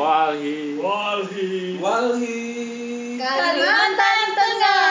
[0.00, 0.80] Walhi.
[0.80, 1.76] Walhi.
[1.76, 2.40] Walhi.
[3.20, 4.88] Kalimantan Tengah.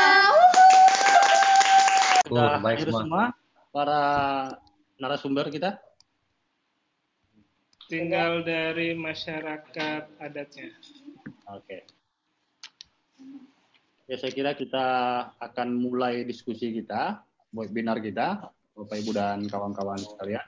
[2.30, 3.02] Sudah Oh, baik hadir semua.
[3.02, 3.24] semua
[3.74, 4.02] para
[5.02, 5.82] narasumber kita.
[7.90, 10.70] Tinggal dari masyarakat adatnya.
[11.58, 11.90] Oke.
[14.06, 14.86] Ya, saya kira kita
[15.42, 18.46] akan mulai diskusi kita, webinar kita,
[18.78, 20.46] Bapak Ibu dan kawan-kawan sekalian.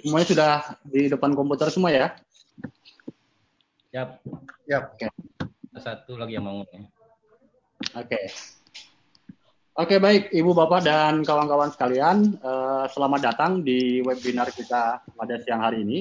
[0.00, 0.52] Semuanya sudah
[0.88, 2.16] di depan komputer semua ya?
[3.92, 4.24] Yap.
[4.64, 4.96] Yap.
[4.96, 5.06] Oke.
[5.76, 6.64] Satu lagi yang mau.
[6.64, 8.20] Oke.
[9.80, 15.64] Oke, baik Ibu Bapak dan kawan-kawan sekalian, eh, selamat datang di webinar kita pada siang
[15.64, 15.98] hari ini.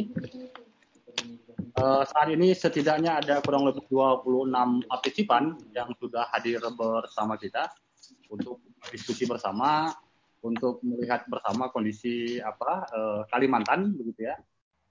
[1.80, 7.72] Eh, saat ini setidaknya ada kurang lebih 26 partisipan yang sudah hadir bersama kita
[8.28, 8.60] untuk
[8.92, 9.96] diskusi bersama,
[10.40, 14.36] untuk melihat bersama kondisi apa eh, Kalimantan begitu ya.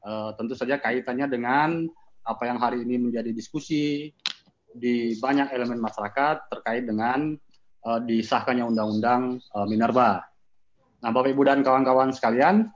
[0.05, 1.89] Eh, tentu saja kaitannya dengan
[2.29, 4.13] apa yang hari ini menjadi diskusi
[4.69, 7.35] di banyak elemen masyarakat terkait dengan
[7.85, 10.23] eh, disahkannya undang-undang eh, Minerba.
[10.99, 12.69] Nah, Bapak Ibu dan kawan-kawan sekalian,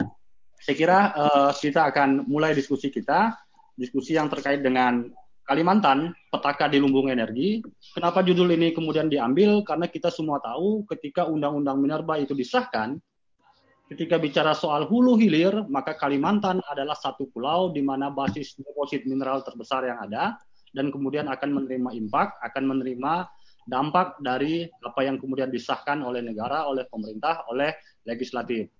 [0.62, 3.36] saya kira eh, kita akan mulai diskusi kita,
[3.76, 5.10] diskusi yang terkait dengan
[5.52, 7.60] Kalimantan, petaka di lumbung energi.
[7.92, 9.60] Kenapa judul ini kemudian diambil?
[9.68, 12.96] Karena kita semua tahu ketika undang-undang Minerba itu disahkan,
[13.84, 19.44] ketika bicara soal hulu hilir, maka Kalimantan adalah satu pulau di mana basis deposit mineral
[19.44, 20.40] terbesar yang ada,
[20.72, 23.28] dan kemudian akan menerima impact, akan menerima
[23.68, 27.76] dampak dari apa yang kemudian disahkan oleh negara, oleh pemerintah, oleh
[28.08, 28.72] legislatif.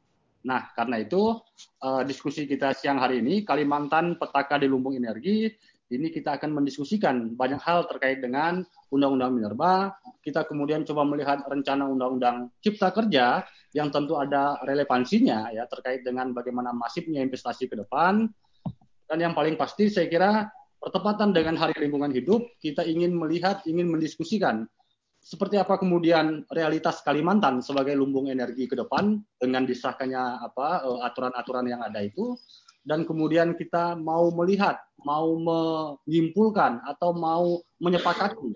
[0.49, 1.37] Nah, karena itu
[1.85, 5.53] eh, diskusi kita siang hari ini Kalimantan petaka di lumbung energi
[5.93, 9.93] ini kita akan mendiskusikan banyak hal terkait dengan Undang-Undang Minerba.
[10.25, 13.45] Kita kemudian coba melihat rencana Undang-Undang Cipta Kerja
[13.77, 18.29] yang tentu ada relevansinya ya terkait dengan bagaimana masifnya investasi ke depan.
[19.09, 20.49] Dan yang paling pasti saya kira
[20.81, 24.67] bertepatan dengan Hari Lingkungan Hidup, kita ingin melihat, ingin mendiskusikan
[25.23, 31.67] seperti apa kemudian realitas Kalimantan sebagai lumbung energi ke depan dengan disahkannya apa eh, aturan-aturan
[31.71, 32.35] yang ada itu
[32.83, 38.51] dan kemudian kita mau melihat, mau menyimpulkan atau mau menyepakati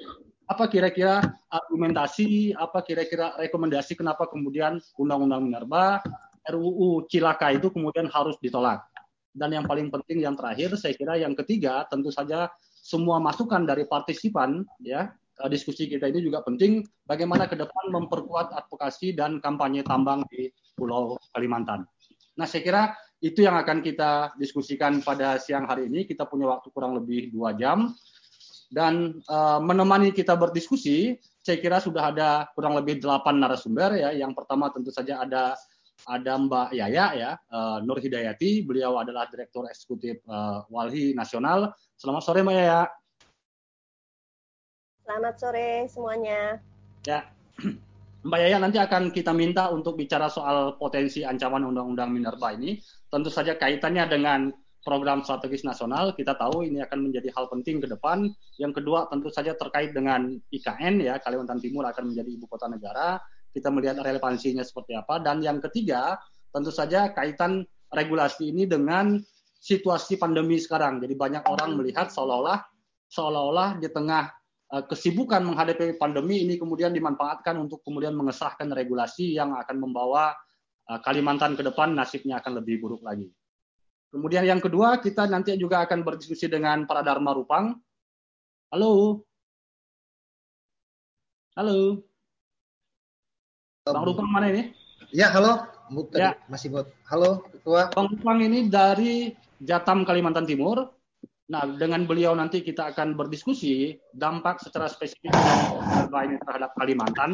[0.47, 5.99] apa kira-kira argumentasi, apa kira-kira rekomendasi kenapa kemudian Undang-Undang Minerba
[6.47, 8.87] RUU Cilaka itu kemudian harus ditolak.
[9.35, 13.85] Dan yang paling penting yang terakhir saya kira yang ketiga tentu saja semua masukan dari
[13.85, 15.11] partisipan ya
[15.43, 20.49] eh, diskusi kita ini juga penting bagaimana ke depan memperkuat advokasi dan kampanye tambang di
[20.79, 21.85] Pulau Kalimantan.
[22.37, 22.83] Nah, saya kira
[23.21, 26.05] itu yang akan kita diskusikan pada siang hari ini.
[26.05, 27.93] Kita punya waktu kurang lebih dua jam.
[28.67, 34.11] Dan eh, menemani kita berdiskusi, saya kira sudah ada kurang lebih delapan narasumber ya.
[34.13, 35.55] Yang pertama tentu saja ada
[36.05, 38.67] ada Mbak Yaya ya, eh, Nur Hidayati.
[38.67, 41.73] Beliau adalah Direktur Eksekutif eh, Walhi Nasional.
[41.97, 42.83] Selamat sore Mbak Yaya.
[45.07, 46.59] Selamat sore semuanya.
[47.07, 47.23] Ya,
[48.27, 52.75] Mbak Yaya nanti akan kita minta untuk bicara soal potensi ancaman Undang-Undang Minerba ini.
[53.07, 54.51] Tentu saja kaitannya dengan
[54.83, 56.11] program strategis nasional.
[56.11, 58.27] Kita tahu ini akan menjadi hal penting ke depan.
[58.59, 63.23] Yang kedua tentu saja terkait dengan IKN ya, Kalimantan Timur akan menjadi ibu kota negara.
[63.55, 65.23] Kita melihat relevansinya seperti apa.
[65.23, 66.19] Dan yang ketiga
[66.51, 67.63] tentu saja kaitan
[67.95, 69.23] regulasi ini dengan
[69.63, 70.99] situasi pandemi sekarang.
[70.99, 72.59] Jadi banyak orang melihat seolah-olah
[73.07, 74.35] seolah-olah di tengah
[74.67, 80.35] kesibukan menghadapi pandemi ini kemudian dimanfaatkan untuk kemudian mengesahkan regulasi yang akan membawa
[80.91, 83.31] eh, Kalimantan ke depan nasibnya akan lebih buruk lagi.
[84.11, 87.75] Kemudian yang kedua, kita nanti juga akan berdiskusi dengan para Dharma Rupang.
[88.73, 89.23] Halo.
[91.53, 92.01] Halo.
[93.87, 94.73] Bang Rupang mana ini?
[95.13, 95.69] Ya, halo.
[95.93, 96.35] Bukan, Ya.
[96.51, 96.91] masih buat.
[97.07, 97.93] Halo, Ketua.
[97.95, 99.31] Bang Rupang ini dari
[99.63, 100.96] Jatam Kalimantan Timur.
[101.47, 107.31] Nah, dengan beliau nanti kita akan berdiskusi dampak secara spesifik Minerba ini terhadap Kalimantan,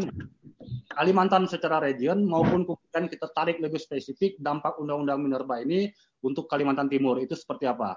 [0.93, 5.89] Kalimantan secara region maupun kemudian kita tarik lebih spesifik dampak Undang-Undang Minerba ini
[6.21, 7.97] untuk Kalimantan Timur itu seperti apa?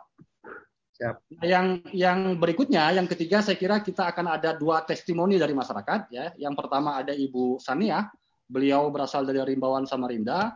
[0.96, 1.16] Siap.
[1.36, 6.08] Nah, yang yang berikutnya, yang ketiga saya kira kita akan ada dua testimoni dari masyarakat
[6.08, 6.32] ya.
[6.40, 8.08] Yang pertama ada Ibu Sania,
[8.48, 10.56] beliau berasal dari Rimbawan Samarinda.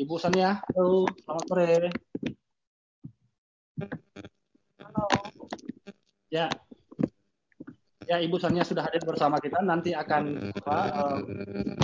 [0.00, 1.72] Ibu Sania, halo, selamat sore.
[6.28, 6.52] Ya,
[8.04, 9.64] ya Ibu Sania sudah hadir bersama kita.
[9.64, 10.78] Nanti akan apa,
[11.24, 11.76] eh,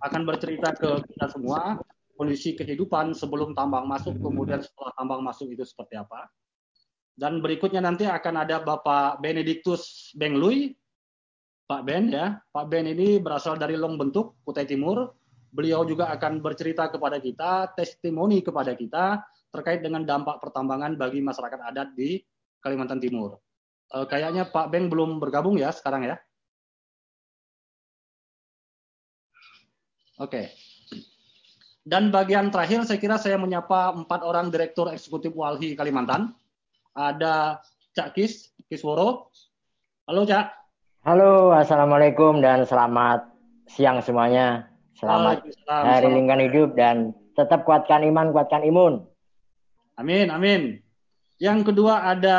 [0.00, 1.76] akan bercerita ke kita semua
[2.16, 6.32] kondisi kehidupan sebelum tambang masuk, kemudian setelah tambang masuk itu seperti apa.
[7.16, 10.72] Dan berikutnya nanti akan ada Bapak Benedictus Benglui,
[11.64, 12.40] Pak Ben ya.
[12.52, 15.16] Pak Ben ini berasal dari Long Bentuk, Kutai Timur.
[15.52, 21.60] Beliau juga akan bercerita kepada kita, testimoni kepada kita terkait dengan dampak pertambangan bagi masyarakat
[21.72, 22.20] adat di
[22.60, 23.40] Kalimantan Timur.
[23.94, 26.16] Uh, kayaknya Pak Beng belum bergabung ya sekarang ya.
[30.16, 30.30] Oke.
[30.32, 30.46] Okay.
[31.86, 36.34] Dan bagian terakhir saya kira saya menyapa empat orang direktur eksekutif Walhi Kalimantan.
[36.96, 37.62] Ada
[37.94, 39.30] Cak Kis, Kisworo.
[40.10, 40.50] Halo Cak.
[41.06, 43.30] Halo, Assalamualaikum dan selamat
[43.70, 44.66] siang semuanya.
[44.98, 49.06] Selamat hari lingkungan hidup dan tetap kuatkan iman, kuatkan imun.
[49.94, 50.80] Amin, amin.
[51.36, 52.38] Yang kedua ada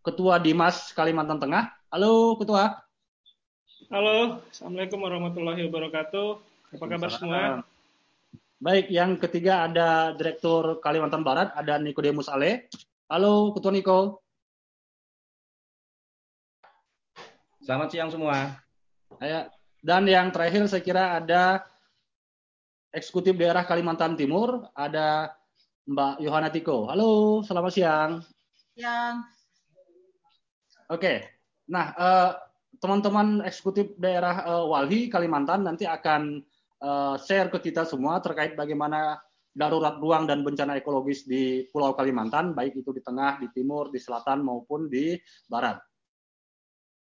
[0.00, 1.76] Ketua Dimas Kalimantan Tengah.
[1.92, 2.72] Halo Ketua.
[3.92, 6.28] Halo, Assalamualaikum warahmatullahi wabarakatuh.
[6.72, 7.60] Apa kabar semua?
[8.56, 12.72] Baik, yang ketiga ada Direktur Kalimantan Barat, ada Nikodemus Ale.
[13.12, 14.24] Halo, Ketua Niko.
[17.60, 18.56] Selamat siang semua.
[19.84, 21.60] Dan yang terakhir saya kira ada
[22.88, 25.36] Eksekutif Daerah Kalimantan Timur, ada
[25.84, 26.88] Mbak Yohana Tiko.
[26.88, 28.10] Halo, selamat siang.
[28.72, 29.39] Siang.
[30.90, 31.22] Oke,
[31.70, 32.30] nah eh,
[32.82, 36.42] teman-teman eksekutif daerah eh, Walhi Kalimantan nanti akan
[36.82, 39.20] uh, share ke kita semua terkait bagaimana
[39.50, 43.98] darurat ruang dan bencana ekologis di Pulau Kalimantan, baik itu di tengah, di timur, di
[43.98, 45.18] selatan maupun di
[45.50, 45.78] barat.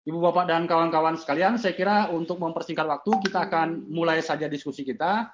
[0.07, 4.87] Ibu Bapak dan kawan-kawan sekalian, saya kira untuk mempersingkat waktu kita akan mulai saja diskusi
[4.87, 5.27] kita.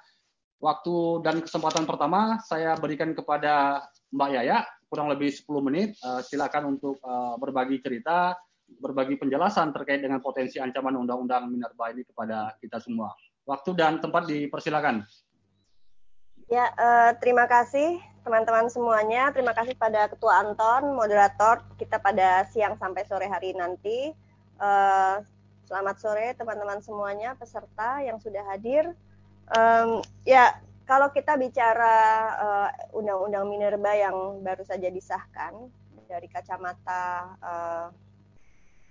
[0.58, 5.98] Waktu dan kesempatan pertama saya berikan kepada Mbak Yaya kurang lebih 10 menit.
[5.98, 8.38] Uh, silakan untuk uh, berbagi cerita,
[8.78, 13.12] berbagi penjelasan terkait dengan potensi ancaman Undang-Undang Minerba ini kepada kita semua.
[13.44, 15.04] Waktu dan tempat dipersilakan.
[16.48, 19.32] Ya, eh, terima kasih teman-teman semuanya.
[19.32, 24.12] Terima kasih pada Ketua Anton, moderator kita pada siang sampai sore hari nanti.
[24.60, 25.16] Eh,
[25.64, 28.92] selamat sore teman-teman semuanya, peserta yang sudah hadir.
[29.44, 31.96] Um, ya, kalau kita bicara
[32.36, 35.72] uh, undang-undang minerba yang baru saja disahkan
[36.04, 37.88] dari kacamata uh,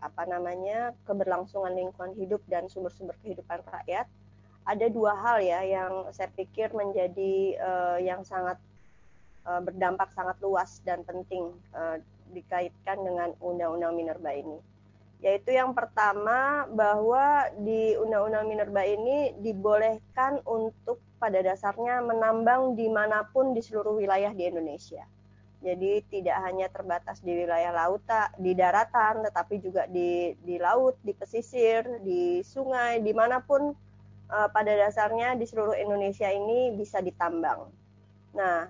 [0.03, 4.09] apa namanya keberlangsungan lingkungan hidup dan sumber-sumber kehidupan rakyat,
[4.67, 8.59] ada dua hal ya yang saya pikir menjadi uh, yang sangat
[9.47, 12.01] uh, berdampak sangat luas dan penting uh,
[12.35, 14.59] dikaitkan dengan Undang-Undang Minerba ini.
[15.23, 23.23] Yaitu yang pertama bahwa di Undang-Undang Minerba ini dibolehkan untuk pada dasarnya menambang di mana
[23.31, 25.07] pun di seluruh wilayah di Indonesia.
[25.63, 28.03] Jadi tidak hanya terbatas di wilayah laut,
[28.35, 33.71] di daratan, tetapi juga di, di laut, di pesisir, di sungai, di mana pun
[34.27, 37.71] uh, pada dasarnya di seluruh Indonesia ini bisa ditambang.
[38.35, 38.67] Nah,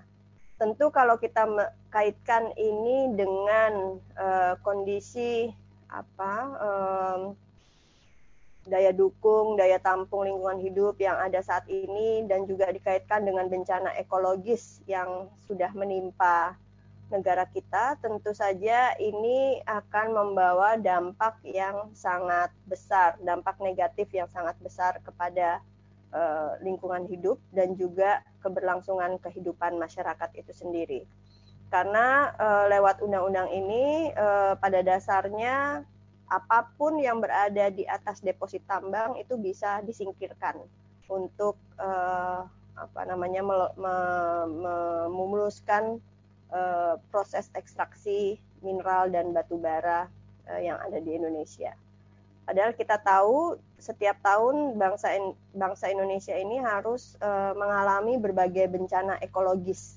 [0.54, 1.50] tentu kalau kita
[1.90, 5.50] kaitkan ini dengan uh, kondisi
[5.90, 6.34] apa
[8.64, 13.92] daya dukung, daya tampung lingkungan hidup yang ada saat ini dan juga dikaitkan dengan bencana
[14.00, 16.56] ekologis yang sudah menimpa
[17.12, 24.56] negara kita, tentu saja ini akan membawa dampak yang sangat besar, dampak negatif yang sangat
[24.64, 25.60] besar kepada
[26.16, 31.00] uh, lingkungan hidup dan juga keberlangsungan kehidupan masyarakat itu sendiri.
[31.68, 35.84] Karena uh, lewat undang-undang ini uh, pada dasarnya
[36.28, 40.56] apa pun yang berada di atas deposit tambang itu bisa disingkirkan
[41.08, 43.44] untuk uh, apa namanya
[45.06, 46.02] memuluskan
[46.50, 50.10] uh, proses ekstraksi mineral dan batu bara
[50.50, 51.76] uh, yang ada di Indonesia.
[52.44, 55.16] Padahal kita tahu setiap tahun bangsa
[55.56, 59.96] bangsa Indonesia ini harus uh, mengalami berbagai bencana ekologis.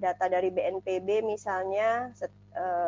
[0.00, 2.32] Data dari BNPB misalnya set,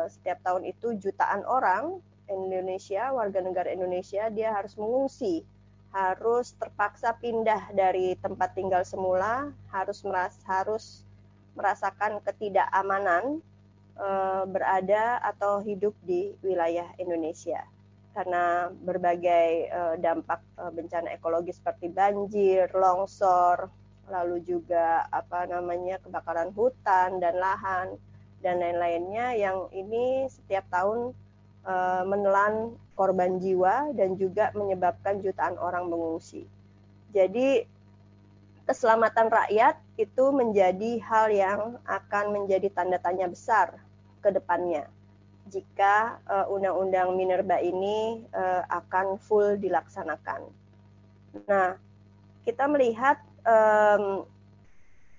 [0.09, 5.43] setiap tahun itu jutaan orang Indonesia, warga negara Indonesia dia harus mengungsi,
[5.93, 11.05] harus terpaksa pindah dari tempat tinggal semula, harus meras harus
[11.53, 13.37] merasakan ketidakamanan
[13.93, 14.09] e,
[14.49, 17.61] berada atau hidup di wilayah Indonesia.
[18.13, 23.69] Karena berbagai e, dampak e, bencana ekologis seperti banjir, longsor,
[24.09, 27.87] lalu juga apa namanya kebakaran hutan dan lahan
[28.43, 31.15] dan lain-lainnya yang ini setiap tahun
[31.63, 36.45] e, menelan korban jiwa dan juga menyebabkan jutaan orang mengungsi.
[37.09, 37.65] Jadi
[38.69, 43.81] keselamatan rakyat itu menjadi hal yang akan menjadi tanda tanya besar
[44.23, 44.87] ke depannya
[45.51, 50.47] jika uh, undang-undang minerba ini uh, akan full dilaksanakan.
[51.49, 51.75] Nah,
[52.47, 53.19] kita melihat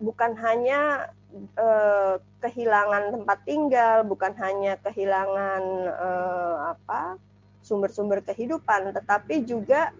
[0.01, 1.13] bukan hanya
[1.59, 7.19] uh, kehilangan tempat tinggal, bukan hanya kehilangan uh, apa
[7.64, 9.91] sumber-sumber kehidupan, tetapi juga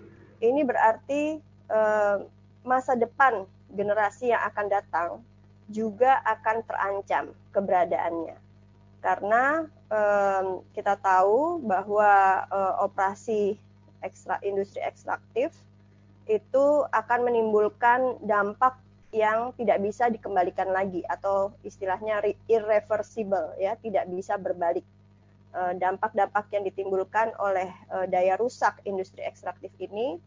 [0.45, 1.41] ini berarti
[1.73, 2.23] uh,
[2.65, 5.09] masa depan generasi yang akan datang
[5.73, 7.25] juga akan terancam
[7.57, 8.37] keberadaannya.
[9.01, 13.57] Karena um, kita tahu bahwa uh, operasi
[14.05, 15.53] ekstra, industri ekstraktif
[16.25, 18.81] itu akan menimbulkan dampak
[19.15, 22.19] yang tidak bisa dikembalikan lagi atau istilahnya
[22.51, 24.83] irreversible ya, tidak bisa berbalik.
[25.55, 27.71] Dampak-dampak yang ditimbulkan oleh
[28.11, 30.19] daya rusak industri ekstraktif ini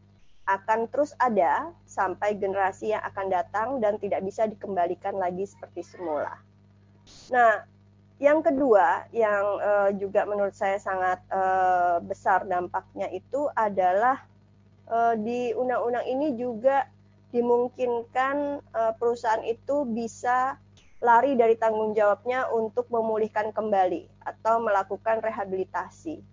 [0.48, 6.40] akan terus ada sampai generasi yang akan datang dan tidak bisa dikembalikan lagi seperti semula.
[7.36, 7.68] Nah,
[8.24, 11.20] yang kedua yang uh, juga menurut saya sangat
[12.08, 14.24] besar dampaknya itu adalah
[15.20, 16.88] di undang-undang ini juga
[17.36, 20.56] dimungkinkan uh, perusahaan itu bisa
[20.98, 26.24] lari dari tanggung jawabnya untuk memulihkan kembali atau melakukan rehabilitasi,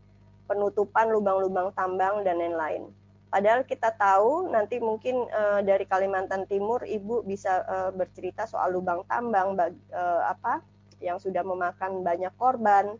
[0.48, 2.88] penutupan lubang-lubang tambang dan lain-lain.
[3.28, 9.02] Padahal kita tahu nanti mungkin uh, dari Kalimantan Timur Ibu bisa uh, bercerita soal lubang
[9.10, 10.62] tambang bag, uh, apa
[11.02, 12.94] yang sudah memakan banyak korban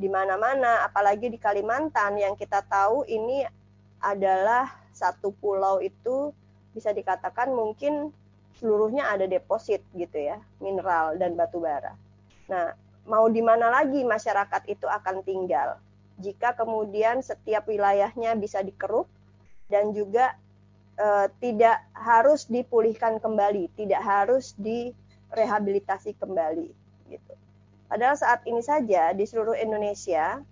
[0.00, 3.44] di mana-mana apalagi di Kalimantan yang kita tahu ini
[4.00, 6.32] adalah satu pulau itu
[6.76, 8.14] bisa dikatakan mungkin
[8.58, 11.96] seluruhnya ada deposit gitu ya, mineral dan batu bara.
[12.50, 12.74] Nah,
[13.08, 15.80] mau di mana lagi masyarakat itu akan tinggal
[16.20, 19.08] jika kemudian setiap wilayahnya bisa dikeruk
[19.72, 20.36] dan juga
[21.00, 26.68] uh, tidak harus dipulihkan kembali, tidak harus direhabilitasi kembali
[27.08, 27.32] gitu.
[27.88, 30.44] Padahal saat ini saja di seluruh Indonesia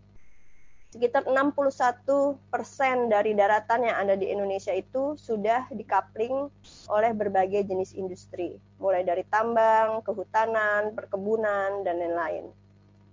[0.89, 6.49] sekitar 61 persen dari daratan yang ada di Indonesia itu sudah dikapling
[6.89, 12.49] oleh berbagai jenis industri, mulai dari tambang, kehutanan, perkebunan, dan lain-lain.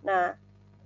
[0.07, 0.31] Nah,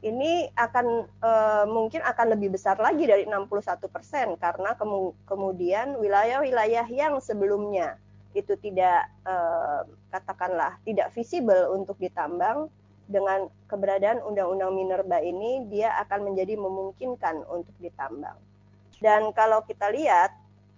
[0.02, 0.88] ini akan
[1.20, 1.32] e,
[1.70, 8.00] mungkin akan lebih besar lagi dari 61 persen karena kemu kemudian wilayah-wilayah yang sebelumnya
[8.32, 9.36] itu tidak e,
[10.10, 12.72] katakanlah tidak visible untuk ditambang
[13.10, 18.38] dengan keberadaan undang-undang minerba ini dia akan menjadi memungkinkan untuk ditambang.
[19.02, 20.30] Dan kalau kita lihat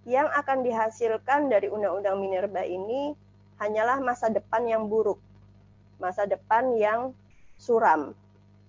[0.07, 3.11] yang akan dihasilkan dari undang-undang minerba ini
[3.59, 5.19] hanyalah masa depan yang buruk,
[6.00, 7.11] masa depan yang
[7.59, 8.15] suram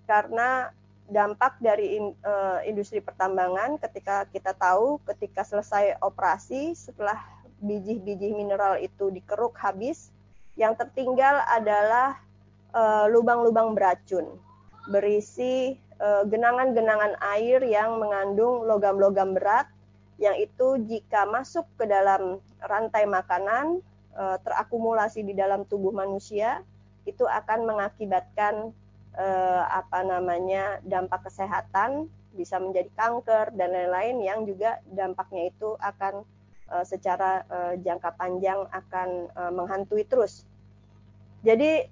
[0.05, 0.69] karena
[1.07, 7.17] dampak dari uh, industri pertambangan ketika kita tahu ketika selesai operasi setelah
[7.63, 10.11] biji-biji mineral itu dikeruk habis
[10.53, 12.19] yang tertinggal adalah
[13.09, 14.33] lubang-lubang beracun
[14.89, 19.69] berisi uh, genangan-genangan air yang mengandung logam-logam berat
[20.17, 23.79] yang itu jika masuk ke dalam rantai makanan
[24.17, 26.65] uh, terakumulasi di dalam tubuh manusia
[27.03, 28.71] itu akan mengakibatkan
[29.17, 36.25] eh, apa namanya dampak kesehatan bisa menjadi kanker dan lain-lain yang juga dampaknya itu akan
[36.71, 40.47] eh, secara eh, jangka panjang akan eh, menghantui terus.
[41.43, 41.85] Jadi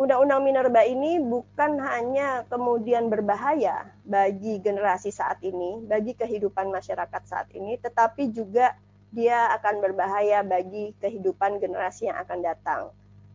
[0.00, 7.52] undang-undang minerba ini bukan hanya kemudian berbahaya bagi generasi saat ini, bagi kehidupan masyarakat saat
[7.52, 8.72] ini, tetapi juga
[9.12, 12.82] dia akan berbahaya bagi kehidupan generasi yang akan datang.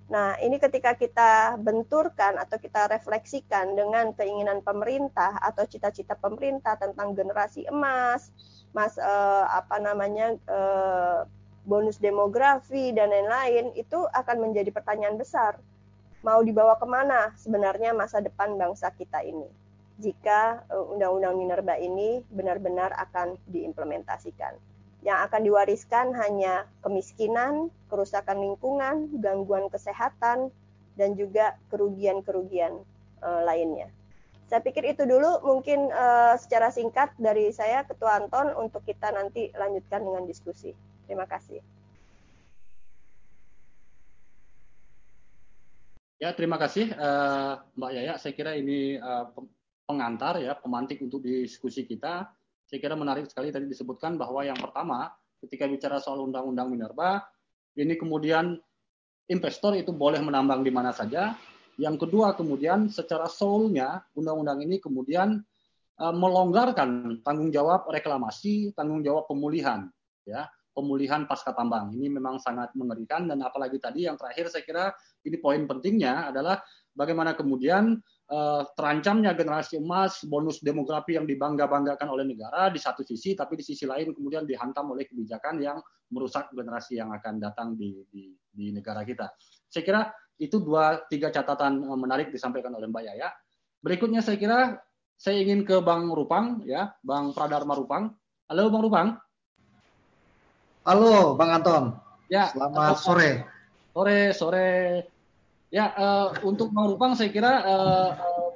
[0.09, 7.13] Nah, ini ketika kita benturkan atau kita refleksikan dengan keinginan pemerintah atau cita-cita pemerintah tentang
[7.13, 8.33] generasi emas,
[8.73, 11.19] mas eh, apa namanya eh,
[11.65, 15.61] bonus demografi dan lain-lain, itu akan menjadi pertanyaan besar.
[16.25, 19.45] Mau dibawa ke mana sebenarnya masa depan bangsa kita ini?
[20.01, 24.57] Jika eh, undang-undang minerba ini benar-benar akan diimplementasikan
[25.05, 30.49] yang akan diwariskan hanya kemiskinan, kerusakan lingkungan, gangguan kesehatan,
[30.97, 32.73] dan juga kerugian-kerugian
[33.21, 33.85] uh, lainnya.
[34.49, 39.53] Saya pikir itu dulu mungkin uh, secara singkat dari saya Ketua Anton untuk kita nanti
[39.53, 40.73] lanjutkan dengan diskusi.
[41.05, 41.61] Terima kasih.
[46.25, 48.13] Ya, terima kasih uh, Mbak Yaya.
[48.17, 49.29] Saya kira ini uh,
[49.85, 52.25] pengantar ya, pemantik untuk diskusi kita
[52.65, 55.13] saya kira menarik sekali tadi disebutkan bahwa yang pertama
[55.45, 57.21] ketika bicara soal undang-undang minerba
[57.77, 58.57] ini kemudian
[59.29, 61.37] investor itu boleh menambang di mana saja.
[61.77, 65.45] Yang kedua kemudian secara soulnya undang-undang ini kemudian
[66.01, 69.93] uh, melonggarkan tanggung jawab reklamasi, tanggung jawab pemulihan,
[70.25, 71.93] ya pemulihan pasca tambang.
[71.93, 74.85] Ini memang sangat mengerikan dan apalagi tadi yang terakhir saya kira
[75.25, 76.61] ini poin pentingnya adalah
[76.95, 77.99] bagaimana kemudian
[78.31, 83.65] uh, terancamnya generasi emas, bonus demografi yang dibangga-banggakan oleh negara di satu sisi, tapi di
[83.65, 85.77] sisi lain kemudian dihantam oleh kebijakan yang
[86.13, 89.33] merusak generasi yang akan datang di, di, di negara kita.
[89.67, 90.01] Saya kira
[90.39, 93.29] itu dua tiga catatan uh, menarik disampaikan oleh Mbak Yaya.
[93.83, 94.79] Berikutnya saya kira
[95.15, 98.13] saya ingin ke Bang Rupang ya, Bang Pradharma Rupang.
[98.47, 99.07] Halo Bang Rupang.
[100.85, 101.83] Halo Bang Anton.
[102.29, 102.51] Ya.
[102.51, 103.31] Selamat sore.
[103.95, 104.67] Sore, sore
[105.73, 108.09] Ya, uh, untuk Bang Rupang saya kira uh,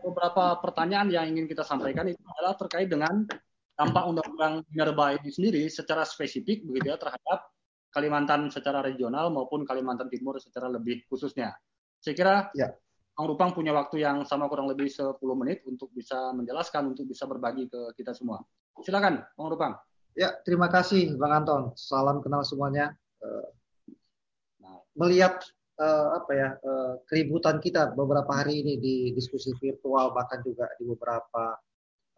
[0.06, 3.26] beberapa pertanyaan yang ingin kita sampaikan itu adalah terkait dengan
[3.74, 7.50] dampak undang-undang minerba ini sendiri secara spesifik begitu ya terhadap
[7.90, 11.58] Kalimantan secara regional maupun Kalimantan Timur secara lebih khususnya.
[11.98, 12.70] Saya kira ya.
[13.18, 17.28] Bang Rupang punya waktu yang sama kurang lebih 10 menit untuk bisa menjelaskan, untuk bisa
[17.28, 18.40] berbagi ke kita semua.
[18.80, 19.74] Silakan, Bang Rupang.
[20.16, 21.76] Ya, terima kasih Bang Anton.
[21.76, 22.96] Salam kenal semuanya.
[24.64, 25.44] Nah, melihat
[25.80, 30.86] uh, apa ya uh, keributan kita beberapa hari ini di diskusi virtual bahkan juga di
[30.86, 31.56] beberapa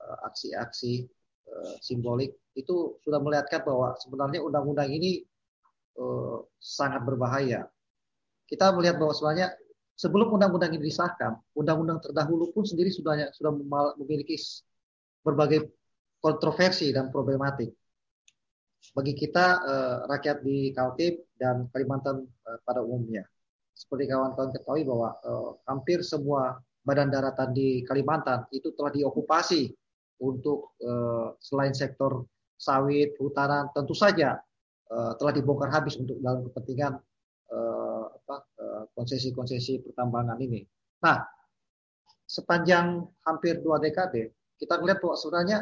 [0.01, 1.05] aksi-aksi
[1.47, 5.23] uh, simbolik itu sudah melihatkan bahwa sebenarnya undang-undang ini
[6.01, 7.69] uh, sangat berbahaya.
[8.49, 9.55] Kita melihat bahwa sebenarnya
[9.95, 13.51] sebelum undang-undang ini disahkan, undang-undang terdahulu pun sendiri sudah sudah
[13.95, 14.35] memiliki
[15.21, 15.71] berbagai
[16.19, 17.71] kontroversi dan problematik.
[18.91, 23.23] Bagi kita eh, rakyat di Kaltim dan Kalimantan eh, pada umumnya,
[23.81, 29.73] seperti kawan-kawan ketahui bahwa eh, hampir semua badan daratan di Kalimantan itu telah diokupasi
[30.21, 32.29] untuk eh, selain sektor
[32.61, 34.37] sawit, hutanan, tentu saja
[34.93, 37.01] eh, telah dibongkar habis untuk dalam kepentingan
[37.51, 40.63] Eh, eh, konsesi-konsesi pertambangan ini.
[41.03, 41.19] Nah,
[42.23, 45.59] sepanjang hampir dua dekade kita melihat bahwa sebenarnya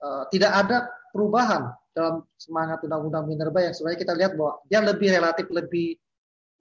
[0.00, 5.08] uh, tidak ada perubahan dalam semangat undang-undang minerba yang sebenarnya kita lihat bahwa dia lebih
[5.12, 6.00] relatif lebih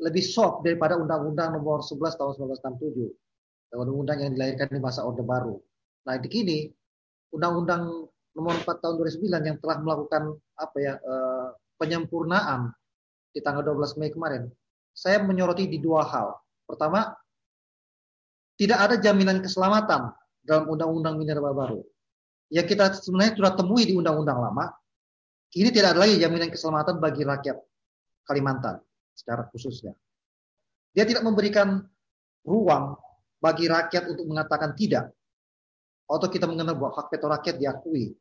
[0.01, 3.15] lebih soft daripada undang-undang nomor 11 tahun 1967
[3.75, 5.59] undang-undang yang dilahirkan di masa Orde Baru.
[6.07, 6.57] Nah, di kini
[7.35, 10.23] undang-undang nomor 4 tahun 2009 yang telah melakukan
[10.55, 12.71] apa ya uh, penyempurnaan
[13.35, 14.47] di tanggal 12 Mei kemarin,
[14.95, 16.39] saya menyoroti di dua hal.
[16.63, 17.11] Pertama,
[18.55, 21.83] tidak ada jaminan keselamatan dalam undang-undang minerba baru.
[22.47, 24.71] Ya kita sebenarnya sudah temui di undang-undang lama,
[25.51, 27.57] ini tidak ada lagi jaminan keselamatan bagi rakyat
[28.23, 28.79] Kalimantan
[29.15, 29.95] secara khususnya.
[30.91, 31.81] Dia tidak memberikan
[32.43, 32.99] ruang
[33.39, 35.11] bagi rakyat untuk mengatakan tidak.
[36.05, 38.13] Atau kita mengenal bahwa hak veto rakyat diakui.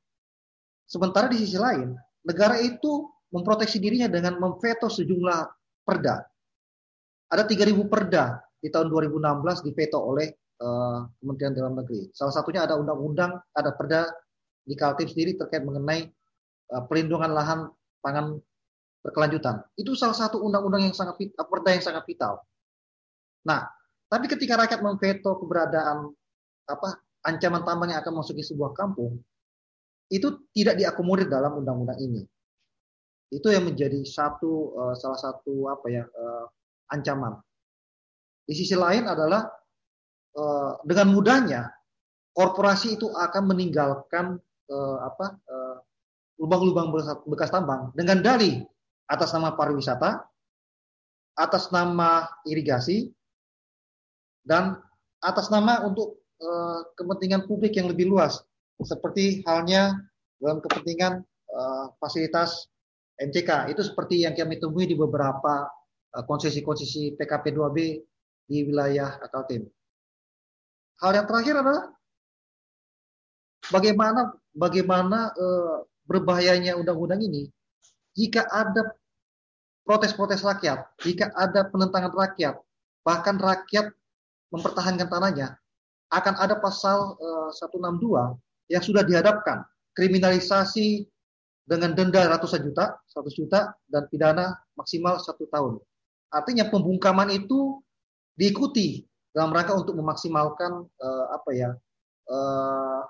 [0.88, 1.92] Sementara di sisi lain,
[2.24, 5.40] negara itu memproteksi dirinya dengan memveto sejumlah
[5.84, 6.24] perda.
[7.28, 12.08] Ada 3.000 perda di tahun 2016 diveto oleh uh, Kementerian Dalam Negeri.
[12.14, 14.08] Salah satunya ada undang-undang, ada perda
[14.64, 16.08] di Kaltim sendiri terkait mengenai
[16.72, 17.68] uh, pelindungan lahan
[18.00, 18.40] pangan
[19.04, 19.60] berkelanjutan.
[19.76, 22.40] Itu salah satu undang-undang yang sangat perda yang sangat vital.
[23.44, 23.68] Nah,
[24.08, 26.08] tapi ketika rakyat memveto keberadaan
[26.64, 29.20] apa ancaman tambang yang akan masuk ke sebuah kampung,
[30.08, 32.24] itu tidak diakomodir dalam undang-undang ini.
[33.28, 36.48] Itu yang menjadi satu uh, salah satu apa ya uh,
[36.96, 37.36] ancaman.
[38.48, 39.44] Di sisi lain adalah
[40.36, 41.68] uh, dengan mudahnya
[42.32, 44.40] korporasi itu akan meninggalkan
[45.04, 45.36] apa
[46.40, 46.88] lubang-lubang
[47.28, 48.64] bekas tambang dengan dalih
[49.08, 50.24] atas nama pariwisata,
[51.34, 53.10] atas nama irigasi,
[54.44, 54.78] dan
[55.24, 58.40] atas nama untuk uh, kepentingan publik yang lebih luas,
[58.80, 59.96] seperti halnya
[60.38, 62.68] dalam kepentingan uh, fasilitas
[63.20, 65.70] MCK itu seperti yang kami temui di beberapa
[66.18, 67.78] eh, konsesi-konsesi PKP 2B
[68.50, 69.70] di wilayah Kaltim.
[70.98, 71.94] Hal yang terakhir adalah
[73.70, 77.48] bagaimana bagaimana uh, berbahayanya undang-undang ini
[78.14, 78.94] jika ada
[79.84, 82.56] protes-protes rakyat, jika ada penentangan rakyat,
[83.04, 83.92] bahkan rakyat
[84.48, 85.58] mempertahankan tanahnya,
[86.14, 88.38] akan ada pasal uh, 162
[88.72, 89.66] yang sudah dihadapkan
[89.98, 91.04] kriminalisasi
[91.64, 95.80] dengan denda ratusan juta, 100 juta, dan pidana maksimal satu tahun.
[96.28, 97.80] Artinya pembungkaman itu
[98.36, 101.70] diikuti dalam rangka untuk memaksimalkan uh, apa ya
[102.30, 103.00] uh,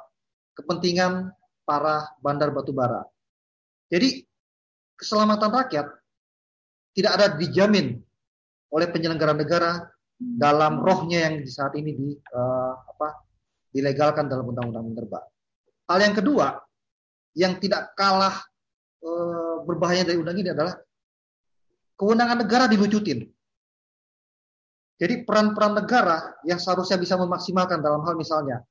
[0.54, 1.32] kepentingan
[1.66, 3.02] para bandar batubara.
[3.88, 4.24] Jadi
[4.98, 5.86] keselamatan rakyat
[6.94, 7.98] tidak ada dijamin
[8.70, 9.70] oleh penyelenggara negara
[10.18, 13.24] dalam rohnya yang saat ini di uh, apa
[13.74, 15.26] dilegalkan dalam undang-undang minerba.
[15.90, 16.62] Hal yang kedua,
[17.34, 18.38] yang tidak kalah
[19.02, 19.10] e,
[19.66, 20.78] berbahaya dari undang ini adalah
[21.98, 23.26] kewenangan negara dilucutin.
[24.94, 28.62] Jadi peran-peran negara yang seharusnya bisa memaksimalkan dalam hal misalnya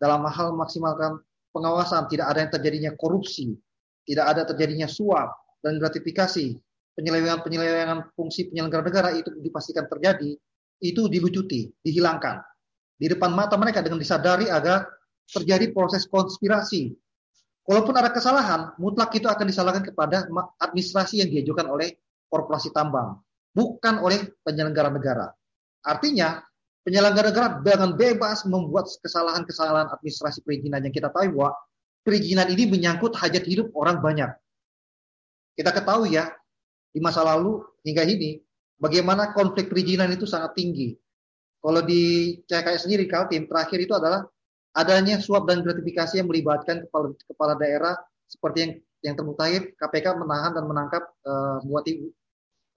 [0.00, 1.20] dalam hal memaksimalkan
[1.52, 3.52] pengawasan tidak ada yang terjadinya korupsi,
[4.08, 5.36] tidak ada terjadinya suap
[5.66, 6.54] dan gratifikasi,
[6.94, 10.38] penyelewengan-penyelewengan fungsi penyelenggara negara itu dipastikan terjadi,
[10.78, 12.38] itu dilucuti, dihilangkan.
[12.94, 14.86] Di depan mata mereka dengan disadari agar
[15.26, 16.94] terjadi proses konspirasi
[17.66, 20.30] Walaupun ada kesalahan, mutlak itu akan disalahkan kepada
[20.62, 21.98] administrasi yang diajukan oleh
[22.30, 23.18] korporasi tambang,
[23.50, 25.34] bukan oleh penyelenggara negara.
[25.82, 26.46] Artinya,
[26.86, 31.58] penyelenggara negara dengan bebas membuat kesalahan-kesalahan administrasi perizinan yang kita tahu bahwa
[32.06, 34.30] perizinan ini menyangkut hajat hidup orang banyak.
[35.56, 36.28] Kita ketahui ya,
[36.92, 38.36] di masa lalu hingga ini,
[38.76, 40.92] bagaimana konflik perizinan itu sangat tinggi.
[41.66, 44.22] kalau di CKS sendiri Kaltim terakhir itu adalah
[44.76, 47.98] adanya suap dan gratifikasi yang melibatkan kepala kepala daerah
[48.30, 52.06] seperti yang yang termutakhir KPK menahan dan menangkap uh, Bupati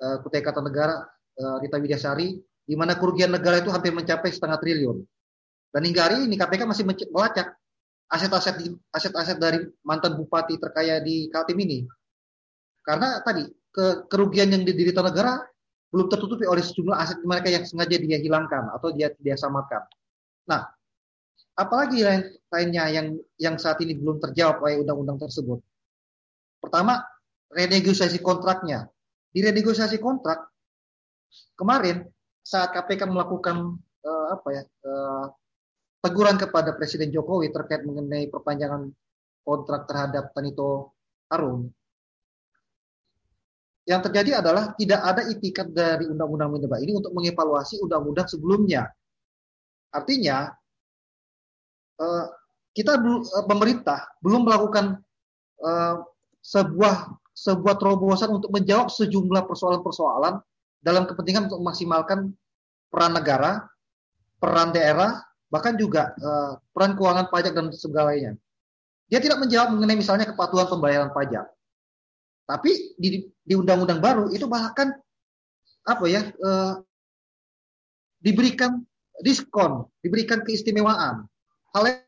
[0.02, 1.06] uh, Kutai Kartanegara
[1.38, 5.02] uh, Rita Widyasari di mana kerugian negara itu hampir mencapai setengah triliun.
[5.70, 7.54] Dan hingga hari ini KPK masih melacak
[8.10, 8.58] aset-aset
[8.90, 11.86] aset-aset dari mantan bupati terkaya di Kaltim ini.
[12.90, 15.46] Karena tadi ke, kerugian yang diderita negara
[15.94, 19.86] belum tertutupi oleh sejumlah aset mereka yang sengaja dia hilangkan atau dia dia samarkan.
[20.50, 20.66] Nah,
[21.54, 25.62] apalagi lain, lainnya yang yang saat ini belum terjawab oleh undang-undang tersebut.
[26.58, 27.06] Pertama,
[27.54, 28.90] renegosiasi kontraknya.
[29.30, 30.50] Di renegosiasi kontrak
[31.54, 32.10] kemarin
[32.42, 35.30] saat KPK melakukan uh, apa ya uh,
[36.02, 38.90] teguran kepada Presiden Jokowi terkait mengenai perpanjangan
[39.46, 40.98] kontrak terhadap Tanito
[41.30, 41.70] Harum,
[43.90, 48.86] yang terjadi adalah tidak ada itikat dari Undang-Undang Minerba ini untuk mengevaluasi undang-undang sebelumnya.
[49.90, 50.54] Artinya,
[51.98, 52.26] eh,
[52.78, 55.02] kita eh, pemerintah belum melakukan
[55.66, 55.96] eh,
[56.46, 60.38] sebuah sebuah terobosan untuk menjawab sejumlah persoalan-persoalan
[60.86, 62.30] dalam kepentingan untuk memaksimalkan
[62.94, 63.66] peran negara,
[64.38, 65.18] peran daerah,
[65.50, 66.16] bahkan juga
[66.76, 68.32] peran keuangan pajak dan segalanya.
[69.08, 71.48] Dia tidak menjawab mengenai misalnya kepatuhan pembayaran pajak
[72.50, 74.90] tapi di, di undang-undang baru itu bahkan
[75.86, 76.74] apa ya eh,
[78.26, 78.82] diberikan
[79.22, 81.30] diskon, diberikan keistimewaan.
[81.78, 82.02] Hal yang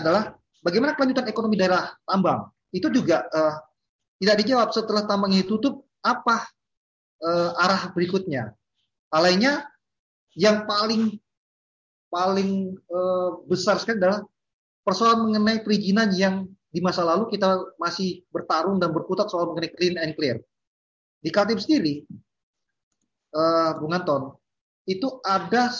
[0.00, 0.32] adalah
[0.64, 2.48] bagaimana kelanjutan ekonomi daerah tambang.
[2.72, 3.54] Itu juga eh,
[4.24, 6.48] tidak dijawab setelah tambang ini tutup apa
[7.20, 8.56] eh, arah berikutnya.
[9.12, 9.68] Hal lainnya
[10.32, 11.20] yang paling
[12.08, 14.24] paling eh, besar sekali adalah
[14.88, 19.96] persoalan mengenai perizinan yang di masa lalu kita masih bertarung dan berkutat soal mengenai clean
[19.96, 20.36] and clear.
[21.18, 22.04] Di Kaltim sendiri,
[23.34, 24.36] uh, Bung Anton,
[24.84, 25.72] itu ada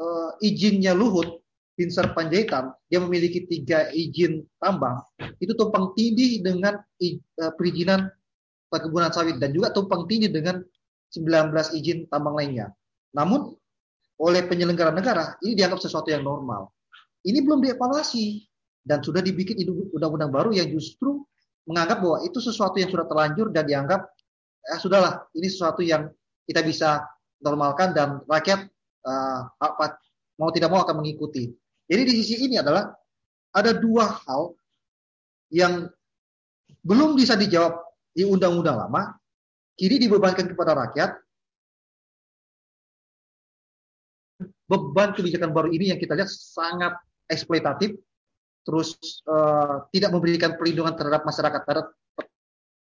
[0.00, 1.42] uh, izinnya Luhut
[1.76, 5.04] bin Panjaitan, dia memiliki tiga izin tambang,
[5.42, 8.08] itu tumpang tindih dengan uh, perizinan
[8.72, 10.64] perkebunan sawit dan juga tumpang tindih dengan
[11.12, 12.72] 19 izin tambang lainnya.
[13.12, 13.52] Namun
[14.16, 16.72] oleh penyelenggara negara ini dianggap sesuatu yang normal.
[17.26, 18.40] Ini belum dievaluasi
[18.86, 19.58] dan sudah dibikin
[19.90, 21.26] undang-undang baru yang justru
[21.66, 24.06] menganggap bahwa itu sesuatu yang sudah terlanjur dan dianggap
[24.66, 26.06] eh sudahlah ini sesuatu yang
[26.46, 27.02] kita bisa
[27.42, 28.70] normalkan dan rakyat
[29.02, 29.98] uh, apa
[30.38, 31.50] mau tidak mau akan mengikuti.
[31.90, 32.94] Jadi di sisi ini adalah
[33.50, 34.54] ada dua hal
[35.50, 35.90] yang
[36.82, 37.82] belum bisa dijawab
[38.14, 39.14] di undang-undang lama,
[39.74, 41.10] kini dibebankan kepada rakyat.
[44.66, 46.98] Beban kebijakan baru ini yang kita lihat sangat
[47.30, 47.94] eksploitatif
[48.66, 48.98] terus
[49.30, 51.86] uh, tidak memberikan perlindungan terhadap masyarakat darat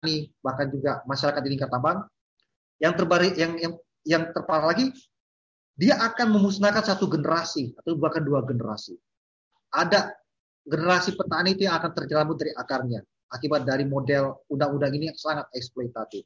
[0.07, 2.07] ini bahkan juga masyarakat di lingkar tambang.
[2.79, 3.73] Yang terbaru yang yang
[4.07, 4.95] yang terparah lagi
[5.75, 8.95] dia akan memusnahkan satu generasi atau bahkan dua generasi.
[9.75, 10.15] Ada
[10.63, 15.51] generasi petani itu yang akan terjerambut dari akarnya akibat dari model undang-undang ini yang sangat
[15.51, 16.23] eksploitatif.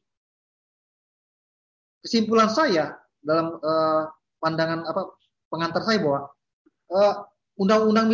[2.04, 4.08] Kesimpulan saya dalam uh,
[4.40, 5.02] pandangan apa
[5.52, 6.20] pengantar saya bahwa
[6.92, 7.14] uh,
[7.60, 8.08] Undang-Undang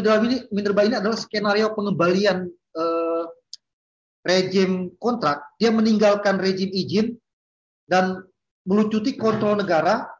[0.50, 3.24] Minerba ini adalah skenario pengembalian eh,
[4.26, 5.38] rejim kontrak.
[5.62, 7.14] Dia meninggalkan rejim izin
[7.86, 8.26] dan
[8.66, 10.10] melucuti kontrol negara.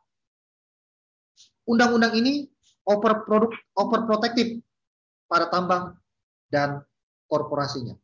[1.66, 2.46] Undang-undang ini
[2.86, 4.62] over produk over protektif
[5.26, 5.98] para tambang
[6.46, 6.86] dan
[7.26, 7.98] korporasinya.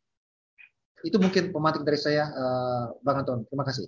[1.06, 3.46] Itu mungkin pemantik dari saya, uh, Bang Anton.
[3.46, 3.86] Terima kasih.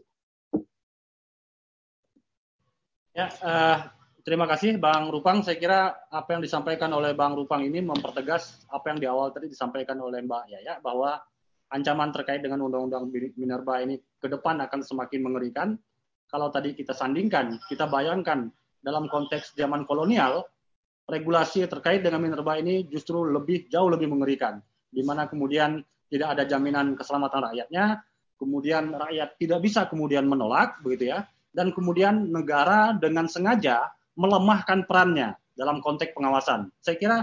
[3.15, 3.79] Ya, uh,
[4.25, 5.45] Terima kasih Bang Rupang.
[5.45, 9.53] Saya kira apa yang disampaikan oleh Bang Rupang ini mempertegas apa yang di awal tadi
[9.53, 11.21] disampaikan oleh Mbak Yaya bahwa
[11.69, 15.77] ancaman terkait dengan Undang-Undang Minerba ini ke depan akan semakin mengerikan.
[16.25, 18.49] Kalau tadi kita sandingkan, kita bayangkan
[18.81, 20.49] dalam konteks zaman kolonial,
[21.05, 24.57] regulasi terkait dengan minerba ini justru lebih jauh lebih mengerikan,
[24.89, 28.01] di mana kemudian tidak ada jaminan keselamatan rakyatnya,
[28.41, 35.35] kemudian rakyat tidak bisa kemudian menolak, begitu ya, dan kemudian negara dengan sengaja melemahkan perannya
[35.55, 36.71] dalam konteks pengawasan.
[36.83, 37.17] Saya kira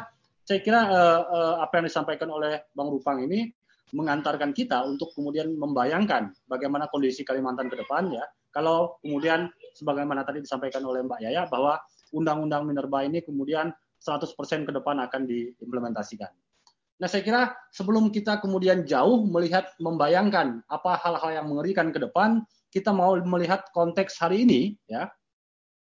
[0.48, 3.48] saya kira uh, uh, apa yang disampaikan oleh Bang Rupang ini
[3.92, 8.24] mengantarkan kita untuk kemudian membayangkan bagaimana kondisi Kalimantan ke depan ya.
[8.52, 11.80] Kalau kemudian sebagaimana tadi disampaikan oleh Mbak Yaya bahwa
[12.12, 14.36] undang-undang minerba ini kemudian 100%
[14.68, 16.32] ke depan akan diimplementasikan.
[17.02, 17.42] Nah, saya kira
[17.74, 23.66] sebelum kita kemudian jauh melihat membayangkan apa hal-hal yang mengerikan ke depan, kita mau melihat
[23.74, 25.10] konteks hari ini ya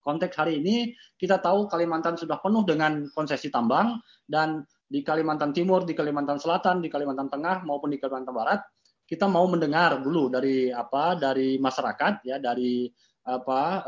[0.02, 5.88] konteks hari ini kita tahu Kalimantan sudah penuh dengan konsesi tambang dan di Kalimantan Timur,
[5.88, 8.62] di Kalimantan Selatan, di Kalimantan Tengah maupun di Kalimantan Barat
[9.08, 12.88] kita mau mendengar dulu dari apa dari masyarakat ya dari
[13.28, 13.86] apa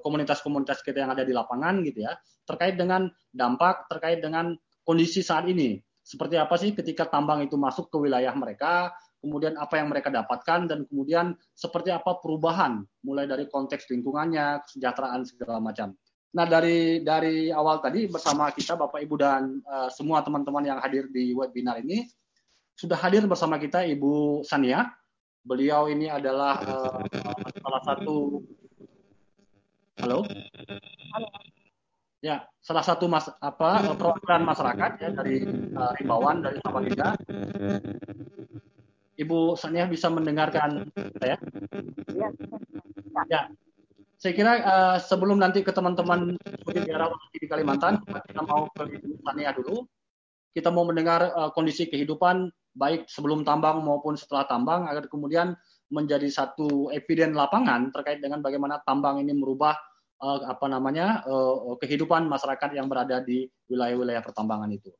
[0.00, 2.16] komunitas-komunitas kita yang ada di lapangan gitu ya
[2.48, 5.80] terkait dengan dampak terkait dengan kondisi saat ini.
[6.04, 8.92] Seperti apa sih ketika tambang itu masuk ke wilayah mereka
[9.24, 15.24] kemudian apa yang mereka dapatkan dan kemudian seperti apa perubahan mulai dari konteks lingkungannya kesejahteraan
[15.24, 15.96] segala macam
[16.36, 21.08] nah dari dari awal tadi bersama kita Bapak Ibu dan uh, semua teman-teman yang hadir
[21.08, 22.04] di webinar ini
[22.76, 24.84] sudah hadir bersama kita Ibu Sania
[25.40, 27.00] beliau ini adalah uh,
[27.64, 28.44] salah satu
[29.94, 30.26] Halo?
[31.14, 31.28] Halo.
[32.18, 35.44] Ya, salah satu mas apa perwakilan masyarakat ya dari
[35.76, 37.14] uh, Rimbawan dari Samarinda.
[39.14, 40.90] Ibu Sania bisa mendengarkan
[41.22, 41.36] saya?
[42.10, 42.28] Ya.
[43.30, 43.40] Ya.
[44.18, 49.20] Saya kira uh, sebelum nanti ke teman-teman di daerah di Kalimantan, kita mau ke Ibu
[49.20, 49.84] Sania dulu.
[50.54, 55.54] Kita mau mendengar uh, kondisi kehidupan baik sebelum tambang maupun setelah tambang agar kemudian
[55.90, 59.78] menjadi satu eviden lapangan terkait dengan bagaimana tambang ini merubah
[60.22, 64.90] uh, apa namanya uh, kehidupan masyarakat yang berada di wilayah-wilayah pertambangan itu.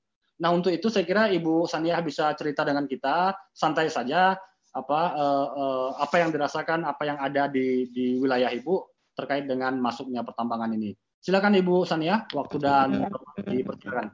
[0.42, 4.34] Nah untuk itu saya kira Ibu Saniah bisa cerita dengan kita santai saja
[4.74, 8.74] apa uh, uh, apa yang dirasakan apa yang ada di di wilayah Ibu
[9.14, 10.90] terkait dengan masuknya pertambangan ini.
[11.22, 13.08] Silakan Ibu Saniah, waktu dan
[13.46, 14.10] dipersilakan.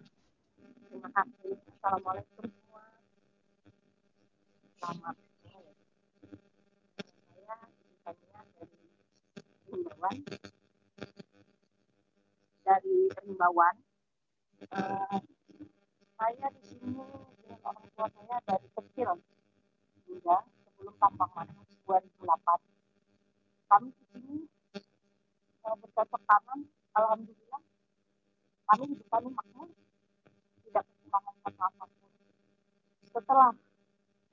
[0.86, 1.56] Terima kasih.
[1.80, 2.84] Assalamualaikum semua.
[4.78, 5.16] Selamat
[12.70, 13.74] dari Rimbawan.
[14.70, 15.18] Uh,
[16.20, 17.00] saya di sini
[17.40, 19.08] dengan orang tua saya dari kecil
[20.04, 20.36] hingga
[20.68, 22.60] sebelum tambang masuk 2008.
[23.72, 24.36] Kami di sini
[25.64, 27.62] uh, bercocok tanam, alhamdulillah
[28.68, 29.72] kami hidup kami makmur,
[30.68, 32.10] tidak kekurangan satu apa pun.
[33.08, 33.50] Setelah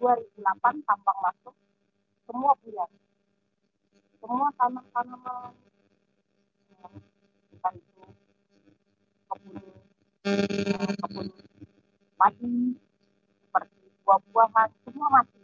[0.04, 1.56] 2008 tambang masuk,
[2.28, 2.92] semua buyar.
[4.20, 5.56] Semua tanam-tanaman
[7.48, 8.04] entah itu
[9.32, 9.56] kebun
[11.00, 11.47] kebun
[12.18, 12.76] padi
[13.46, 15.42] seperti buah-buahan semua mati.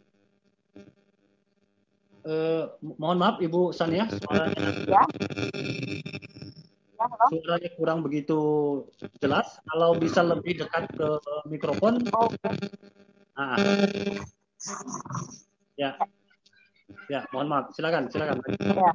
[2.24, 5.04] Uh, mohon maaf Ibu Sania, suaranya ya.
[6.96, 8.40] Ya, suaranya kurang begitu
[9.20, 9.60] jelas.
[9.68, 11.08] Kalau bisa lebih dekat ke
[11.52, 12.00] mikrofon.
[12.16, 12.56] Oh, okay.
[13.36, 13.60] Ah.
[15.76, 16.00] Ya.
[17.12, 17.76] Ya, mohon maaf.
[17.76, 18.40] Silakan, silakan.
[18.56, 18.90] Ya.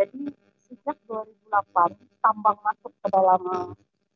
[0.00, 0.32] Jadi
[0.64, 3.42] sejak 2008 tambang masuk ke dalam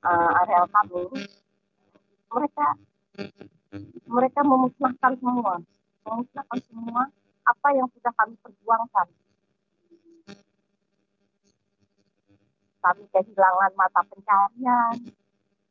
[0.00, 1.04] uh, areal kami,
[2.30, 2.66] mereka
[4.06, 5.54] mereka memusnahkan semua,
[6.06, 7.02] memusnahkan semua
[7.44, 9.08] apa yang sudah kami perjuangkan.
[12.84, 14.96] Kami kehilangan mata pencarian,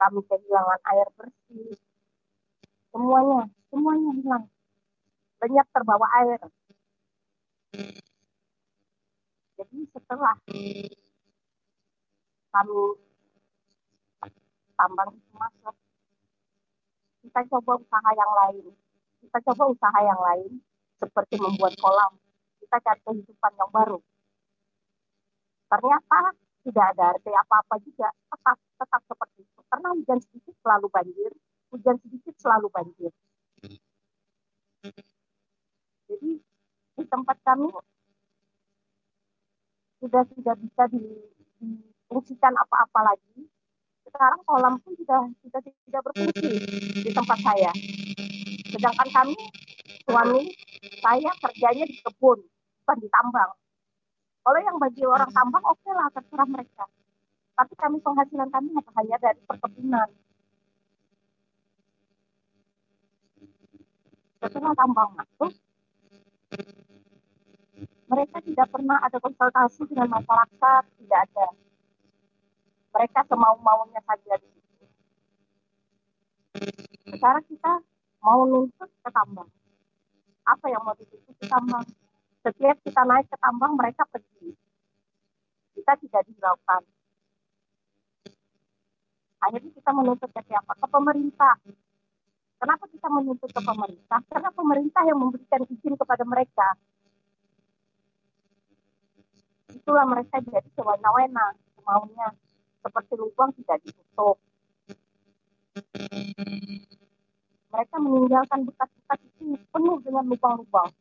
[0.01, 1.77] kami kehilangan air bersih,
[2.89, 4.45] semuanya, semuanya hilang.
[5.37, 6.41] Banyak terbawa air.
[9.53, 10.33] Jadi setelah
[12.53, 12.81] kami
[14.73, 15.75] tambang itu masuk,
[17.23, 18.65] kita coba usaha yang lain.
[19.23, 20.51] Kita coba usaha yang lain
[20.99, 22.19] seperti membuat kolam.
[22.59, 23.99] Kita cari kehidupan yang baru.
[25.71, 26.19] Ternyata
[26.67, 28.11] tidak ada arti apa-apa juga.
[28.11, 29.59] Tetap tetap seperti itu.
[29.71, 31.31] Karena hujan sedikit selalu banjir,
[31.71, 33.11] hujan sedikit selalu banjir.
[36.11, 36.31] Jadi
[36.93, 37.71] di tempat kami
[40.03, 43.47] sudah tidak bisa difungsikan apa-apa lagi.
[44.13, 46.47] Sekarang kolam pun sudah sudah tidak berfungsi
[47.01, 47.73] di tempat saya.
[48.69, 49.33] Sedangkan kami
[50.05, 50.53] suami
[51.01, 52.45] saya kerjanya di kebun,
[52.85, 53.51] bukan di tambang.
[54.45, 56.85] Kalau yang bagi orang tambang oke okay lah terserah mereka.
[57.57, 60.09] Tapi kami penghasilan kami hanya dari perkebunan.
[64.45, 65.53] Setelah tambang masuk,
[68.13, 71.47] mereka tidak pernah ada konsultasi dengan masyarakat, tidak ada.
[72.93, 74.85] Mereka semau-maunya saja di situ.
[77.17, 77.81] Sekarang kita
[78.21, 79.49] mau nuntut ke tambang.
[80.45, 81.85] Apa yang mau dituntut ke tambang?
[82.45, 84.53] Setiap kita naik ke tambang, mereka pergi.
[85.73, 86.83] Kita tidak dihiraukan.
[89.43, 90.71] Akhirnya kita menuntut ke siapa?
[90.77, 91.55] Ke pemerintah.
[92.61, 94.19] Kenapa kita menuntut ke pemerintah?
[94.31, 96.79] Karena pemerintah yang memberikan izin kepada mereka
[99.83, 102.31] itulah mereka jadi sewena-wena maunya
[102.83, 104.37] seperti lubang tidak ditutup.
[107.73, 110.91] Mereka meninggalkan bekas-bekas itu penuh dengan lubang-lubang.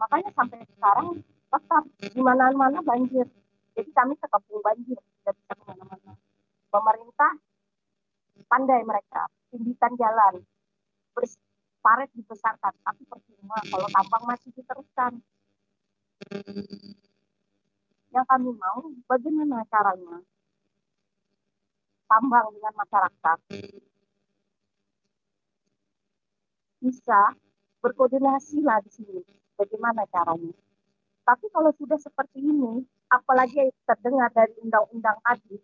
[0.00, 3.28] Makanya sampai sekarang tetap di mana-mana banjir.
[3.76, 6.12] Jadi kami sekepung banjir tidak bisa ke mana-mana.
[6.72, 7.32] Pemerintah
[8.48, 10.40] pandai mereka tinggikan jalan
[11.80, 12.72] paret dibesarkan.
[12.80, 15.20] Tapi percuma kalau tambang masih diteruskan
[18.10, 20.18] Yang kami mau, bagaimana caranya
[22.10, 23.38] tambang dengan masyarakat
[26.82, 27.20] bisa
[27.78, 29.22] berkoordinasi lah di sini.
[29.54, 30.56] Bagaimana caranya?
[31.22, 35.60] Tapi kalau sudah seperti ini, apalagi terdengar dari undang-undang tadi,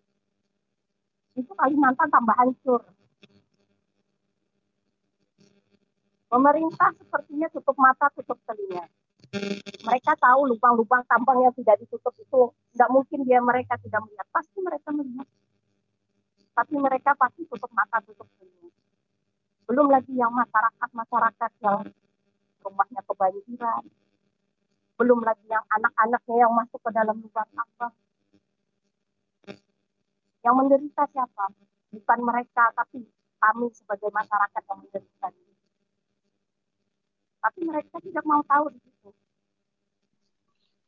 [1.34, 2.80] itu Kalimantan tambah hancur.
[6.26, 8.84] Pemerintah sepertinya tutup mata, tutup telinga.
[9.86, 14.26] Mereka tahu lubang-lubang tambang yang tidak ditutup itu tidak mungkin dia mereka tidak melihat.
[14.30, 15.28] Pasti mereka melihat.
[16.56, 18.70] Tapi mereka pasti tutup mata, tutup telinga.
[19.66, 21.78] Belum lagi yang masyarakat-masyarakat yang
[22.64, 23.84] rumahnya kebanjiran.
[24.96, 27.94] Belum lagi yang anak-anaknya yang masuk ke dalam lubang tambang.
[30.40, 31.44] Yang menderita siapa?
[31.92, 33.04] Bukan mereka, tapi
[33.36, 35.28] kami sebagai masyarakat yang menderita.
[37.46, 39.14] Tapi mereka tidak mau tahu di situ.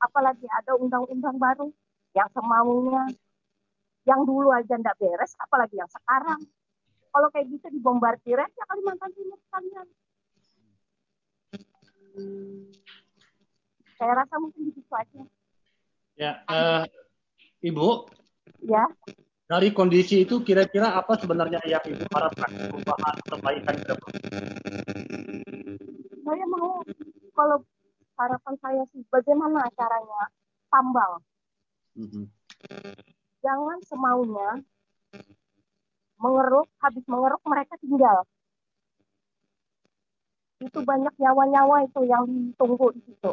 [0.02, 1.70] Apalagi ada undang-undang baru
[2.18, 3.14] yang semaunya,
[4.02, 6.42] yang dulu aja tidak beres, apalagi yang sekarang.
[7.14, 9.86] Kalau kayak gitu dibombardir ya Kalimantan Timur kalian.
[13.94, 15.22] Saya rasa mungkin begitu aja.
[16.18, 16.82] Ya, uh,
[17.62, 18.10] Ibu.
[18.66, 18.90] Ya
[19.48, 24.12] dari kondisi itu kira-kira apa sebenarnya yang ibu harapkan perubahan perbaikan ke depan?
[26.28, 26.84] Saya mau
[27.32, 27.64] kalau
[28.20, 30.28] harapan saya sih bagaimana caranya
[30.68, 31.24] tambang.
[31.96, 32.24] Mm-hmm.
[33.40, 34.60] Jangan semaunya
[36.20, 38.28] mengeruk, habis mengeruk mereka tinggal.
[40.60, 43.32] Itu banyak nyawa-nyawa itu yang ditunggu di situ.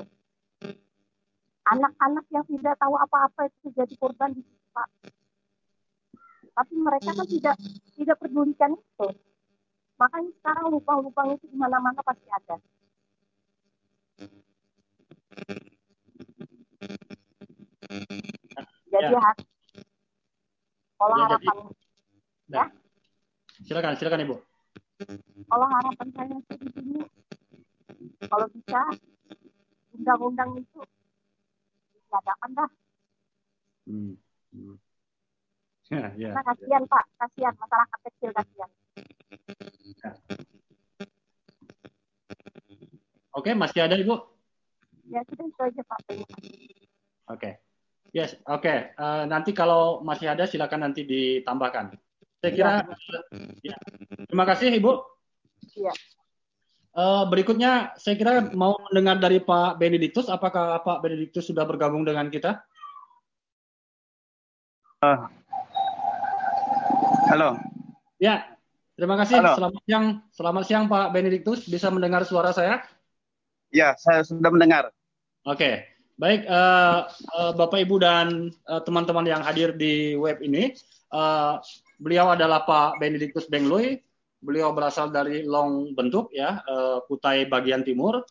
[1.67, 4.87] Anak-anak yang tidak tahu apa-apa itu jadi korban di situ, Pak
[6.55, 7.55] tapi mereka kan tidak
[7.99, 9.07] tidak pedulikan itu
[9.99, 12.55] makanya sekarang lubang-lubang itu di mana-mana pasti ada
[18.89, 19.31] jadi ya.
[20.95, 21.55] kalau ya, harapan
[22.47, 22.65] jadi, ya
[23.65, 24.35] silakan silakan ibu
[25.51, 27.01] kalau harapan saya di sini
[28.27, 28.81] kalau bisa
[29.95, 30.81] undang-undang itu
[32.11, 32.69] diadakan dah
[33.87, 34.13] hmm.
[34.55, 34.75] Hmm.
[35.85, 36.33] Ya, ya.
[36.33, 38.69] Nah, kasihan Pak, kasihan masyarakat kecil kasihan.
[40.01, 40.11] Ya.
[43.37, 44.17] Oke, masih ada Ibu?
[45.13, 45.99] Ya, sudah itu aja Pak.
[47.29, 47.51] Oke.
[48.15, 48.63] Yes, oke.
[48.63, 48.95] Okay.
[48.95, 51.99] Uh, eh, nanti kalau masih ada silakan nanti ditambahkan.
[52.39, 52.73] Saya kira
[53.59, 53.75] ya.
[53.75, 53.77] ya.
[54.31, 54.91] Terima kasih Ibu.
[55.75, 55.91] Iya.
[56.95, 60.31] Uh, berikutnya saya kira mau mendengar dari Pak Benediktus.
[60.31, 62.63] Apakah Pak Benediktus sudah bergabung dengan kita?
[65.03, 65.27] Uh,
[67.27, 67.59] Halo.
[68.15, 68.47] Ya,
[68.95, 69.43] terima kasih.
[69.43, 69.59] Halo.
[69.59, 71.67] Selamat siang, selamat siang Pak Benediktus.
[71.67, 72.79] Bisa mendengar suara saya?
[73.75, 74.87] Ya, saya sudah mendengar.
[75.43, 80.71] Oke, baik uh, uh, Bapak Ibu dan uh, teman-teman yang hadir di web ini.
[81.11, 81.59] Uh,
[81.99, 83.99] beliau adalah Pak Benediktus Bengloy.
[84.39, 88.23] Beliau berasal dari Long Bentuk ya, uh, Kutai bagian timur.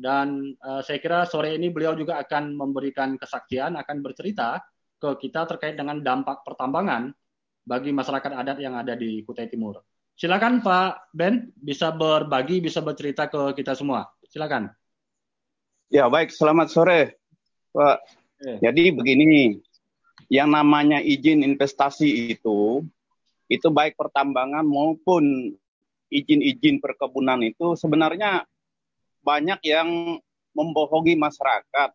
[0.00, 4.56] Dan uh, saya kira sore ini beliau juga akan memberikan kesaksian, akan bercerita
[5.00, 7.12] ke kita terkait dengan dampak pertambangan
[7.64, 9.80] bagi masyarakat adat yang ada di Kutai Timur.
[10.16, 14.08] Silakan Pak Ben bisa berbagi, bisa bercerita ke kita semua.
[14.28, 14.68] Silakan.
[15.92, 17.19] Ya baik, selamat sore
[17.70, 17.98] Pak.
[18.40, 18.58] Eh.
[18.62, 19.60] Jadi begini,
[20.30, 22.84] yang namanya izin investasi itu,
[23.50, 25.54] itu baik pertambangan maupun
[26.10, 28.46] izin-izin perkebunan itu sebenarnya
[29.22, 30.18] banyak yang
[30.54, 31.90] membohongi masyarakat.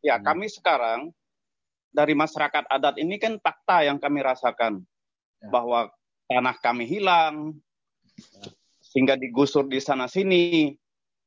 [0.00, 0.24] Ya, hmm.
[0.24, 1.00] kami sekarang
[1.92, 4.80] dari masyarakat adat ini kan fakta yang kami rasakan
[5.42, 5.48] ya.
[5.50, 5.90] bahwa
[6.30, 7.58] tanah kami hilang
[8.78, 10.74] sehingga digusur di sana sini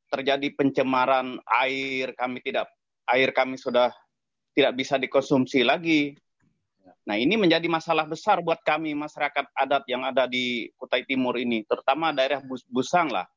[0.07, 2.71] terjadi pencemaran air kami tidak
[3.09, 3.91] air kami sudah
[4.53, 6.15] tidak bisa dikonsumsi lagi.
[7.03, 11.67] Nah ini menjadi masalah besar buat kami masyarakat adat yang ada di Kutai Timur ini,
[11.67, 12.39] terutama daerah
[12.71, 13.27] Busang lah.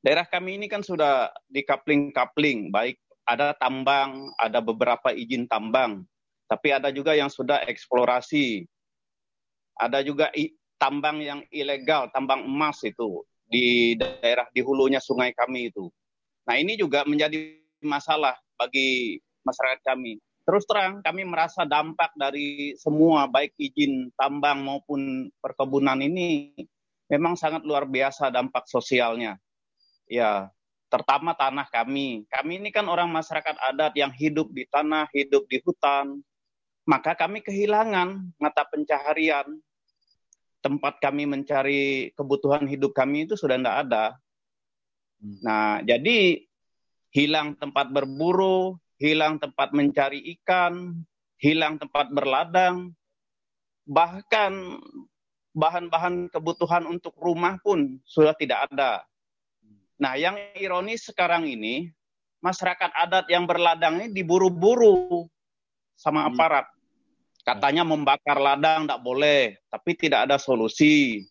[0.00, 6.06] Daerah kami ini kan sudah dikapling-kapling, baik ada tambang, ada beberapa izin tambang,
[6.46, 8.64] tapi ada juga yang sudah eksplorasi.
[9.76, 10.32] Ada juga
[10.80, 15.90] tambang yang ilegal, tambang emas itu di daerah di hulunya sungai kami itu.
[16.46, 20.18] Nah ini juga menjadi masalah bagi masyarakat kami.
[20.46, 26.54] Terus terang kami merasa dampak dari semua baik izin tambang maupun perkebunan ini
[27.10, 29.38] memang sangat luar biasa dampak sosialnya.
[30.06, 30.50] Ya,
[30.86, 32.26] terutama tanah kami.
[32.30, 36.22] Kami ini kan orang masyarakat adat yang hidup di tanah, hidup di hutan.
[36.86, 39.50] Maka kami kehilangan mata pencaharian.
[40.62, 44.04] Tempat kami mencari kebutuhan hidup kami itu sudah tidak ada.
[45.18, 45.38] Hmm.
[45.42, 46.46] Nah, jadi
[47.16, 51.00] hilang tempat berburu, hilang tempat mencari ikan,
[51.40, 52.92] hilang tempat berladang,
[53.88, 54.76] bahkan
[55.56, 59.00] bahan-bahan kebutuhan untuk rumah pun sudah tidak ada.
[59.96, 61.88] Nah, yang ironis sekarang ini,
[62.44, 65.24] masyarakat adat yang berladang ini diburu-buru
[65.96, 66.36] sama hmm.
[66.36, 66.66] aparat.
[67.40, 71.24] Katanya membakar ladang tidak boleh, tapi tidak ada solusi.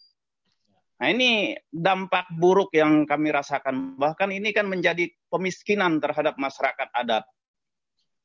[0.95, 3.99] Nah ini dampak buruk yang kami rasakan.
[3.99, 7.27] Bahkan ini kan menjadi pemiskinan terhadap masyarakat adat.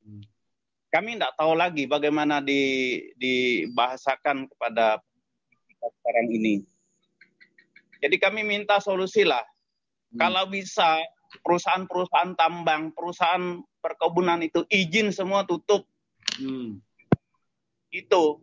[0.07, 0.23] Hmm.
[0.91, 4.99] Kami tidak tahu lagi bagaimana di, dibahasakan kepada
[5.79, 6.63] sekarang ini.
[8.01, 9.43] Jadi kami minta solusi lah.
[10.15, 10.19] Hmm.
[10.19, 10.99] Kalau bisa
[11.43, 15.83] perusahaan-perusahaan tambang, perusahaan perkebunan itu izin semua tutup.
[16.39, 16.79] Hmm.
[17.91, 18.39] Itu.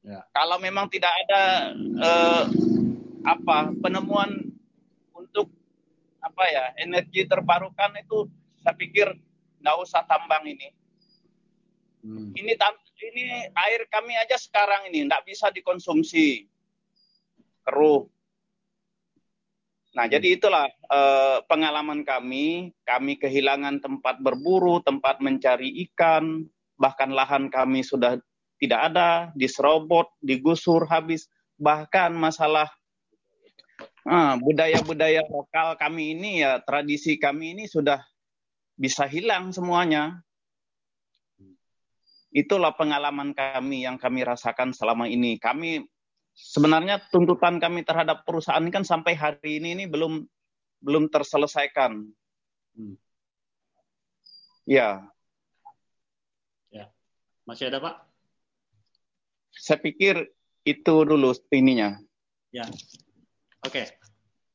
[0.00, 0.24] Ya.
[0.32, 2.44] Kalau memang tidak ada eh,
[3.28, 4.48] apa penemuan
[5.12, 5.52] untuk
[6.24, 8.28] apa ya energi terbarukan itu
[8.64, 9.12] saya pikir
[9.60, 10.72] nggak usah tambang ini.
[12.02, 12.30] Hmm.
[12.32, 12.54] Ini
[12.98, 16.46] ini air kami aja sekarang ini nggak bisa dikonsumsi
[17.66, 18.06] keruh.
[19.92, 20.12] Nah, hmm.
[20.14, 22.72] jadi itulah eh, pengalaman kami.
[22.86, 26.46] Kami kehilangan tempat berburu, tempat mencari ikan,
[26.78, 28.16] bahkan lahan kami sudah
[28.58, 31.26] tidak ada, diserobot, digusur habis.
[31.58, 32.70] Bahkan masalah
[34.08, 38.00] Ah, budaya-budaya lokal kami ini ya tradisi kami ini sudah
[38.72, 40.24] bisa hilang semuanya.
[42.32, 45.36] Itulah pengalaman kami yang kami rasakan selama ini.
[45.36, 45.84] Kami
[46.32, 50.24] sebenarnya tuntutan kami terhadap perusahaan kan sampai hari ini ini belum
[50.80, 52.08] belum terselesaikan.
[52.80, 52.96] Hmm.
[54.64, 55.04] Ya.
[56.72, 56.88] Ya.
[57.44, 58.08] Masih ada, Pak?
[59.52, 60.32] Saya pikir
[60.64, 62.00] itu dulu ininya.
[62.56, 62.64] Ya.
[63.66, 63.82] Oke.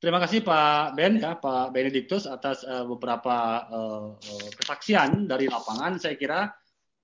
[0.03, 4.19] Terima kasih Pak Ben ya, Pak Benediktus atas uh, beberapa uh,
[4.59, 5.95] kesaksian dari lapangan.
[5.95, 6.51] Saya kira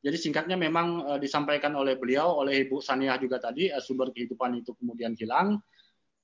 [0.03, 4.51] jadi singkatnya memang uh, disampaikan oleh beliau, oleh Ibu Saniah juga tadi, uh, sumber kehidupan
[4.59, 5.63] itu kemudian hilang.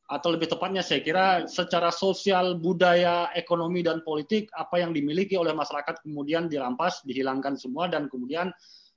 [0.05, 5.55] Atau lebih tepatnya saya kira secara sosial, budaya, ekonomi, dan politik, apa yang dimiliki oleh
[5.55, 8.51] masyarakat kemudian dirampas, dihilangkan semua, dan kemudian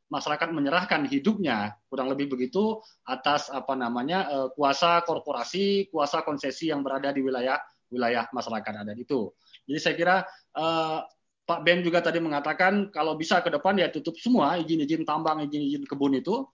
[0.09, 6.81] masyarakat menyerahkan hidupnya kurang lebih begitu atas apa namanya uh, kuasa korporasi, kuasa konsesi yang
[6.81, 9.33] berada di wilayah wilayah masyarakat adat itu.
[9.69, 10.17] Jadi saya kira
[10.57, 11.05] uh,
[11.49, 15.89] Pak Ben juga tadi mengatakan kalau bisa ke depan ya tutup semua izin-izin tambang, izin-izin
[15.89, 16.45] kebun itu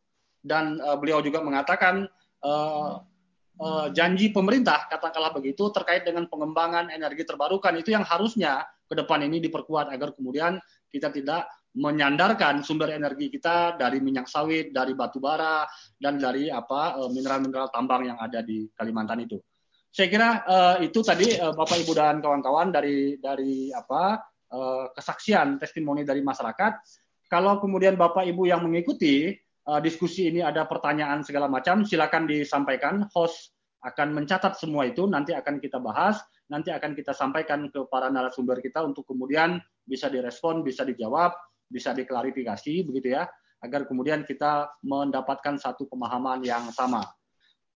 [0.43, 2.07] dan uh, beliau juga mengatakan
[2.47, 3.03] uh,
[3.59, 9.25] uh, janji pemerintah katakanlah begitu terkait dengan pengembangan energi terbarukan itu yang harusnya ke depan
[9.27, 15.19] ini diperkuat agar kemudian kita tidak menyandarkan sumber energi kita dari minyak sawit, dari batu
[15.19, 15.67] bara,
[15.99, 19.39] dan dari apa eh, mineral-mineral tambang yang ada di Kalimantan itu.
[19.95, 25.63] Saya kira uh, itu tadi uh, Bapak Ibu dan kawan-kawan dari dari apa uh, kesaksian
[25.63, 26.83] testimoni dari masyarakat.
[27.31, 29.31] Kalau kemudian Bapak Ibu yang mengikuti
[29.71, 33.07] uh, diskusi ini ada pertanyaan segala macam, silakan disampaikan.
[33.15, 33.55] Host
[33.87, 36.19] akan mencatat semua itu, nanti akan kita bahas,
[36.51, 41.39] nanti akan kita sampaikan ke para narasumber kita untuk kemudian bisa direspon, bisa dijawab
[41.69, 43.29] bisa diklarifikasi begitu ya
[43.65, 47.01] agar kemudian kita mendapatkan satu pemahaman yang sama.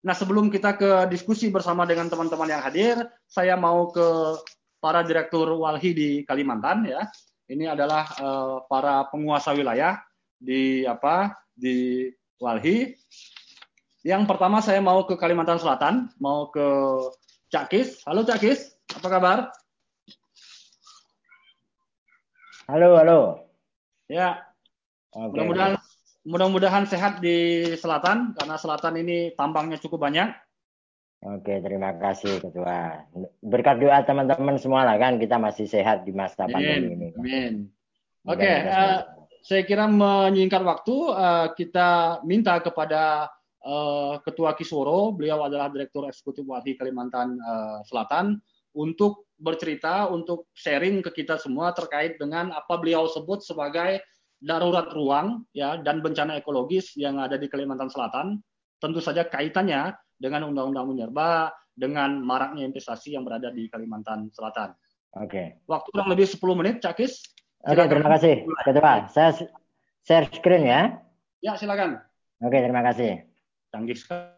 [0.03, 4.07] Nah, sebelum kita ke diskusi bersama dengan teman-teman yang hadir, saya mau ke
[4.83, 7.07] para direktur walhi di Kalimantan ya.
[7.47, 10.03] Ini adalah uh, para penguasa wilayah
[10.39, 11.35] di apa?
[11.57, 12.05] di
[12.37, 12.93] walhi.
[14.05, 16.67] Yang pertama saya mau ke Kalimantan Selatan, mau ke
[17.49, 18.05] Cakis.
[18.05, 19.39] Halo Cakis, apa kabar?
[22.69, 23.46] Halo, halo.
[24.07, 24.43] Ya.
[25.11, 25.29] Okay.
[25.33, 25.75] Mudah-mudahan
[26.27, 30.35] mudah-mudahan sehat di selatan karena selatan ini tambangnya cukup banyak.
[31.27, 33.03] Oke, terima kasih Ketua.
[33.41, 36.55] Berkat doa teman-teman semua lah kan kita masih sehat di masa Amin.
[36.55, 37.09] pandemi ini.
[37.17, 37.55] Amin.
[38.27, 38.99] Oke, okay, uh, eh,
[39.47, 43.31] saya kira menyingkat waktu uh, kita minta kepada
[43.63, 48.43] uh, Ketua Kisworo, beliau adalah Direktur Eksekutif Wati Kalimantan uh, Selatan,
[48.77, 54.05] untuk bercerita, untuk sharing ke kita semua terkait dengan apa beliau sebut sebagai
[54.37, 58.37] darurat ruang ya dan bencana ekologis yang ada di Kalimantan Selatan.
[58.77, 64.73] Tentu saja kaitannya dengan Undang-Undang Minerba, dengan maraknya investasi yang berada di Kalimantan Selatan.
[65.17, 65.29] Oke.
[65.29, 65.47] Okay.
[65.69, 67.21] Waktu kurang lebih 10 menit, Cakis.
[67.65, 68.35] Oke, okay, terima kasih.
[68.65, 69.31] Ketua, saya
[70.05, 70.81] share screen ya.
[71.45, 72.01] Ya, silakan.
[72.41, 73.29] Oke, terima kasih.
[73.73, 74.36] Canggih sekali.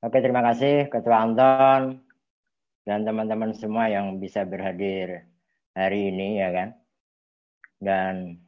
[0.00, 2.00] Oke, terima kasih Ketua Anton
[2.88, 5.28] dan teman-teman semua yang bisa berhadir
[5.76, 6.68] hari ini ya kan.
[7.76, 8.40] Dan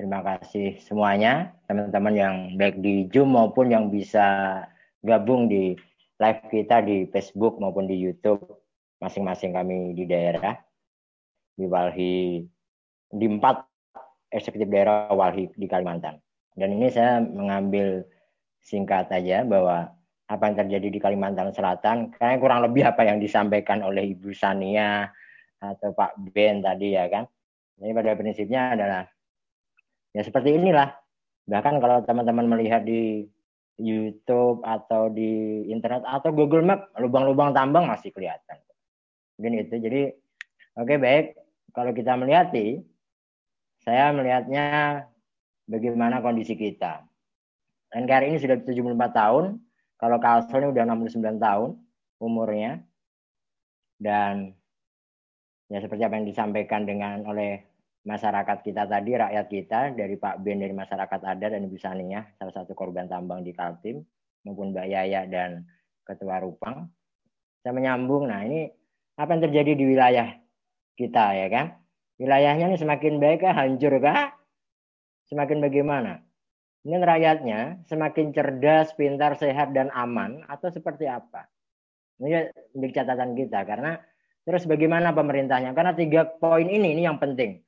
[0.00, 4.64] terima kasih semuanya teman-teman yang baik di Zoom maupun yang bisa
[5.04, 5.76] gabung di
[6.16, 8.40] live kita di Facebook maupun di YouTube.
[8.98, 10.58] masing-masing kami di daerah
[11.54, 12.42] di Walhi
[13.12, 13.62] di empat
[14.34, 16.18] eksekutif daerah Walhi di Kalimantan.
[16.56, 18.08] Dan ini saya mengambil
[18.58, 19.97] singkat saja bahwa
[20.28, 25.08] apa yang terjadi di Kalimantan Selatan, karena kurang lebih apa yang disampaikan oleh Ibu Sania
[25.58, 27.24] atau Pak Ben tadi ya kan.
[27.80, 29.02] Jadi pada prinsipnya adalah
[30.12, 30.92] ya seperti inilah.
[31.48, 33.24] Bahkan kalau teman-teman melihat di
[33.80, 38.58] YouTube atau di internet atau Google Map, lubang-lubang tambang masih kelihatan.
[39.38, 39.74] Mungkin itu.
[39.80, 40.02] Jadi
[40.76, 41.26] oke okay, baik.
[41.72, 42.82] Kalau kita melihati,
[43.86, 44.66] saya melihatnya
[45.70, 47.06] bagaimana kondisi kita.
[47.94, 49.44] NKRI ini sudah 74 tahun,
[49.98, 51.70] kalau Kalsel ini udah 69 tahun
[52.22, 52.78] umurnya.
[53.98, 54.54] Dan
[55.66, 57.66] ya seperti apa yang disampaikan dengan oleh
[58.06, 62.54] masyarakat kita tadi, rakyat kita, dari Pak Ben dari masyarakat adat dan Ibu Sania, salah
[62.54, 64.06] satu korban tambang di Kaltim,
[64.46, 65.66] maupun Mbak Yaya dan
[66.06, 66.86] Ketua Rupang.
[67.58, 68.70] Saya menyambung, nah ini
[69.18, 70.30] apa yang terjadi di wilayah
[70.94, 71.66] kita ya kan?
[72.22, 74.30] Wilayahnya ini semakin baik kah, hancur kah?
[75.26, 76.22] Semakin bagaimana?
[76.86, 81.50] Ini rakyatnya semakin cerdas, pintar, sehat, dan aman atau seperti apa?
[82.22, 83.98] Ini menjadi catatan kita karena
[84.46, 85.74] terus bagaimana pemerintahnya?
[85.74, 87.62] Karena tiga poin ini ini yang penting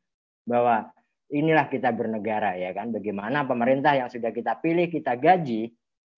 [0.46, 0.90] bahwa
[1.30, 2.90] inilah kita bernegara ya kan.
[2.90, 5.70] Bagaimana pemerintah yang sudah kita pilih, kita gaji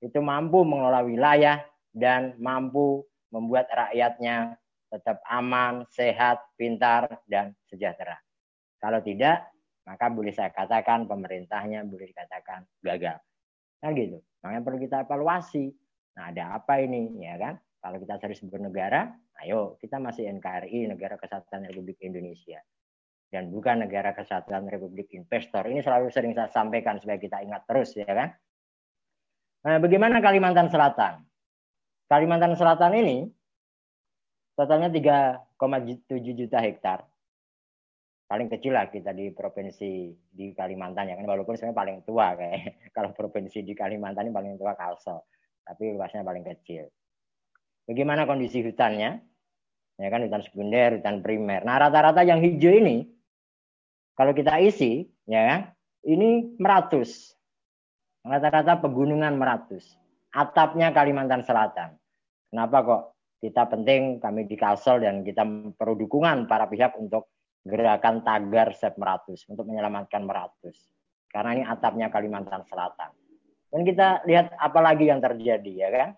[0.03, 1.61] itu mampu mengelola wilayah
[1.93, 4.57] dan mampu membuat rakyatnya
[4.93, 8.21] tetap aman, sehat, pintar, dan sejahtera.
[8.77, 9.49] Kalau tidak,
[9.83, 13.19] maka boleh saya katakan pemerintahnya boleh dikatakan gagal.
[13.83, 14.23] Kan gitu.
[14.43, 15.67] Makanya perlu kita evaluasi.
[16.19, 17.59] Nah, ada apa ini ya kan?
[17.83, 19.11] Kalau kita serius bernegara,
[19.43, 22.63] ayo kita masih NKRI, Negara Kesatuan Republik Indonesia.
[23.27, 25.67] Dan bukan Negara Kesatuan Republik Investor.
[25.67, 28.31] Ini selalu sering saya sampaikan supaya kita ingat terus ya kan.
[29.67, 31.27] Nah, bagaimana Kalimantan Selatan?
[32.07, 33.27] Kalimantan Selatan ini
[34.55, 37.09] totalnya 3,7 juta hektar
[38.33, 42.81] paling kecil lah kita di provinsi di Kalimantan ya kan walaupun sebenarnya paling tua kayak
[42.97, 45.21] kalau provinsi di Kalimantan ini paling tua Kalsel
[45.69, 46.89] tapi luasnya paling kecil.
[47.85, 49.21] Bagaimana kondisi hutannya?
[50.01, 51.61] Ya kan hutan sekunder, hutan primer.
[51.61, 53.05] Nah rata-rata yang hijau ini
[54.17, 55.61] kalau kita isi ya kan
[56.09, 57.37] ini meratus.
[58.25, 59.85] Rata-rata pegunungan meratus.
[60.33, 62.01] Atapnya Kalimantan Selatan.
[62.49, 63.03] Kenapa kok
[63.45, 65.45] kita penting kami di Kalsel dan kita
[65.77, 67.29] perlu dukungan para pihak untuk
[67.63, 70.77] gerakan tagar Sep Meratus untuk menyelamatkan Meratus.
[71.31, 73.15] Karena ini atapnya Kalimantan Selatan.
[73.73, 76.09] Dan kita lihat apa lagi yang terjadi ya kan.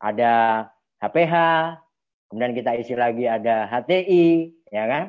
[0.00, 0.32] Ada
[1.04, 1.34] HPH,
[2.28, 5.04] kemudian kita isi lagi ada HTI, ya kan.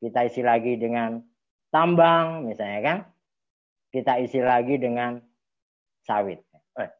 [0.00, 1.22] Kita isi lagi dengan
[1.70, 2.98] tambang misalnya kan.
[3.94, 5.22] Kita isi lagi dengan
[6.02, 6.42] sawit.
[6.78, 6.90] Eh,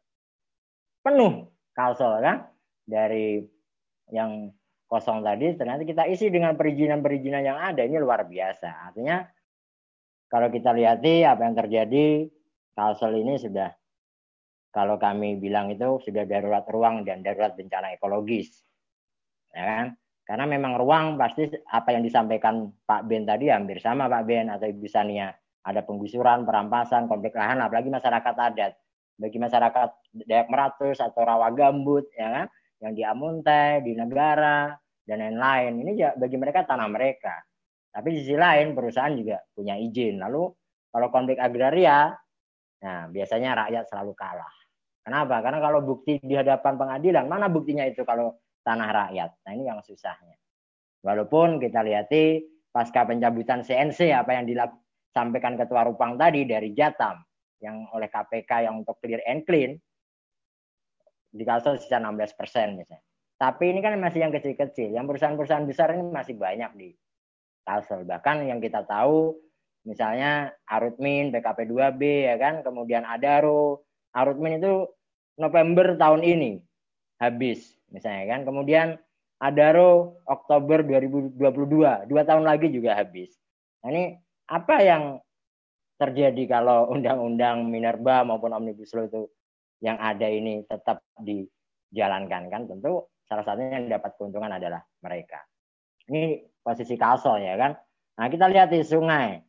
[1.03, 2.47] penuh kalsel kan
[2.87, 3.43] dari
[4.11, 4.51] yang
[4.91, 8.91] kosong tadi ternyata kita isi dengan perizinan-perizinan yang ada ini luar biasa.
[8.91, 9.23] Artinya
[10.27, 12.27] kalau kita lihati apa yang terjadi
[12.75, 13.71] Kalsel ini sudah
[14.71, 18.63] kalau kami bilang itu sudah darurat ruang dan darurat bencana ekologis.
[19.51, 19.85] Ya kan?
[20.23, 24.67] Karena memang ruang pasti apa yang disampaikan Pak Ben tadi hampir sama Pak Ben atau
[24.67, 25.31] Ibu Sania.
[25.61, 28.73] Ada penggusuran, perampasan, konflik lahan, apalagi masyarakat adat.
[29.19, 29.89] Bagi masyarakat
[30.25, 32.47] Dayak Meratus atau Rawa Gambut, ya kan?
[32.81, 34.73] Yang di Amuntai, di negara,
[35.05, 35.85] dan lain-lain.
[35.85, 37.37] Ini bagi mereka tanah mereka.
[37.91, 40.17] Tapi di sisi lain perusahaan juga punya izin.
[40.17, 40.49] Lalu
[40.91, 42.09] kalau konflik agraria,
[42.81, 44.53] nah biasanya rakyat selalu kalah.
[45.01, 45.41] Kenapa?
[45.41, 49.29] Karena kalau bukti di hadapan pengadilan, mana buktinya itu kalau tanah rakyat?
[49.45, 50.37] Nah ini yang susahnya.
[51.01, 57.17] Walaupun kita lihati pasca pencabutan CNC apa yang disampaikan Ketua Rupang tadi dari Jatam
[57.59, 59.81] yang oleh KPK yang untuk clear and clean
[61.31, 63.03] di Kalsel sisa 16 persen misalnya.
[63.41, 64.93] Tapi ini kan masih yang kecil-kecil.
[64.93, 66.89] Yang perusahaan-perusahaan besar ini masih banyak di
[67.65, 68.05] Kalsel.
[68.05, 69.33] Bahkan yang kita tahu
[69.81, 73.81] misalnya Arutmin, PKP 2B ya kan, kemudian Adaro.
[74.13, 74.85] Arutmin itu
[75.41, 76.61] November tahun ini
[77.17, 78.45] habis misalnya kan.
[78.45, 79.01] Kemudian
[79.41, 81.41] Adaro Oktober 2022,
[82.05, 83.33] dua tahun lagi juga habis.
[83.81, 84.03] Nah, ini
[84.45, 85.17] apa yang
[85.97, 89.21] terjadi kalau undang-undang Minerba maupun Omnibus Law itu
[89.81, 95.41] yang ada ini tetap dijalankan kan tentu salah satunya yang dapat keuntungan adalah mereka.
[96.07, 97.71] Ini posisi Kalsel ya kan.
[98.21, 99.41] Nah kita lihat di sungai.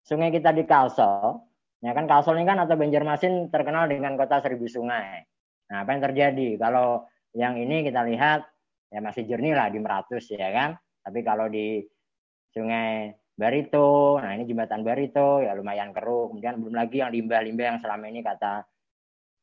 [0.00, 1.40] Sungai kita di Kalsel,
[1.84, 5.24] ya kan Kalsel ini kan atau Banjarmasin terkenal dengan kota seribu sungai.
[5.72, 7.04] Nah apa yang terjadi kalau
[7.36, 8.46] yang ini kita lihat
[8.90, 10.76] ya masih jernih lah di Meratus ya kan.
[11.00, 11.80] Tapi kalau di
[12.50, 16.28] Sungai Barito, nah ini jembatan Barito ya lumayan keruh.
[16.28, 18.66] Kemudian belum lagi yang limbah-limbah yang selama ini kata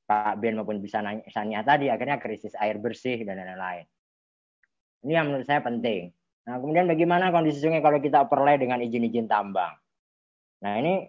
[0.07, 3.83] Pak Ben maupun bisa Sania tadi akhirnya krisis air bersih dan lain-lain.
[5.03, 6.15] Ini yang menurut saya penting.
[6.47, 9.75] Nah, kemudian bagaimana kondisi sungai kalau kita overlay dengan izin-izin tambang?
[10.63, 11.03] Nah, ini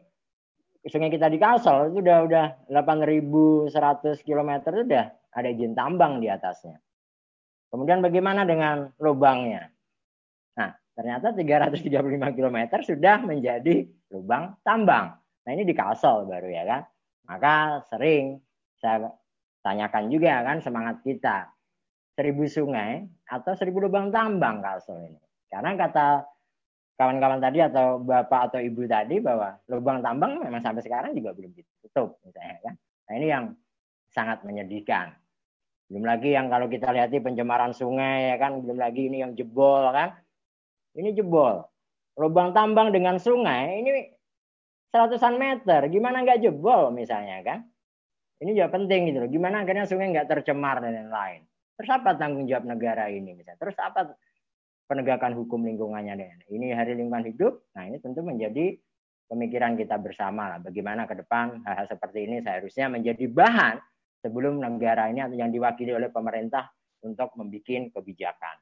[0.82, 6.26] sungai kita di Kalsel itu udah udah 8.100 km itu udah ada izin tambang di
[6.26, 6.82] atasnya.
[7.70, 9.70] Kemudian bagaimana dengan lubangnya?
[10.58, 15.14] Nah, ternyata 335 km sudah menjadi lubang tambang.
[15.46, 16.82] Nah, ini di Kalsel baru ya kan.
[17.30, 18.42] Maka sering
[18.78, 19.10] saya
[19.62, 21.50] tanyakan juga kan semangat kita.
[22.18, 25.22] Seribu sungai atau seribu lubang tambang Kalsel ini.
[25.46, 26.26] Karena kata
[26.98, 31.54] kawan-kawan tadi atau bapak atau ibu tadi bahwa lubang tambang memang sampai sekarang juga belum
[31.54, 32.74] ditutup misalnya kan.
[33.06, 33.44] Nah ini yang
[34.10, 35.14] sangat menyedihkan.
[35.88, 39.32] Belum lagi yang kalau kita lihat di pencemaran sungai ya kan, belum lagi ini yang
[39.38, 40.18] jebol kan.
[40.98, 41.64] Ini jebol.
[42.18, 43.90] Lubang tambang dengan sungai ini
[44.90, 47.62] seratusan meter, gimana nggak jebol misalnya kan?
[48.38, 49.30] Ini juga penting gitu loh.
[49.30, 51.42] Gimana akhirnya sungai nggak tercemar dan lain-lain.
[51.78, 53.58] Terus apa tanggung jawab negara ini misalnya?
[53.58, 54.14] Terus apa
[54.86, 56.46] penegakan hukum lingkungannya.
[56.48, 58.74] Ini hari lingkungan hidup, nah ini tentu menjadi
[59.28, 60.58] pemikiran kita bersama lah.
[60.64, 63.76] Bagaimana ke depan hal-hal seperti ini seharusnya menjadi bahan
[64.24, 66.66] sebelum negara ini atau yang diwakili oleh pemerintah
[67.04, 68.56] untuk membuat kebijakan.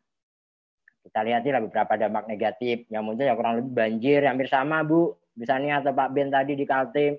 [1.07, 5.15] Kita lihat lah beberapa dampak negatif yang muncul ya kurang lebih banjir hampir sama Bu,
[5.39, 7.15] misalnya atau Pak Ben tadi di Kaltim.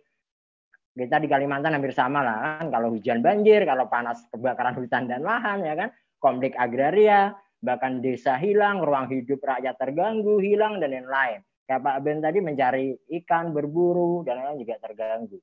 [0.98, 5.22] Kita di Kalimantan hampir sama lah kan, kalau hujan banjir, kalau panas kebakaran hutan dan
[5.22, 11.46] lahan ya kan, konflik agraria, bahkan desa hilang, ruang hidup rakyat terganggu, hilang dan lain-lain.
[11.70, 15.38] Kayak Pak Ben tadi mencari ikan, berburu dan lain-lain juga terganggu.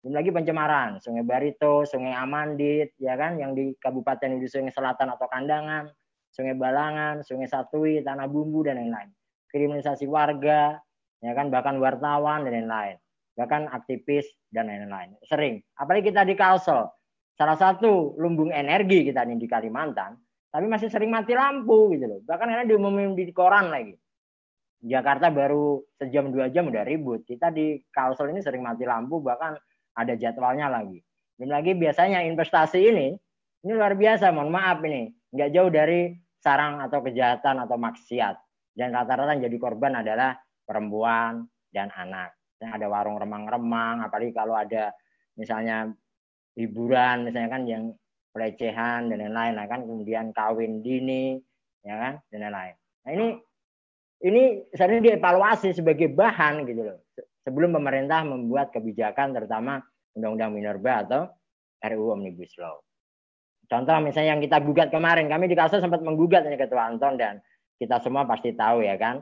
[0.00, 5.12] Belum lagi pencemaran, Sungai Barito, Sungai Amandit, ya kan, yang di Kabupaten di Sungai Selatan
[5.12, 5.84] atau Kandangan,
[6.32, 9.12] Sungai Balangan, Sungai Satui, Tanah Bumbu dan lain-lain.
[9.52, 10.80] Kriminalisasi warga,
[11.20, 12.96] ya kan, bahkan wartawan dan lain-lain.
[13.34, 15.18] Bahkan aktivis dan lain-lain.
[15.26, 15.58] Sering.
[15.74, 16.86] Apalagi kita di Kalsel,
[17.34, 20.14] salah satu lumbung energi kita ini di Kalimantan,
[20.54, 22.20] tapi masih sering mati lampu gitu loh.
[22.22, 23.98] Bahkan karena diumumin di koran lagi.
[24.84, 27.26] Jakarta baru sejam dua jam udah ribut.
[27.26, 29.58] Kita di Kalsel ini sering mati lampu bahkan
[29.98, 31.02] ada jadwalnya lagi.
[31.34, 33.18] Dan lagi biasanya investasi ini
[33.64, 35.08] ini luar biasa, mohon maaf ini.
[35.32, 38.36] Nggak jauh dari sarang atau kejahatan atau maksiat.
[38.76, 40.36] Dan rata-rata yang jadi korban adalah
[40.68, 42.36] perempuan dan anak.
[42.58, 44.94] Dan ada warung remang-remang, apalagi kalau ada
[45.34, 45.90] misalnya
[46.54, 47.84] hiburan, misalnya kan yang
[48.34, 51.38] pelecehan dan lain-lain nah kan kemudian kawin dini
[51.86, 52.74] ya kan dan lain-lain
[53.06, 53.26] nah ini
[54.26, 54.42] ini
[54.74, 56.98] sebenarnya dievaluasi sebagai bahan gitu loh
[57.46, 59.78] sebelum pemerintah membuat kebijakan terutama
[60.18, 61.22] undang-undang minerba atau
[61.84, 62.80] RUU Omnibus Law.
[63.68, 67.44] Contoh misalnya yang kita gugat kemarin, kami di kasus sempat menggugat ini Ketua Anton dan
[67.76, 69.20] kita semua pasti tahu ya kan.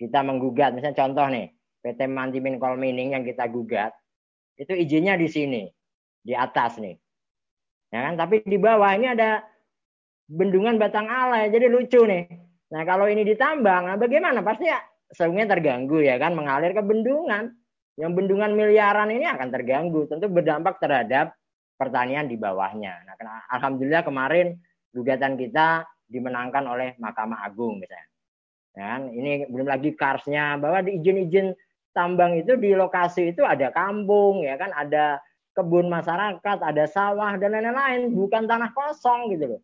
[0.00, 1.52] Kita menggugat misalnya contoh nih,
[1.88, 3.96] PT Mantimin Mining yang kita gugat,
[4.60, 5.64] itu izinnya di sini,
[6.20, 6.92] di atas nih.
[7.88, 8.20] Ya kan?
[8.20, 9.40] Tapi di bawah ini ada
[10.28, 12.28] bendungan batang alai, jadi lucu nih.
[12.68, 14.44] Nah kalau ini ditambang, nah bagaimana?
[14.44, 14.76] Pasti ya
[15.08, 17.56] sungai terganggu ya kan, mengalir ke bendungan.
[17.98, 21.34] Yang bendungan miliaran ini akan terganggu, tentu berdampak terhadap
[21.74, 23.02] pertanian di bawahnya.
[23.02, 24.54] Nah, alhamdulillah kemarin
[24.94, 28.06] gugatan kita dimenangkan oleh Mahkamah Agung misalnya.
[28.78, 29.02] Ya kan?
[29.10, 31.50] Ini belum lagi karsnya bahwa di izin-izin
[31.98, 35.18] tambang itu di lokasi itu ada kampung ya kan, ada
[35.58, 39.60] kebun masyarakat, ada sawah dan lain-lain, bukan tanah kosong gitu loh.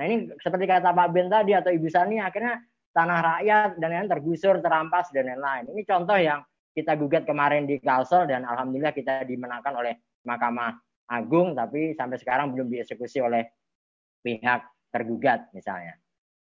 [0.00, 2.64] Nah ini seperti kata Pak Ben tadi atau Ibu Sani akhirnya
[2.96, 5.68] tanah rakyat dan lain-lain tergusur, terampas dan lain-lain.
[5.68, 6.40] Ini contoh yang
[6.72, 10.80] kita gugat kemarin di Kalsel dan alhamdulillah kita dimenangkan oleh Mahkamah
[11.12, 13.44] Agung tapi sampai sekarang belum dieksekusi oleh
[14.24, 16.00] pihak tergugat misalnya.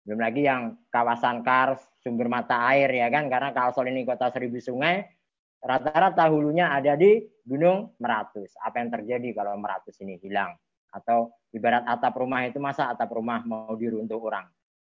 [0.06, 4.62] Belum lagi yang kawasan Kars, sumber mata air ya kan karena Kalsel ini kota seribu
[4.62, 5.08] sungai,
[5.64, 8.52] rata-rata hulunya ada di Gunung Meratus.
[8.60, 10.52] Apa yang terjadi kalau Meratus ini hilang?
[10.92, 14.46] Atau ibarat atap rumah itu masa atap rumah mau diruntuh orang?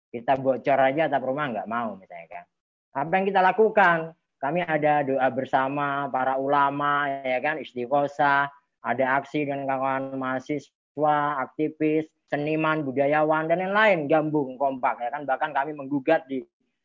[0.09, 2.45] Kita bocor aja atap rumah nggak mau misalnya kan.
[2.93, 3.97] Apa yang kita lakukan?
[4.41, 8.51] Kami ada doa bersama para ulama ya kan istiqosa,
[8.83, 15.55] ada aksi dengan kawan mahasiswa, aktivis, seniman, budayawan dan lain-lain gabung kompak ya kan bahkan
[15.55, 16.43] kami menggugat di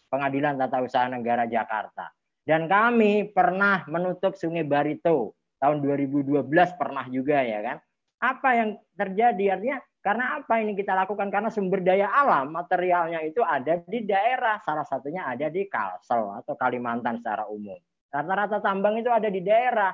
[0.08, 2.17] Pengadilan Tata Usaha Negara Jakarta
[2.48, 6.48] dan kami pernah menutup Sungai Barito tahun 2012
[6.80, 7.76] pernah juga ya kan.
[8.24, 13.44] Apa yang terjadi artinya karena apa ini kita lakukan karena sumber daya alam materialnya itu
[13.44, 17.76] ada di daerah salah satunya ada di Kalsel atau Kalimantan secara umum.
[18.08, 19.92] Rata-rata tambang itu ada di daerah.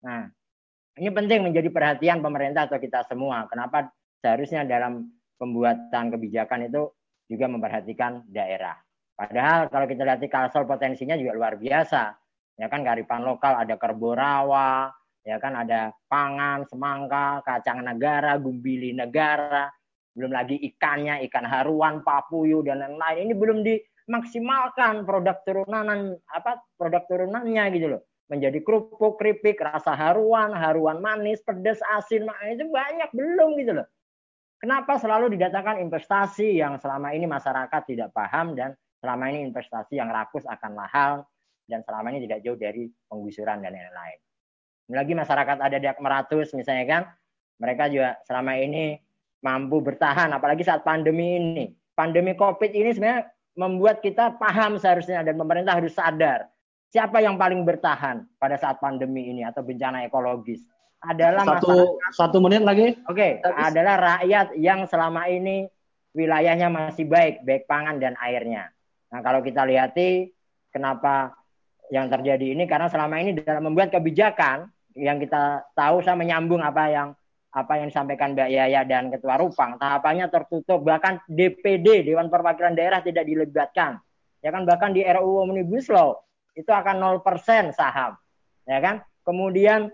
[0.00, 0.24] Nah,
[0.96, 3.44] ini penting menjadi perhatian pemerintah atau kita semua.
[3.52, 3.92] Kenapa
[4.24, 6.88] seharusnya dalam pembuatan kebijakan itu
[7.28, 8.80] juga memperhatikan daerah.
[9.20, 12.16] Padahal kalau kita lihat di Kalsel potensinya juga luar biasa.
[12.56, 14.88] Ya kan kearifan lokal ada kerbau rawa,
[15.20, 19.68] ya kan ada pangan, semangka, kacang negara, gumbili negara.
[20.10, 23.30] belum lagi ikannya, ikan haruan, papuyu dan lain-lain.
[23.30, 28.02] Ini belum dimaksimalkan produk turunan apa produk turunannya gitu loh.
[28.26, 33.86] Menjadi kerupuk, keripik, rasa haruan, haruan manis, pedas, asin, itu banyak belum gitu loh.
[34.58, 40.12] Kenapa selalu didatangkan investasi yang selama ini masyarakat tidak paham dan selama ini investasi yang
[40.12, 41.12] rakus akan mahal
[41.66, 44.18] dan selama ini tidak jauh dari penggusuran dan lain-lain.
[44.90, 47.02] Lagi masyarakat ada di Meratus misalnya kan,
[47.56, 48.98] mereka juga selama ini
[49.40, 51.66] mampu bertahan, apalagi saat pandemi ini.
[51.94, 56.48] Pandemi COVID ini sebenarnya membuat kita paham seharusnya dan pemerintah harus sadar
[56.90, 60.60] siapa yang paling bertahan pada saat pandemi ini atau bencana ekologis
[61.00, 62.12] adalah satu masyarakat.
[62.12, 62.86] satu menit lagi.
[63.08, 65.64] Oke, okay, adalah rakyat yang selama ini
[66.12, 68.68] wilayahnya masih baik, baik pangan dan airnya.
[69.10, 70.30] Nah, kalau kita lihati
[70.70, 71.34] kenapa
[71.90, 76.86] yang terjadi ini karena selama ini dalam membuat kebijakan yang kita tahu saya menyambung apa
[76.86, 77.08] yang
[77.50, 83.02] apa yang disampaikan Mbak Yaya dan Ketua Rupang, tahapannya tertutup, bahkan DPD Dewan Perwakilan Daerah
[83.02, 83.98] tidak dilibatkan.
[84.38, 86.14] Ya kan bahkan di RUU Omnibus Law
[86.54, 88.14] itu akan 0% saham.
[88.70, 89.02] Ya kan?
[89.26, 89.90] Kemudian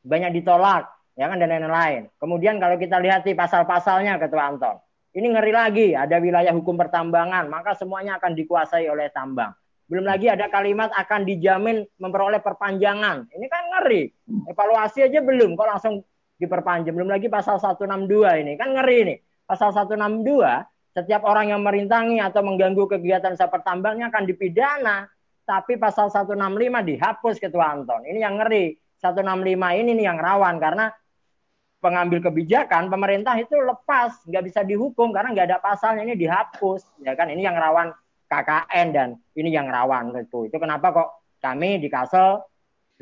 [0.00, 2.08] banyak ditolak, ya kan dan lain-lain.
[2.16, 4.80] Kemudian kalau kita lihat di pasal-pasalnya Ketua Anton,
[5.14, 9.54] ini ngeri lagi, ada wilayah hukum pertambangan, maka semuanya akan dikuasai oleh tambang.
[9.86, 13.30] Belum lagi ada kalimat akan dijamin memperoleh perpanjangan.
[13.30, 14.10] Ini kan ngeri.
[14.50, 15.94] Evaluasi aja belum, kok langsung
[16.34, 16.90] diperpanjang.
[16.98, 19.14] Belum lagi pasal 162 ini, kan ngeri ini.
[19.46, 25.06] Pasal 162, setiap orang yang merintangi atau mengganggu kegiatan usaha pertambangannya akan dipidana.
[25.44, 26.34] Tapi pasal 165
[26.82, 28.02] dihapus Ketua Anton.
[28.02, 28.74] Ini yang ngeri.
[28.98, 30.88] 165 ini nih yang rawan karena
[31.84, 37.12] pengambil kebijakan pemerintah itu lepas nggak bisa dihukum karena nggak ada pasalnya ini dihapus ya
[37.12, 37.28] kan?
[37.28, 37.92] Ini yang rawan
[38.24, 40.48] KKN dan ini yang rawan itu.
[40.48, 41.08] Itu kenapa kok
[41.44, 42.40] kami di Kasel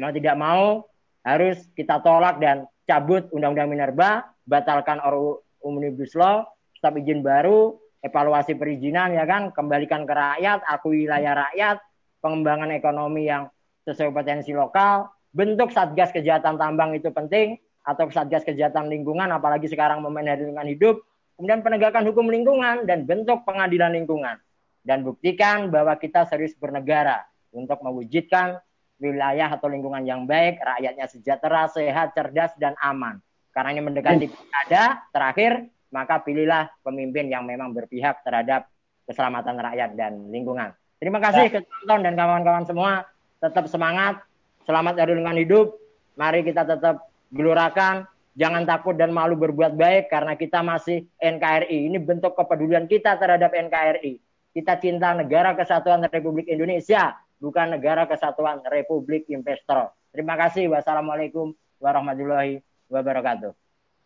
[0.02, 0.82] mau tidak mau
[1.22, 6.42] harus kita tolak dan cabut Undang-Undang Minerba, batalkan RUU Omnibus Law,
[6.74, 11.78] stop izin baru, evaluasi perizinan ya kan, kembalikan ke rakyat, akui wilayah rakyat,
[12.18, 13.46] pengembangan ekonomi yang
[13.86, 20.02] sesuai potensi lokal, bentuk satgas kejahatan tambang itu penting atau satgas kejahatan lingkungan apalagi sekarang
[20.02, 21.02] memanage lingkungan hidup,
[21.38, 24.38] kemudian penegakan hukum lingkungan dan bentuk pengadilan lingkungan
[24.82, 27.22] dan buktikan bahwa kita serius bernegara
[27.54, 28.58] untuk mewujudkan
[29.02, 33.18] wilayah atau lingkungan yang baik, rakyatnya sejahtera, sehat, cerdas, dan aman.
[33.50, 38.70] Karena ini mendekati pilkada terakhir, maka pilihlah pemimpin yang memang berpihak terhadap
[39.04, 40.72] keselamatan rakyat dan lingkungan.
[41.02, 41.60] Terima kasih ya.
[41.98, 43.04] Dan kawan-kawan semua.
[43.42, 44.22] Tetap semangat,
[44.64, 45.66] selamat dari lingkungan hidup.
[46.14, 48.06] Mari kita tetap gelurakan,
[48.36, 51.88] jangan takut dan malu berbuat baik karena kita masih NKRI.
[51.88, 54.20] Ini bentuk kepedulian kita terhadap NKRI.
[54.52, 59.90] Kita cinta negara kesatuan Republik Indonesia bukan negara kesatuan Republik Investor.
[60.12, 60.68] Terima kasih.
[60.70, 63.50] Wassalamualaikum warahmatullahi wabarakatuh.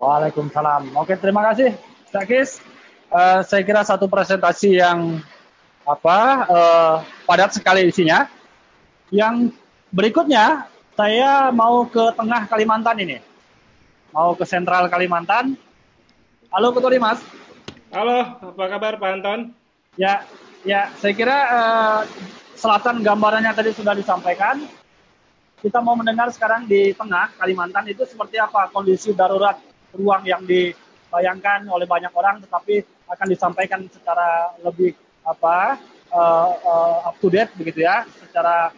[0.01, 0.97] Waalaikumsalam.
[0.97, 1.77] Oke, terima kasih,
[2.09, 2.63] Sakis.
[3.13, 5.21] Uh, saya kira satu presentasi yang
[5.85, 6.19] apa
[6.49, 6.97] uh,
[7.29, 8.31] padat sekali isinya.
[9.11, 9.55] Yang
[9.95, 10.67] berikutnya
[10.97, 13.21] saya mau ke tengah Kalimantan ini,
[14.17, 15.53] mau ke sentral Kalimantan.
[16.49, 17.21] Halo Ketua Dimas.
[17.93, 19.53] Halo, apa kabar Pak Anton?
[20.01, 20.25] Ya,
[20.65, 22.01] ya, saya kira uh,
[22.57, 24.65] selatan gambarannya tadi sudah disampaikan.
[25.61, 29.61] Kita mau mendengar sekarang di tengah Kalimantan itu seperti apa kondisi darurat
[29.93, 34.97] ruang yang dibayangkan oleh banyak orang, tetapi akan disampaikan secara lebih
[35.29, 35.77] apa
[36.09, 38.73] uh, uh, up to date begitu ya, secara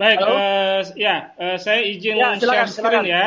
[0.00, 3.04] Baik, uh, ya, uh, saya izin ya, silakan, share screen silakan.
[3.04, 3.24] ya.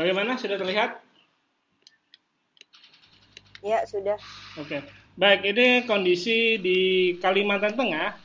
[0.00, 0.40] Bagaimana?
[0.40, 0.96] Sudah terlihat?
[3.60, 4.16] Ya, sudah.
[4.56, 4.80] Oke.
[5.20, 6.78] Baik, ini kondisi di
[7.20, 8.16] Kalimantan Tengah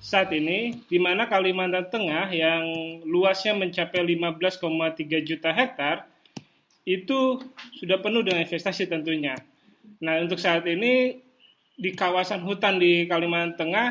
[0.00, 2.64] saat ini, di mana Kalimantan Tengah yang
[3.04, 6.08] luasnya mencapai 15,3 juta hektar,
[6.88, 7.44] itu
[7.76, 9.36] sudah penuh dengan investasi tentunya.
[10.00, 11.20] Nah, untuk saat ini
[11.80, 13.88] di kawasan hutan di Kalimantan Tengah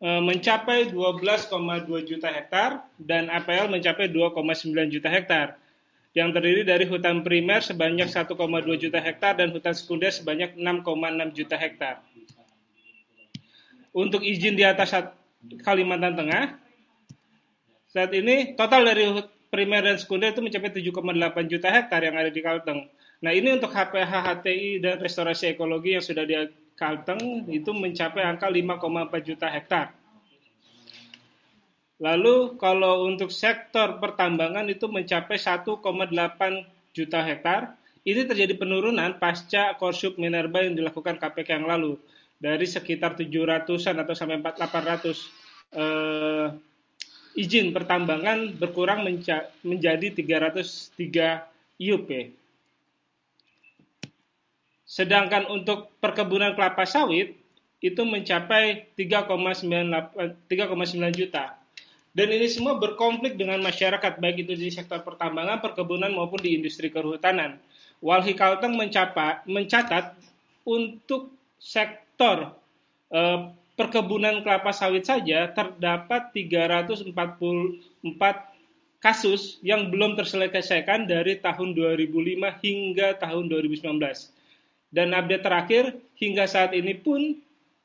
[0.00, 5.56] eh, mencapai 12,2 juta hektar dan APL mencapai 2,9 juta hektar
[6.16, 8.32] yang terdiri dari hutan primer sebanyak 1,2
[8.80, 12.00] juta hektar dan hutan sekunder sebanyak 6,6 juta hektar.
[13.92, 14.96] Untuk izin di atas
[15.60, 16.56] Kalimantan Tengah,
[17.92, 19.12] saat ini total dari
[19.52, 22.88] primer dan sekunder itu mencapai 7,8 juta hektar yang ada di Kalteng.
[23.26, 26.38] Nah ini untuk HPH, HTI, dan restorasi ekologi yang sudah di
[26.78, 29.90] Kalteng itu mencapai angka 5,4 juta hektar.
[31.98, 35.82] Lalu kalau untuk sektor pertambangan itu mencapai 1,8
[36.94, 37.74] juta hektar.
[38.06, 41.98] Ini terjadi penurunan pasca Korsup Minerba yang dilakukan KPK yang lalu
[42.38, 46.46] dari sekitar 700-an atau sampai 800 eh,
[47.34, 49.02] izin pertambangan berkurang
[49.66, 52.08] menjadi 303 IUP.
[54.86, 57.34] Sedangkan untuk perkebunan kelapa sawit
[57.82, 59.66] itu mencapai 3,9
[61.12, 61.58] juta.
[62.16, 66.88] Dan ini semua berkonflik dengan masyarakat, baik itu di sektor pertambangan, perkebunan, maupun di industri
[66.88, 67.60] kehutanan.
[68.00, 68.72] Walhi Kalteng
[69.44, 70.16] mencatat
[70.64, 71.28] untuk
[71.60, 72.56] sektor
[73.12, 73.38] eh,
[73.76, 77.12] perkebunan kelapa sawit saja terdapat 344
[79.04, 84.35] kasus yang belum terselesaikan dari tahun 2005 hingga tahun 2019.
[84.96, 87.36] Dan update terakhir hingga saat ini pun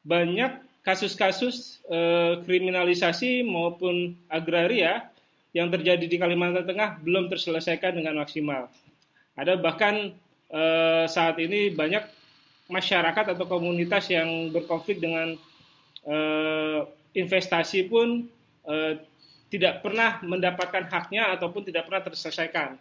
[0.07, 5.12] banyak kasus-kasus eh, kriminalisasi maupun agraria
[5.51, 8.72] yang terjadi di Kalimantan Tengah belum terselesaikan dengan maksimal.
[9.36, 10.16] Ada bahkan
[10.55, 12.07] eh, saat ini banyak
[12.72, 15.36] masyarakat atau komunitas yang berkonflik dengan
[16.07, 16.80] eh,
[17.12, 18.24] investasi pun
[18.72, 18.93] eh,
[19.51, 22.80] tidak pernah mendapatkan haknya ataupun tidak pernah terselesaikan.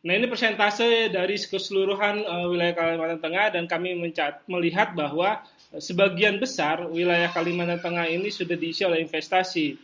[0.00, 5.44] Nah ini persentase dari keseluruhan uh, wilayah Kalimantan Tengah dan kami mencat, melihat bahwa
[5.76, 9.76] sebagian besar wilayah Kalimantan Tengah ini sudah diisi oleh investasi.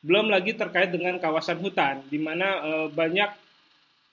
[0.00, 3.28] Belum lagi terkait dengan kawasan hutan, di mana uh, banyak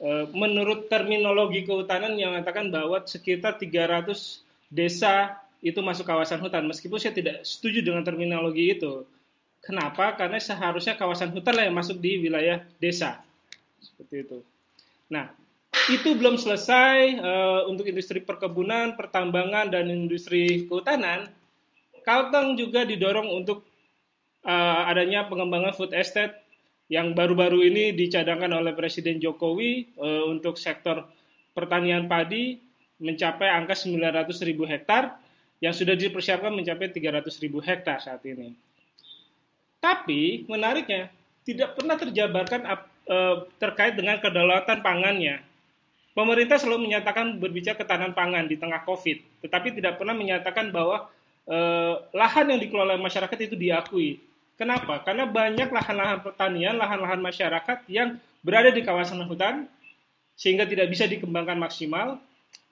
[0.04, 4.12] uh, menurut terminologi kehutanan yang mengatakan bahwa sekitar 300
[4.68, 6.68] desa itu masuk kawasan hutan.
[6.68, 9.08] Meskipun saya tidak setuju dengan terminologi itu.
[9.64, 10.14] Kenapa?
[10.20, 13.24] Karena seharusnya kawasan hutan lah yang masuk di wilayah desa.
[13.80, 14.38] Seperti itu.
[15.10, 15.45] Nah,
[15.86, 21.30] itu belum selesai uh, untuk industri perkebunan, pertambangan, dan industri kehutanan,
[22.02, 23.66] Kalteng juga didorong untuk
[24.46, 26.38] uh, adanya pengembangan food estate
[26.86, 31.06] yang baru-baru ini dicadangkan oleh Presiden Jokowi uh, untuk sektor
[31.58, 32.62] pertanian padi
[33.02, 35.18] mencapai angka 900 ribu hektar
[35.62, 38.54] yang sudah dipersiapkan mencapai 300 ribu hektar saat ini.
[39.82, 41.10] Tapi menariknya
[41.46, 42.62] tidak pernah terjabarkan
[43.10, 45.55] uh, terkait dengan kedaulatan pangannya
[46.16, 51.12] Pemerintah selalu menyatakan berbicara ketahanan pangan di tengah COVID, tetapi tidak pernah menyatakan bahwa
[51.44, 54.24] eh, lahan yang dikelola masyarakat itu diakui.
[54.56, 55.04] Kenapa?
[55.04, 59.68] Karena banyak lahan-lahan pertanian, lahan-lahan masyarakat yang berada di kawasan hutan,
[60.40, 62.24] sehingga tidak bisa dikembangkan maksimal.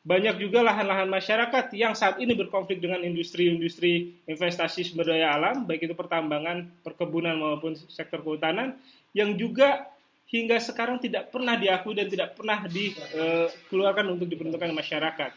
[0.03, 5.87] Banyak juga lahan-lahan masyarakat yang saat ini berkonflik dengan industri-industri investasi sumber daya alam, baik
[5.87, 8.75] itu pertambangan, perkebunan maupun sektor kehutanan,
[9.15, 9.87] yang juga
[10.33, 15.31] hingga sekarang tidak pernah diakui dan tidak pernah dikeluarkan untuk diperuntukkan masyarakat.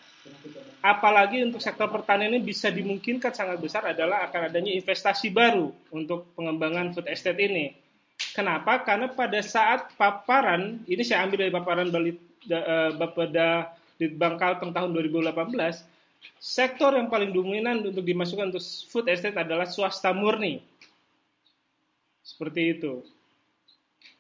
[0.81, 6.33] Apalagi untuk sektor pertanian ini bisa dimungkinkan sangat besar adalah akan adanya investasi baru untuk
[6.33, 7.77] pengembangan food estate ini.
[8.33, 8.81] Kenapa?
[8.81, 15.37] Karena pada saat paparan, ini saya ambil dari paparan uh, Bapeda di Bangkal tahun 2018,
[16.41, 20.65] sektor yang paling dominan untuk dimasukkan untuk food estate adalah swasta murni.
[22.25, 23.05] Seperti itu.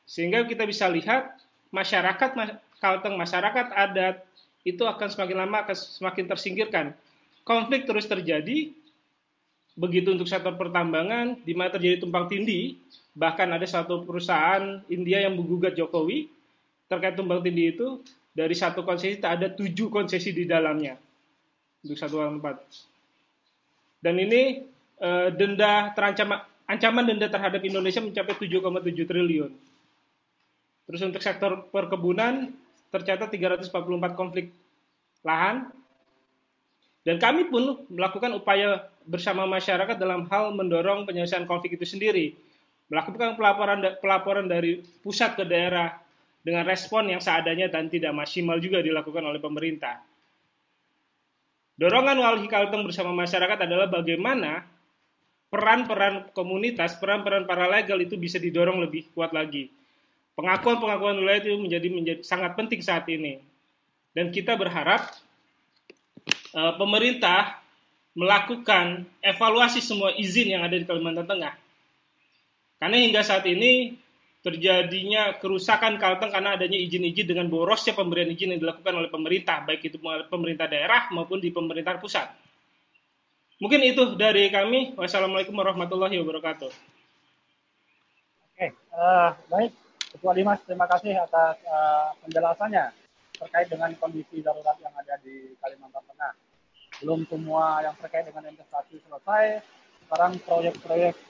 [0.06, 1.34] Sehingga kita bisa lihat
[1.74, 2.30] masyarakat
[2.76, 4.22] Kalteng, masyarakat adat
[4.62, 6.86] itu akan semakin lama akan semakin tersingkirkan.
[7.46, 8.70] Konflik terus terjadi,
[9.78, 12.78] begitu untuk sektor pertambangan, di mana terjadi tumpang tindih,
[13.14, 16.28] bahkan ada satu perusahaan India yang menggugat Jokowi
[16.86, 17.88] terkait tumpang tindih itu,
[18.36, 21.00] dari satu konsesi tak ada tujuh konsesi di dalamnya
[21.80, 22.60] untuk satu tempat.
[24.04, 24.60] Dan ini
[25.00, 29.50] e, denda terancam ancaman denda terhadap Indonesia mencapai 7,7 triliun.
[30.86, 32.54] Terus untuk sektor perkebunan
[32.94, 34.54] tercatat 344 konflik
[35.26, 35.66] lahan.
[37.02, 42.34] Dan kami pun melakukan upaya bersama masyarakat dalam hal mendorong penyelesaian konflik itu sendiri.
[42.90, 45.94] Melakukan pelaporan pelaporan dari pusat ke daerah
[46.42, 50.02] dengan respon yang seadanya dan tidak maksimal juga dilakukan oleh pemerintah.
[51.76, 54.62] Dorongan Walhi Kalteng bersama masyarakat adalah bagaimana
[55.50, 59.75] peran-peran komunitas, peran-peran para legal itu bisa didorong lebih kuat lagi
[60.36, 63.40] pengakuan-pengakuan wilayah itu menjadi menjadi sangat penting saat ini.
[64.12, 65.12] Dan kita berharap
[66.56, 67.60] uh, pemerintah
[68.16, 71.52] melakukan evaluasi semua izin yang ada di Kalimantan Tengah.
[72.80, 73.96] Karena hingga saat ini
[74.40, 79.90] terjadinya kerusakan Kalteng karena adanya izin-izin dengan borosnya pemberian izin yang dilakukan oleh pemerintah, baik
[79.90, 79.98] itu
[80.30, 82.30] pemerintah daerah maupun di pemerintah pusat.
[83.56, 84.96] Mungkin itu dari kami.
[84.96, 86.72] Wassalamualaikum warahmatullahi wabarakatuh.
[88.52, 89.85] Oke, uh, baik.
[90.16, 92.88] Ketua Dimas, terima kasih atas uh, penjelasannya
[93.36, 96.32] terkait dengan kondisi darurat yang ada di Kalimantan Tengah.
[97.04, 99.60] Belum semua yang terkait dengan investasi selesai,
[100.08, 101.20] sekarang proyek-proyek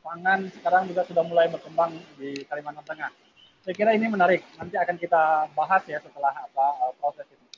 [0.00, 3.12] pangan sekarang juga sudah mulai berkembang di Kalimantan Tengah.
[3.60, 7.48] Saya kira ini menarik, nanti akan kita bahas ya setelah apa uh, proses ini.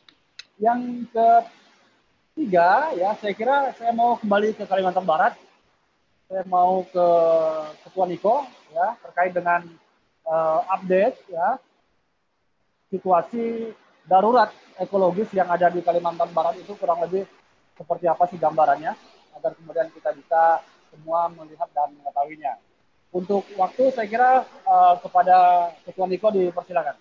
[0.58, 5.38] Yang ketiga ya, saya kira saya mau kembali ke Kalimantan Barat
[6.26, 7.06] saya mau ke
[7.86, 8.42] Ketua Niko
[8.74, 9.62] ya terkait dengan
[10.26, 11.56] uh, update ya
[12.90, 13.72] situasi
[14.06, 17.26] darurat ekologis yang ada di Kalimantan Barat itu kurang lebih
[17.74, 18.94] seperti apa sih gambarannya
[19.36, 22.56] agar kemudian kita bisa semua melihat dan mengetahuinya.
[23.12, 24.30] Untuk waktu saya kira
[24.64, 26.96] uh, kepada Ketua Niko dipersilakan.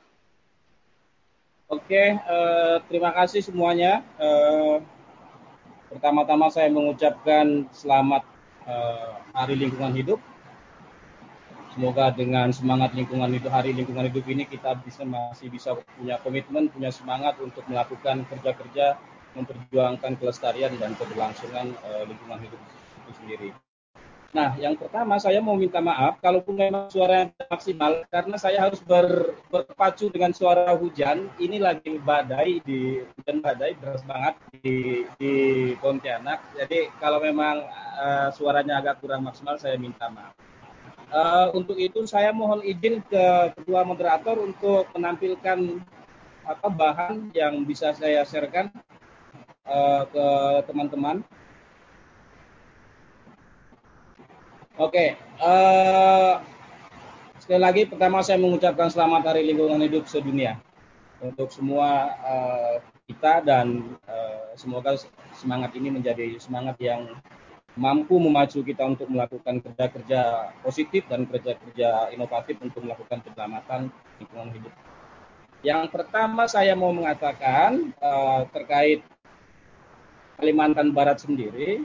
[1.65, 4.05] Oke, uh, terima kasih semuanya.
[4.21, 4.85] Uh,
[5.89, 8.21] pertama-tama saya mengucapkan selamat
[8.69, 10.19] uh, Hari Lingkungan Hidup.
[11.75, 16.71] Semoga dengan semangat lingkungan hidup Hari Lingkungan Hidup ini kita bisa masih bisa punya komitmen,
[16.71, 18.95] punya semangat untuk melakukan kerja-kerja
[19.35, 22.55] memperjuangkan kelestarian dan keberlangsungan uh, lingkungan hidup
[23.03, 23.49] itu sendiri.
[24.31, 29.35] Nah, yang pertama saya mau minta maaf kalaupun memang suara maksimal karena saya harus ber,
[29.51, 31.27] berpacu dengan suara hujan.
[31.35, 35.33] Ini lagi badai di hujan badai deras banget di di
[35.75, 36.55] Pontianak.
[36.55, 37.67] Jadi kalau memang
[37.99, 40.54] uh, suaranya agak kurang maksimal saya minta maaf.
[41.13, 45.79] Uh, untuk itu saya mohon izin ke ketua moderator untuk menampilkan
[46.45, 48.73] apa bahan yang bisa saya sharekan
[49.69, 50.27] uh, ke
[50.65, 51.21] teman-teman.
[54.75, 56.43] Oke, uh,
[57.39, 60.59] sekali lagi pertama saya mengucapkan selamat Hari Lingkungan Hidup sedunia
[61.23, 62.75] untuk semua uh,
[63.07, 64.97] kita dan uh, semoga
[65.37, 67.07] semangat ini menjadi semangat yang
[67.75, 74.73] mampu memacu kita untuk melakukan kerja-kerja positif dan kerja-kerja inovatif untuk melakukan penyelamatan lingkungan hidup.
[75.59, 79.03] Yang pertama saya mau mengatakan uh, terkait
[80.39, 81.83] Kalimantan Barat sendiri,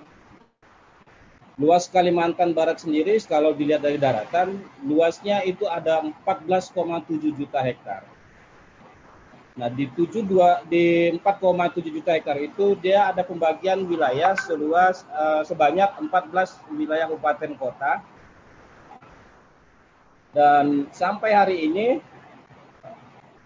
[1.60, 8.00] Luas Kalimantan Barat sendiri kalau dilihat dari daratan, luasnya itu ada 14,7 juta hektar.
[9.58, 15.90] Nah, di 72 di 4,7 juta hektar itu dia ada pembagian wilayah seluas uh, sebanyak
[16.06, 17.92] 14 wilayah kabupaten kota.
[20.30, 21.98] Dan sampai hari ini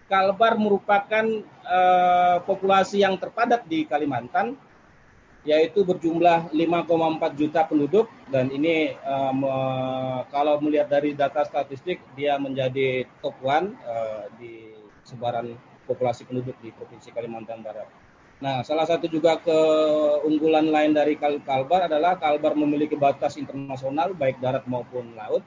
[0.05, 1.25] Kalbar merupakan
[1.65, 4.53] uh, populasi yang terpadat di Kalimantan
[5.45, 9.45] yaitu berjumlah 5,4 juta penduduk dan ini um,
[10.33, 14.73] kalau melihat dari data statistik dia menjadi top one uh, di
[15.05, 15.53] sebaran
[15.85, 17.87] populasi penduduk di Provinsi Kalimantan Barat.
[18.43, 24.67] Nah, salah satu juga keunggulan lain dari Kalbar adalah Kalbar memiliki batas internasional baik darat
[24.67, 25.45] maupun laut.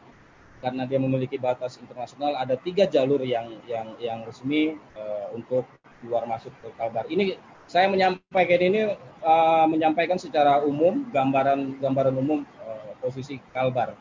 [0.58, 5.62] Karena dia memiliki batas internasional, ada tiga jalur yang yang yang resmi uh, untuk
[6.02, 7.06] keluar masuk ke Kalbar.
[7.06, 8.90] Ini saya menyampaikan ini
[9.22, 13.94] uh, menyampaikan secara umum gambaran gambaran umum uh, posisi Kalbar.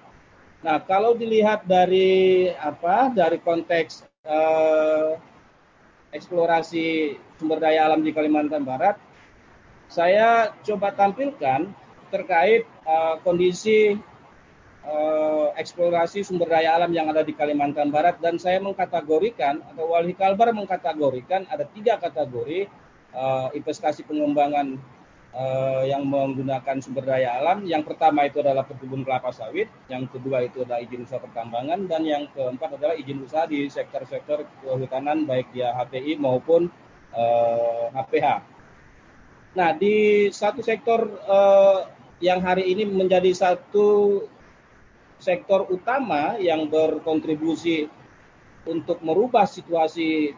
[0.65, 5.13] Nah, kalau dilihat dari apa dari konteks uh,
[6.12, 8.95] eksplorasi sumber daya alam di Kalimantan Barat,
[9.88, 11.72] saya coba tampilkan
[12.08, 13.95] terkait uh, kondisi
[14.84, 18.20] uh, eksplorasi sumber daya alam yang ada di Kalimantan Barat.
[18.20, 22.68] Dan saya mengkategorikan atau Wali Kalbar mengkategorikan ada tiga kategori
[23.16, 24.80] uh, investasi pengembangan
[25.38, 27.63] uh, yang menggunakan sumber daya alam.
[27.63, 32.01] Yang pertama itu adalah perkebunan kelapa sawit, yang kedua itu adalah izin usaha pertambangan, dan
[32.03, 36.73] yang keempat adalah izin usaha di sektor-sektor kehutanan baik dia HTI maupun
[37.13, 38.27] uh, eh, HPH.
[39.57, 41.89] Nah, di satu sektor uh,
[42.21, 44.21] yang hari ini menjadi satu
[45.17, 47.89] sektor utama yang berkontribusi
[48.69, 50.35] untuk merubah situasi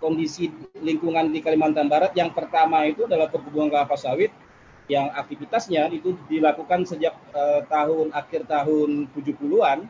[0.00, 4.32] kondisi lingkungan di Kalimantan Barat yang pertama itu adalah perkebunan kelapa sawit
[4.90, 9.86] yang aktivitasnya itu dilakukan sejak eh, tahun akhir tahun 70-an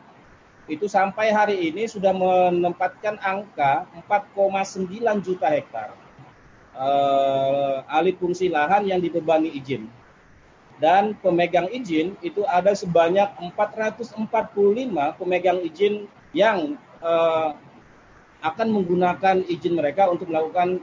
[0.69, 5.97] itu sampai hari ini sudah menempatkan angka 4,9 juta hektar
[6.77, 9.89] eh, alih fungsi lahan yang dibebani izin.
[10.81, 14.17] Dan pemegang izin itu ada sebanyak 445
[15.17, 17.49] pemegang izin yang eh,
[18.41, 20.81] akan menggunakan izin mereka untuk melakukan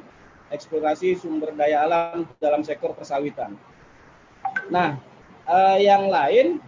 [0.48, 3.58] eksplorasi sumber daya alam dalam sektor persawitan.
[4.72, 4.96] Nah,
[5.44, 6.62] eh, yang lain,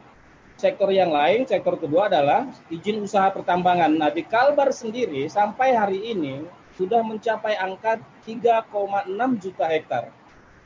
[0.58, 3.88] sektor yang lain, sektor kedua adalah izin usaha pertambangan.
[3.96, 6.44] Nah, di Kalbar sendiri sampai hari ini
[6.76, 10.12] sudah mencapai angka 3,6 juta hektar.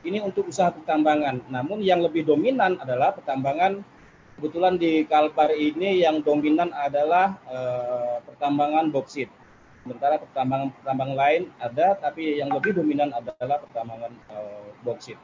[0.05, 1.49] Ini untuk usaha pertambangan.
[1.49, 3.81] Namun yang lebih dominan adalah pertambangan
[4.37, 9.31] kebetulan di Kalbar ini yang dominan adalah eh, pertambangan boksit
[9.85, 15.21] sementara pertambangan-pertambangan lain ada tapi yang lebih dominan adalah pertambangan uh, boksit.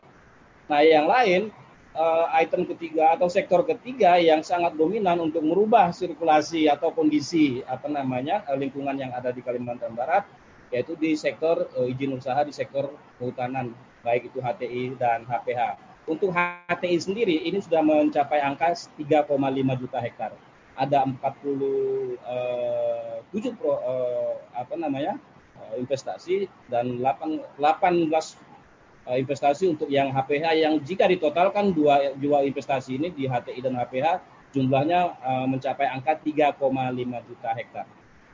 [0.69, 1.49] Nah, yang lain
[1.97, 7.89] uh, item ketiga atau sektor ketiga yang sangat dominan untuk merubah sirkulasi atau kondisi apa
[7.89, 10.29] namanya uh, lingkungan yang ada di Kalimantan Barat
[10.69, 13.73] yaitu di sektor uh, izin usaha di sektor kehutanan
[14.05, 15.89] baik itu HTI dan HPH.
[16.09, 19.31] untuk HTI sendiri ini sudah mencapai angka 3,5
[19.77, 20.33] juta hektar.
[20.77, 25.19] Ada 47 uh, pro, uh, apa namanya
[25.59, 28.11] uh, investasi dan 8, 18
[29.07, 33.75] uh, investasi untuk yang HPH yang jika ditotalkan dua, dua investasi ini di HTI dan
[33.77, 34.07] HPH
[34.51, 36.59] jumlahnya uh, mencapai angka 3,5
[37.27, 37.85] juta hektar.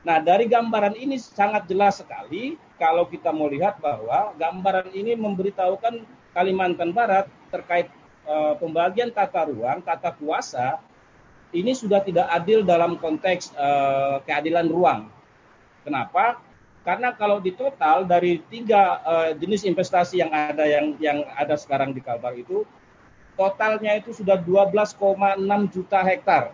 [0.06, 6.06] Nah, dari gambaran ini sangat jelas sekali kalau kita mau lihat bahwa gambaran ini memberitahukan
[6.32, 7.90] Kalimantan Barat terkait
[8.22, 10.78] uh, pembagian tata ruang, tata kuasa
[11.52, 15.00] ini sudah tidak adil dalam konteks uh, keadilan ruang.
[15.84, 16.40] Kenapa?
[16.84, 21.92] Karena kalau di total dari tiga uh, jenis investasi yang ada yang yang ada sekarang
[21.92, 22.64] di Kalbar itu
[23.36, 24.96] totalnya itu sudah 12,6
[25.70, 26.50] juta hektar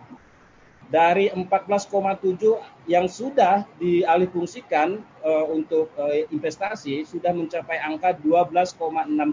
[0.85, 8.77] dari 14,7 yang sudah dialihfungsikan uh, untuk uh, investasi sudah mencapai angka 12,6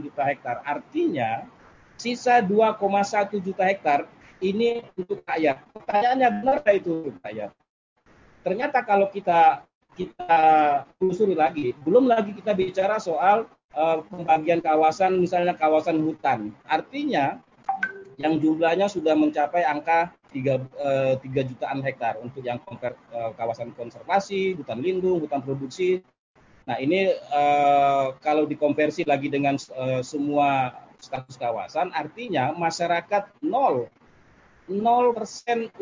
[0.01, 0.65] juta hektar.
[0.65, 1.45] Artinya
[2.01, 2.79] sisa 2,1
[3.45, 4.09] juta hektar
[4.43, 5.71] ini untuk rakyat.
[5.73, 7.51] Pertanyaannya benar itu untuk rakyat?
[8.43, 9.63] Ternyata kalau kita
[9.95, 10.37] kita
[10.99, 16.51] telusuri lagi, belum lagi kita bicara soal uh, pembagian kawasan, misalnya kawasan hutan.
[16.67, 17.39] Artinya
[18.21, 23.73] yang jumlahnya sudah mencapai angka 3, 3 eh, jutaan hektar untuk yang konver, eh, kawasan
[23.77, 26.01] konservasi, hutan lindung, hutan produksi.
[26.69, 29.57] Nah ini eh, kalau dikonversi lagi dengan
[30.05, 30.73] semua
[31.03, 33.91] status kawasan, artinya masyarakat nol
[34.71, 35.19] 0%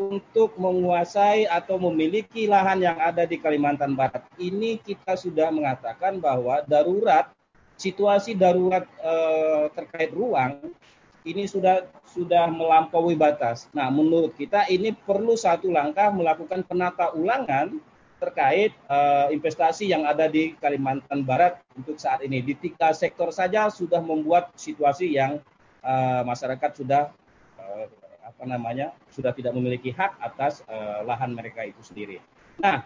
[0.01, 4.25] untuk menguasai atau memiliki lahan yang ada di Kalimantan Barat.
[4.41, 7.29] Ini kita sudah mengatakan bahwa darurat,
[7.77, 10.73] situasi darurat eh, terkait ruang
[11.21, 13.69] ini sudah sudah melampaui batas.
[13.71, 17.77] Nah, menurut kita ini perlu satu langkah melakukan penata ulangan
[18.21, 22.41] terkait uh, investasi yang ada di Kalimantan Barat untuk saat ini.
[22.45, 25.41] Di tiga sektor saja sudah membuat situasi yang
[25.81, 27.09] uh, masyarakat sudah
[27.57, 27.85] uh,
[28.21, 32.17] apa namanya sudah tidak memiliki hak atas uh, lahan mereka itu sendiri.
[32.61, 32.85] Nah,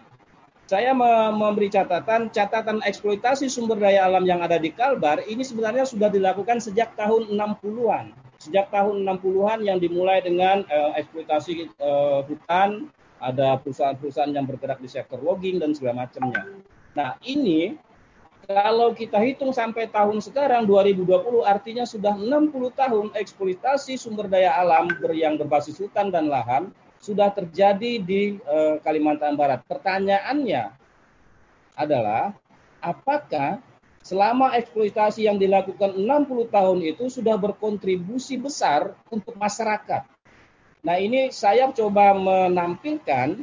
[0.66, 0.90] saya
[1.32, 6.58] memberi catatan catatan eksploitasi sumber daya alam yang ada di Kalbar ini sebenarnya sudah dilakukan
[6.58, 14.32] sejak tahun 60-an sejak tahun 60-an yang dimulai dengan uh, eksploitasi uh, hutan, ada perusahaan-perusahaan
[14.32, 16.44] yang bergerak di sektor logging dan segala macamnya.
[16.92, 17.76] Nah, ini
[18.46, 24.86] kalau kita hitung sampai tahun sekarang 2020 artinya sudah 60 tahun eksploitasi sumber daya alam
[25.10, 26.70] yang berbasis hutan dan lahan
[27.02, 29.66] sudah terjadi di uh, Kalimantan Barat.
[29.66, 30.72] Pertanyaannya
[31.74, 32.38] adalah
[32.78, 33.58] apakah
[34.06, 40.06] selama eksploitasi yang dilakukan 60 tahun itu sudah berkontribusi besar untuk masyarakat.
[40.86, 43.42] Nah ini saya coba menampilkan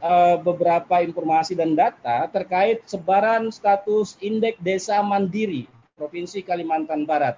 [0.00, 7.36] uh, beberapa informasi dan data terkait sebaran status indeks desa mandiri Provinsi Kalimantan Barat.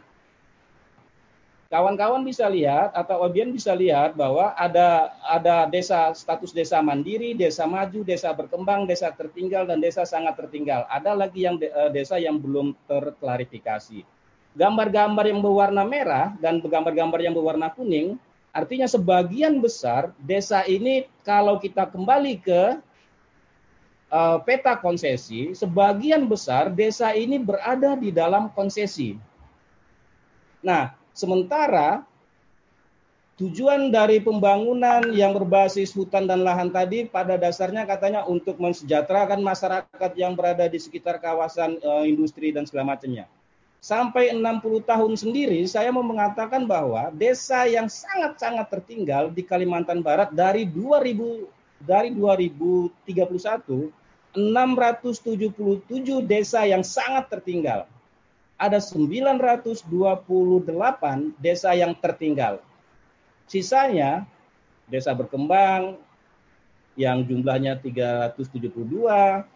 [1.69, 7.69] kawan-kawan bisa lihat atau audiens bisa lihat bahwa ada ada desa status desa mandiri, desa
[7.69, 10.89] maju, desa berkembang, desa tertinggal dan desa sangat tertinggal.
[10.89, 14.01] Ada lagi yang eh, desa yang belum terklarifikasi.
[14.57, 18.17] Gambar-gambar yang berwarna merah dan gambar-gambar yang berwarna kuning
[18.49, 22.81] artinya sebagian besar desa ini kalau kita kembali ke
[24.09, 29.13] uh, peta konsesi, sebagian besar desa ini berada di dalam konsesi.
[30.65, 32.07] Nah, Sementara
[33.35, 40.11] tujuan dari pembangunan yang berbasis hutan dan lahan tadi pada dasarnya katanya untuk mensejahterakan masyarakat
[40.15, 43.27] yang berada di sekitar kawasan e, industri dan segala macamnya.
[43.79, 50.35] Sampai 60 tahun sendiri saya mau mengatakan bahwa desa yang sangat-sangat tertinggal di Kalimantan Barat
[50.35, 51.47] dari 2000
[51.79, 52.99] dari 2031
[54.35, 57.87] 677 desa yang sangat tertinggal
[58.59, 59.87] ada 928
[61.39, 62.59] desa yang tertinggal.
[63.47, 64.27] Sisanya
[64.91, 65.95] desa berkembang
[66.99, 68.35] yang jumlahnya 372,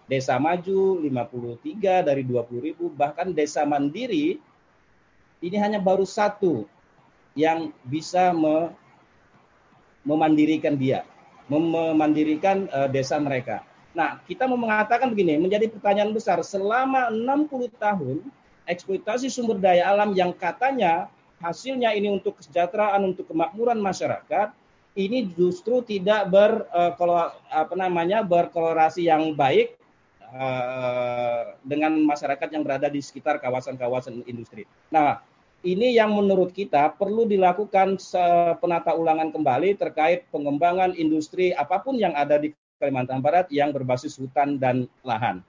[0.07, 4.39] desa maju 53 dari 20 ribu, bahkan desa mandiri
[5.43, 6.63] ini hanya baru satu
[7.35, 8.71] yang bisa me
[10.07, 11.03] memandirikan dia,
[11.51, 13.63] memandirikan uh, desa mereka.
[13.91, 18.23] Nah, kita mau mengatakan begini, menjadi pertanyaan besar, selama 60 tahun
[18.67, 21.11] eksploitasi sumber daya alam yang katanya
[21.43, 24.55] hasilnya ini untuk kesejahteraan, untuk kemakmuran masyarakat,
[24.93, 26.93] ini justru tidak ber uh,
[27.49, 29.73] apa namanya berkolorasi yang baik
[30.21, 34.69] uh, dengan masyarakat yang berada di sekitar kawasan-kawasan industri.
[34.93, 35.21] Nah,
[35.63, 37.95] ini yang menurut kita perlu dilakukan
[38.59, 44.19] penata ulangan kembali terkait pengembangan industri apa pun yang ada di Kalimantan Barat yang berbasis
[44.19, 45.39] hutan dan lahan.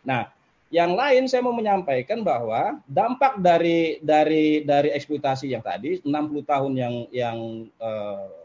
[0.00, 0.32] Nah,
[0.72, 6.08] yang lain saya mau menyampaikan bahwa dampak dari dari dari eksploitasi yang tadi 60
[6.46, 7.38] tahun yang yang
[7.76, 8.39] uh,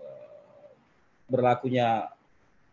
[1.25, 2.09] berlakunya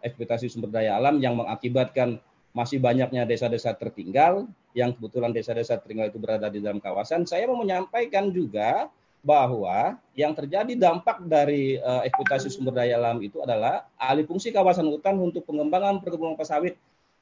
[0.03, 2.19] eksploitasi sumber daya alam yang mengakibatkan
[2.53, 4.45] masih banyaknya desa-desa tertinggal
[4.77, 7.25] yang kebetulan desa-desa tertinggal itu berada di dalam kawasan.
[7.25, 8.93] Saya mau menyampaikan juga
[9.23, 14.91] bahwa yang terjadi dampak dari uh, eksploitasi sumber daya alam itu adalah alih fungsi kawasan
[14.91, 16.75] hutan untuk pengembangan perkebunan sawit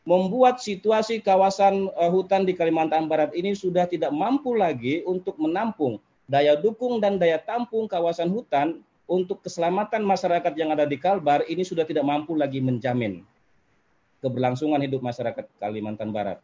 [0.08, 6.00] membuat situasi kawasan uh, hutan di Kalimantan Barat ini sudah tidak mampu lagi untuk menampung
[6.24, 8.80] daya dukung dan daya tampung kawasan hutan
[9.10, 13.26] untuk keselamatan masyarakat yang ada di Kalbar ini sudah tidak mampu lagi menjamin
[14.22, 16.38] keberlangsungan hidup masyarakat Kalimantan Barat.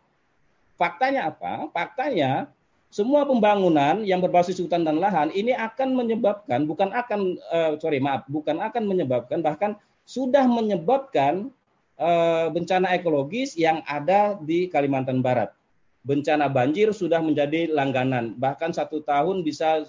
[0.75, 1.71] Faktanya apa?
[1.71, 2.51] Faktanya
[2.91, 8.27] semua pembangunan yang berbasis hutan dan lahan ini akan menyebabkan bukan akan uh, sorry maaf
[8.27, 11.55] bukan akan menyebabkan bahkan sudah menyebabkan
[11.97, 15.57] Eh, bencana ekologis yang ada di Kalimantan Barat.
[16.05, 19.89] Bencana banjir sudah menjadi langganan, bahkan satu tahun bisa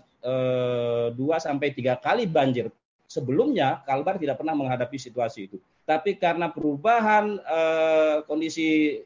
[1.15, 2.67] dua sampai tiga kali banjir.
[3.07, 8.99] Sebelumnya Kalbar tidak pernah menghadapi situasi itu, tapi karena perubahan eh, kondisi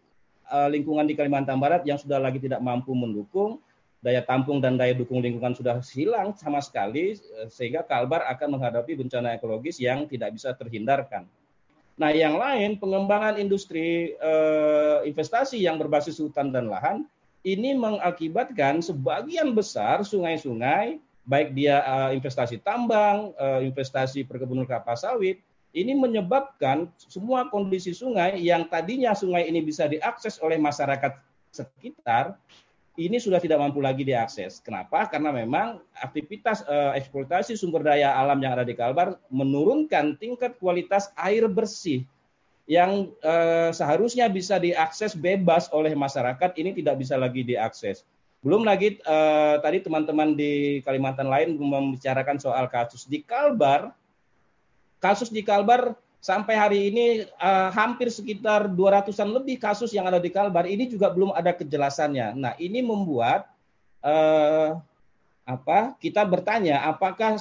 [0.51, 3.63] lingkungan di Kalimantan Barat yang sudah lagi tidak mampu mendukung,
[4.03, 7.15] daya tampung dan daya dukung lingkungan sudah hilang sama sekali,
[7.47, 11.23] sehingga Kalbar akan menghadapi bencana ekologis yang tidak bisa terhindarkan.
[11.95, 17.05] Nah, yang lain pengembangan industri eh, investasi yang berbasis hutan dan lahan
[17.45, 25.41] ini mengakibatkan sebagian besar sungai-sungai baik dia eh, investasi tambang, eh, investasi perkebunan kelapa sawit
[25.71, 31.15] ini menyebabkan semua kondisi sungai yang tadinya sungai ini bisa diakses oleh masyarakat
[31.53, 32.35] sekitar
[32.99, 34.59] ini sudah tidak mampu lagi diakses.
[34.59, 35.07] Kenapa?
[35.07, 41.07] Karena memang aktivitas uh, eksploitasi sumber daya alam yang ada di Kalbar menurunkan tingkat kualitas
[41.15, 42.03] air bersih
[42.69, 43.11] yang
[43.75, 48.07] seharusnya bisa diakses bebas oleh masyarakat ini tidak bisa lagi diakses.
[48.41, 53.93] Belum lagi uh, tadi teman-teman di Kalimantan lain membicarakan soal kasus di Kalbar.
[54.97, 57.05] Kasus di Kalbar sampai hari ini
[57.37, 62.33] uh, hampir sekitar 200-an lebih kasus yang ada di Kalbar ini juga belum ada kejelasannya.
[62.33, 63.45] Nah, ini membuat
[64.01, 64.81] uh,
[65.45, 65.93] apa?
[66.01, 67.37] Kita bertanya apakah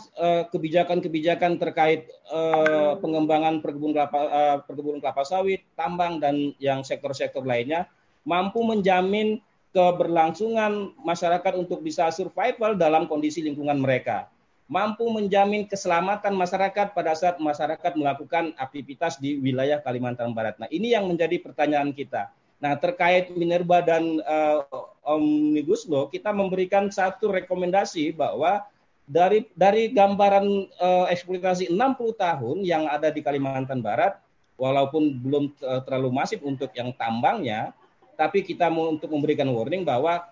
[0.52, 7.40] kebijakan-kebijakan uh, terkait uh, pengembangan perkebunan kelapa uh, perkebunan kelapa sawit, tambang dan yang sektor-sektor
[7.40, 7.88] lainnya
[8.20, 9.40] mampu menjamin
[9.70, 14.26] keberlangsungan masyarakat untuk bisa survival dalam kondisi lingkungan mereka
[14.70, 20.62] mampu menjamin keselamatan masyarakat pada saat masyarakat melakukan aktivitas di wilayah Kalimantan Barat.
[20.62, 22.30] Nah, ini yang menjadi pertanyaan kita.
[22.62, 24.62] Nah, terkait Minerba dan uh,
[25.02, 28.62] Omnibus Law, kita memberikan satu rekomendasi bahwa
[29.10, 30.46] dari dari gambaran
[30.78, 34.22] uh, eksploitasi 60 tahun yang ada di Kalimantan Barat,
[34.54, 37.74] walaupun belum uh, terlalu masif untuk yang tambangnya,
[38.20, 40.28] tapi kita mau untuk memberikan warning bahwa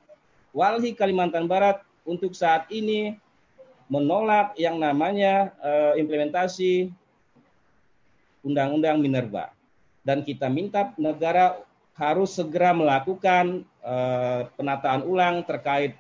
[0.53, 3.17] Walhi Kalimantan Barat untuk saat ini
[3.89, 6.93] menolak yang namanya uh, implementasi
[8.45, 9.57] Undang-Undang Minerba.
[10.05, 11.65] Dan kita minta negara
[11.97, 15.97] harus segera melakukan uh, penataan ulang terkait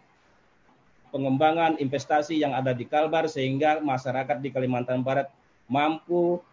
[1.08, 5.32] pengembangan investasi yang ada di Kalbar sehingga masyarakat di Kalimantan Barat
[5.64, 6.44] mampu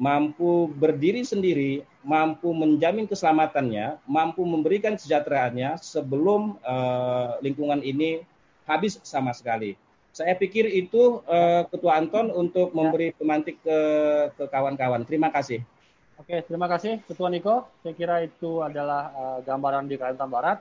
[0.00, 8.24] mampu berdiri sendiri, mampu menjamin keselamatannya, mampu memberikan kesejahteraannya sebelum uh, lingkungan ini
[8.64, 9.76] habis sama sekali.
[10.16, 13.78] Saya pikir itu uh, Ketua Anton untuk memberi pemantik ke
[14.34, 15.04] ke kawan-kawan.
[15.04, 15.60] Terima kasih.
[16.16, 17.68] Oke, terima kasih Ketua Niko.
[17.84, 20.58] Saya kira itu adalah uh, gambaran di Kalimantan Barat.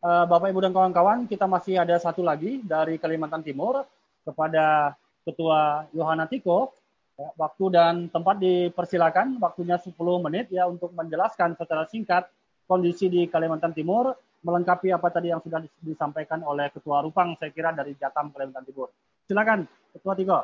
[0.00, 3.84] Uh, Bapak Ibu dan kawan-kawan, kita masih ada satu lagi dari Kalimantan Timur
[4.24, 6.72] kepada Ketua Yohana Tiko.
[7.14, 12.26] Ya, waktu dan tempat dipersilakan, waktunya 10 menit ya untuk menjelaskan secara singkat
[12.66, 17.72] kondisi di Kalimantan Timur melengkapi apa tadi yang sudah disampaikan oleh Ketua Rupang, saya kira
[17.72, 18.90] dari Jatam Kalimantan Timur.
[19.24, 19.64] Silakan,
[19.94, 20.38] Ketua Tigo.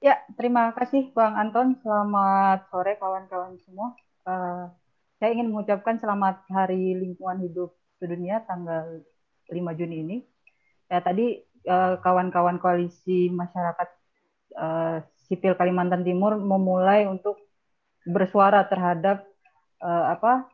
[0.00, 1.76] Ya, terima kasih Bang Anton.
[1.84, 3.92] Selamat sore kawan-kawan semua.
[4.24, 4.72] Uh,
[5.20, 9.04] saya ingin mengucapkan selamat Hari Lingkungan Hidup Sedunia tanggal
[9.52, 10.16] 5 Juni ini.
[10.88, 13.99] Ya, tadi kawan eh, kawan-kawan koalisi masyarakat
[14.56, 17.38] uh, sipil Kalimantan Timur memulai untuk
[18.06, 19.28] bersuara terhadap
[19.84, 20.48] uh, apa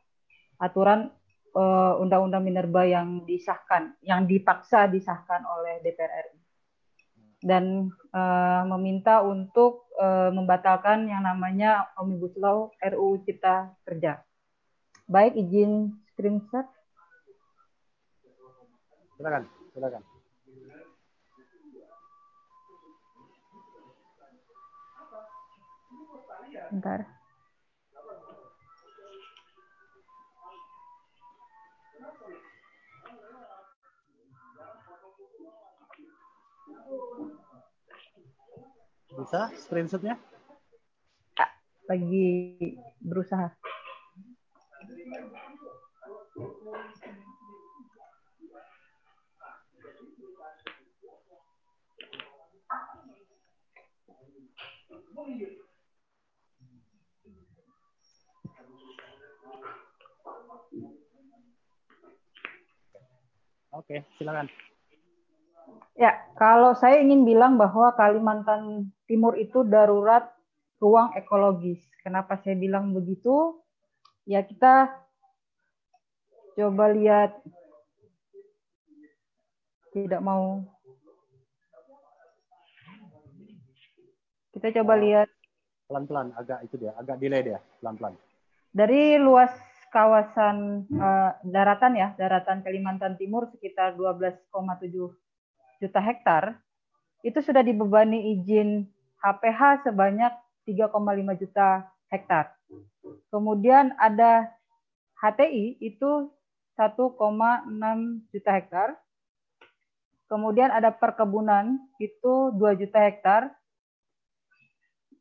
[0.61, 1.13] aturan
[1.57, 6.37] uh, undang-undang minerba yang disahkan, yang dipaksa disahkan oleh DPR RI
[7.45, 14.25] dan uh, meminta untuk uh, membatalkan yang namanya Omnibus Law RUU Cipta Kerja.
[15.07, 16.67] Baik, izin screenshot.
[19.17, 20.16] Silakan, silakan.
[26.77, 27.09] Bentar.
[39.17, 40.21] Bisa screenshotnya?
[41.89, 42.29] Lagi
[43.01, 43.57] berusaha.
[63.75, 64.47] Oke, silakan.
[65.97, 70.29] Ya, kalau saya ingin bilang bahwa Kalimantan Timur itu darurat
[70.77, 71.81] ruang ekologis.
[72.05, 73.59] Kenapa saya bilang begitu?
[74.29, 74.93] Ya, kita
[76.57, 77.37] coba lihat
[79.93, 80.65] tidak mau
[84.57, 85.29] kita coba lihat
[85.85, 88.17] pelan-pelan agak itu dia agak delay dia pelan-pelan
[88.73, 89.53] dari luas
[89.97, 94.45] kawasan uh, daratan ya, daratan Kalimantan Timur sekitar 12,7
[95.81, 96.61] juta hektar,
[97.25, 98.85] itu sudah dibebani izin
[99.25, 100.37] HPH sebanyak
[100.69, 102.53] 3,5 juta hektar.
[103.33, 104.53] Kemudian ada
[105.17, 106.29] HTI itu
[106.77, 107.17] 1,6
[108.37, 108.89] juta hektar.
[110.29, 113.49] Kemudian ada perkebunan itu 2 juta hektar.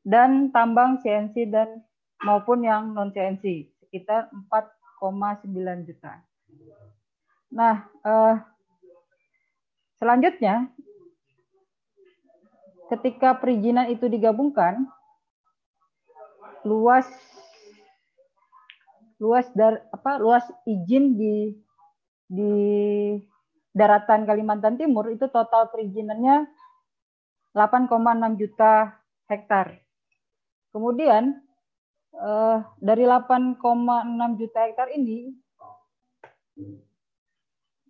[0.03, 1.81] Dan tambang CNC dan
[2.21, 4.27] maupun yang non CNC sekitar
[4.99, 6.19] 4,9 juta.
[7.47, 8.35] Nah, eh,
[9.95, 10.67] selanjutnya
[12.91, 14.83] ketika perizinan itu digabungkan,
[16.67, 17.07] luas
[19.15, 21.55] luas dar apa luas izin di
[22.27, 22.51] di
[23.71, 26.51] daratan Kalimantan Timur itu total perizinannya
[27.55, 28.91] 8,6 juta
[29.31, 29.79] hektar.
[30.75, 31.44] Kemudian
[32.19, 33.59] uh, dari 8,6
[34.39, 35.35] juta hektar ini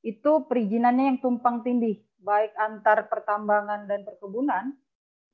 [0.00, 4.72] itu perizinannya yang tumpang tindih, baik antar pertambangan dan perkebunan,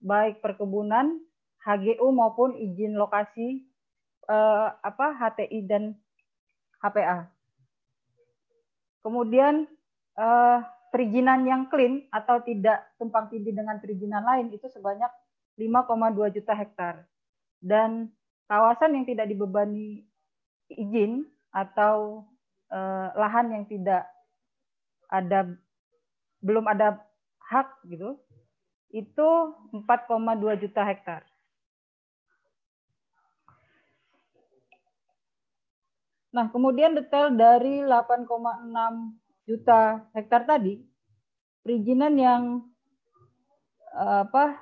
[0.03, 1.23] baik perkebunan,
[1.62, 3.66] HGU maupun izin lokasi
[4.27, 5.95] eh, apa HTI dan
[6.83, 7.31] HPA.
[9.03, 9.66] Kemudian
[10.19, 10.59] eh,
[10.97, 15.12] perizinan yang clean atau tidak tumpang tindih dengan perizinan lain itu sebanyak
[15.60, 17.05] 5,2 juta hektar.
[17.60, 18.09] Dan
[18.48, 20.09] kawasan yang tidak dibebani
[20.73, 22.24] izin atau
[22.73, 24.09] eh, lahan yang tidak
[25.12, 25.52] ada
[26.40, 27.05] belum ada
[27.44, 28.16] hak gitu
[28.89, 29.28] itu
[29.77, 31.28] 4,2 juta hektar.
[36.32, 38.24] Nah, kemudian detail dari 8,6
[39.47, 40.82] juta hektar tadi,
[41.62, 42.43] perizinan yang
[43.94, 44.59] uh, apa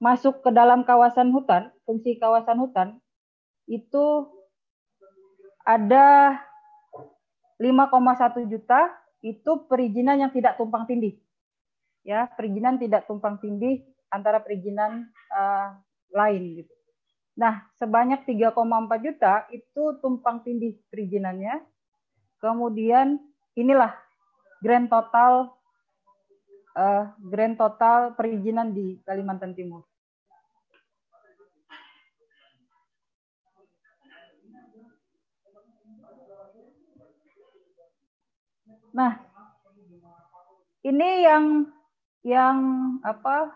[0.00, 2.88] masuk ke dalam kawasan hutan, fungsi kawasan hutan
[3.64, 4.28] itu
[5.64, 6.36] ada
[7.56, 8.92] 5,1 juta
[9.24, 11.16] itu perizinan yang tidak tumpang tindih.
[12.04, 13.80] Ya, perizinan tidak tumpang tindih
[14.12, 15.72] antara perizinan uh,
[16.12, 16.74] lain gitu.
[17.34, 18.52] Nah, sebanyak 3,4
[19.00, 21.64] juta itu tumpang tindih perizinannya.
[22.38, 23.16] Kemudian
[23.54, 23.94] inilah
[24.62, 25.54] grand total
[26.74, 29.86] uh, grand total perizinan di Kalimantan Timur.
[38.94, 39.18] Nah,
[40.86, 41.66] ini yang
[42.22, 42.58] yang
[43.02, 43.50] apa?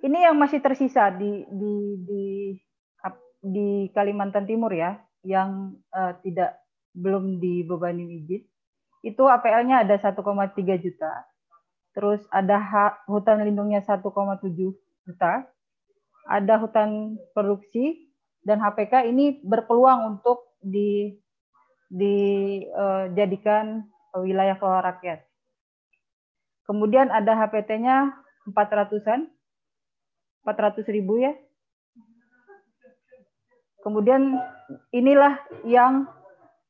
[0.00, 2.24] Ini yang masih tersisa di di di
[3.40, 6.60] di Kalimantan Timur ya, yang uh, tidak
[6.96, 8.42] belum dibebani izin,
[9.00, 10.16] itu APL-nya ada 1,3
[10.84, 11.12] juta.
[11.96, 12.60] Terus ada
[13.08, 14.04] hutan lindungnya 1,7
[15.06, 15.32] juta.
[16.30, 18.12] Ada hutan produksi
[18.44, 21.16] dan HPK ini berpeluang untuk di
[21.90, 23.82] dijadikan
[24.14, 25.26] uh, wilayah kelola rakyat.
[26.70, 28.14] Kemudian ada HPT-nya
[28.46, 29.26] 400-an,
[30.46, 31.34] 400 ribu ya.
[33.80, 34.36] Kemudian
[34.92, 36.04] inilah yang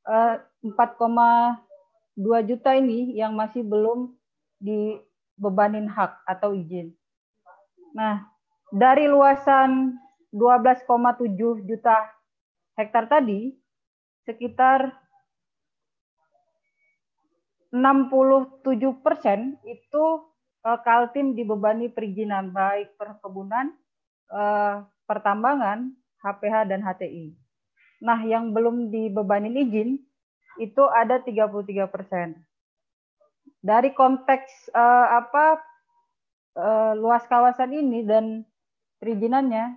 [0.07, 0.67] 4,2
[2.23, 4.15] eh, juta ini yang masih belum
[4.63, 6.95] dibebanin hak atau izin.
[7.97, 8.23] Nah,
[8.71, 9.99] dari luasan
[10.31, 11.97] 12,7 juta
[12.79, 13.59] hektar tadi,
[14.23, 14.95] sekitar
[17.71, 18.67] 67
[19.03, 20.05] persen itu
[20.67, 23.71] uh, Kaltim dibebani perizinan baik perkebunan,
[24.31, 27.33] uh, pertambangan, HPH dan HTI.
[28.01, 30.01] Nah, yang belum dibebanin izin
[30.57, 32.37] itu ada 33 persen.
[33.61, 35.61] Dari konteks uh, apa
[36.57, 38.45] uh, luas kawasan ini dan
[39.01, 39.77] perizinannya,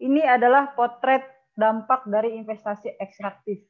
[0.00, 3.60] ini adalah potret dampak dari investasi ekstraktif.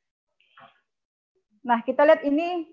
[1.67, 2.67] Nah, kita lihat ini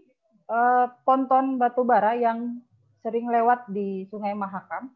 [0.48, 2.62] uh, ponton batubara yang
[3.02, 4.94] sering lewat di Sungai Mahakam.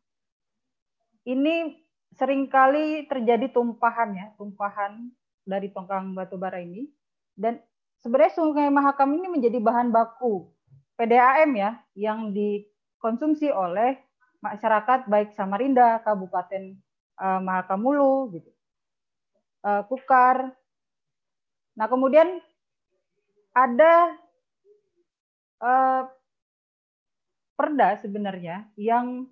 [1.25, 1.77] Ini
[2.15, 5.11] sering kali terjadi tumpahan ya, tumpahan
[5.47, 6.87] dari tongkang batubara ini.
[7.31, 7.57] Dan
[8.03, 10.51] sebenarnya Sungai Mahakam ini menjadi bahan baku
[10.99, 13.97] PDAM ya, yang dikonsumsi oleh
[14.41, 16.75] masyarakat baik Samarinda, Kabupaten
[17.21, 18.51] uh, Mahakamulu, gitu,
[19.65, 20.51] uh, Kukar.
[21.77, 22.41] Nah kemudian
[23.55, 24.15] ada
[25.61, 26.03] uh,
[27.55, 29.29] perda sebenarnya yang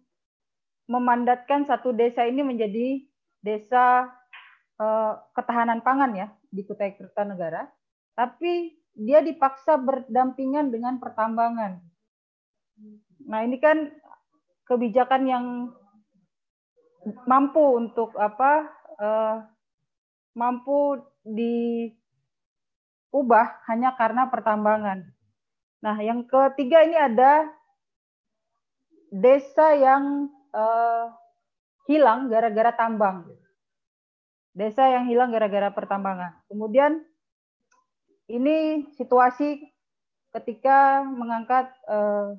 [0.89, 3.05] memandatkan satu desa ini menjadi
[3.45, 4.09] desa
[4.81, 7.69] uh, ketahanan pangan ya di Kutai Kertanegara,
[8.17, 11.77] tapi dia dipaksa berdampingan dengan pertambangan.
[13.29, 13.93] Nah ini kan
[14.65, 15.45] kebijakan yang
[17.29, 18.67] mampu untuk apa
[18.97, 19.45] uh,
[20.33, 21.89] mampu di
[23.09, 25.05] ubah hanya karena pertambangan.
[25.79, 27.47] Nah, yang ketiga ini ada
[29.09, 31.11] desa yang uh,
[31.89, 33.26] hilang gara-gara tambang.
[34.53, 36.45] Desa yang hilang gara-gara pertambangan.
[36.49, 37.01] Kemudian
[38.30, 39.65] ini situasi
[40.30, 42.38] ketika mengangkat uh,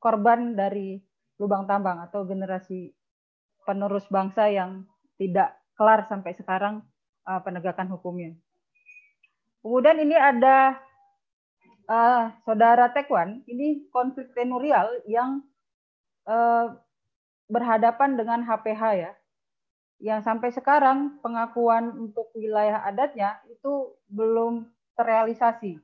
[0.00, 1.00] korban dari
[1.36, 2.92] lubang tambang atau generasi
[3.68, 4.88] penerus bangsa yang
[5.20, 6.80] tidak kelar sampai sekarang
[7.28, 8.32] uh, penegakan hukumnya.
[9.60, 10.80] Kemudian ini ada
[11.84, 15.44] uh, saudara Tekwan, ini konflik tenurial yang
[16.24, 16.72] uh,
[17.50, 19.12] berhadapan dengan HPH ya,
[20.00, 24.64] yang sampai sekarang pengakuan untuk wilayah adatnya itu belum
[24.96, 25.76] terrealisasi.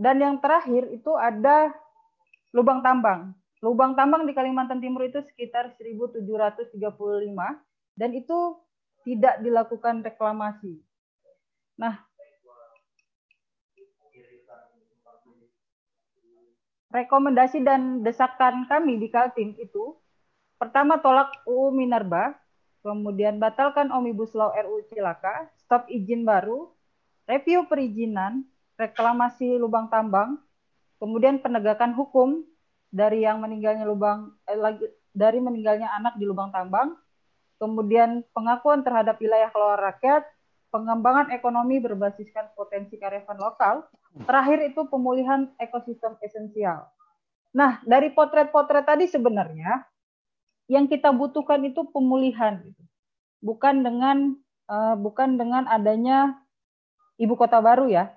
[0.00, 1.76] Dan yang terakhir itu ada
[2.56, 3.36] lubang tambang.
[3.60, 6.72] Lubang tambang di Kalimantan Timur itu sekitar 1735
[8.00, 8.56] dan itu
[9.04, 10.80] tidak dilakukan reklamasi.
[11.76, 12.00] Nah,
[16.88, 20.00] rekomendasi dan desakan kami di Kaltim itu
[20.60, 22.36] pertama tolak UU Minerba,
[22.84, 26.68] kemudian batalkan Omnibus Law RU Cilaka, stop izin baru,
[27.24, 28.44] review perizinan,
[28.76, 30.36] reklamasi lubang tambang,
[31.00, 32.44] kemudian penegakan hukum
[32.92, 34.60] dari yang meninggalnya lubang eh,
[35.16, 36.92] dari meninggalnya anak di lubang tambang,
[37.56, 40.28] kemudian pengakuan terhadap wilayah kelola rakyat,
[40.68, 43.88] pengembangan ekonomi berbasiskan potensi karyawan lokal,
[44.28, 46.84] terakhir itu pemulihan ekosistem esensial.
[47.50, 49.82] Nah, dari potret-potret tadi sebenarnya
[50.70, 52.62] yang kita butuhkan itu pemulihan,
[53.42, 54.38] bukan dengan
[54.70, 56.38] uh, bukan dengan adanya
[57.18, 58.14] ibu kota baru ya,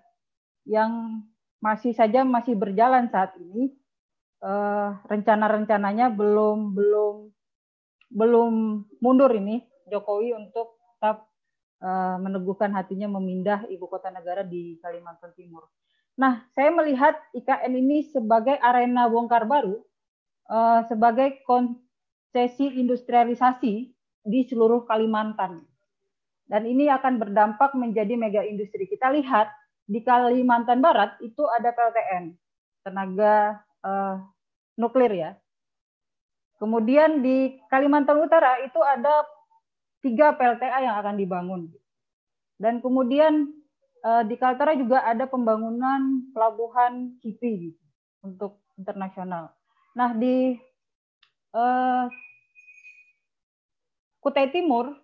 [0.70, 1.26] yang
[1.58, 3.74] masih saja masih berjalan saat ini.
[4.44, 7.32] Uh, rencana-rencananya belum belum
[8.12, 8.52] belum
[9.00, 11.32] mundur ini Jokowi untuk tetap
[11.80, 15.72] uh, meneguhkan hatinya memindah ibu kota negara di Kalimantan Timur.
[16.20, 19.82] Nah, saya melihat IKN ini sebagai arena bongkar baru,
[20.86, 21.42] sebagai
[22.34, 23.94] konsesi industrialisasi
[24.26, 25.62] di seluruh Kalimantan.
[26.50, 28.90] Dan ini akan berdampak menjadi mega industri.
[28.90, 29.54] Kita lihat
[29.86, 32.34] di Kalimantan Barat itu ada PLTN,
[32.82, 34.18] tenaga uh,
[34.82, 35.32] nuklir ya.
[36.58, 39.30] Kemudian di Kalimantan Utara itu ada
[40.02, 41.70] tiga PLTA yang akan dibangun.
[42.58, 43.46] Dan kemudian
[44.02, 47.84] uh, di Kaltara juga ada pembangunan pelabuhan Kipi gitu,
[48.26, 49.54] untuk internasional.
[49.94, 50.58] Nah di
[51.54, 52.06] uh,
[54.20, 54.98] Kutai Timur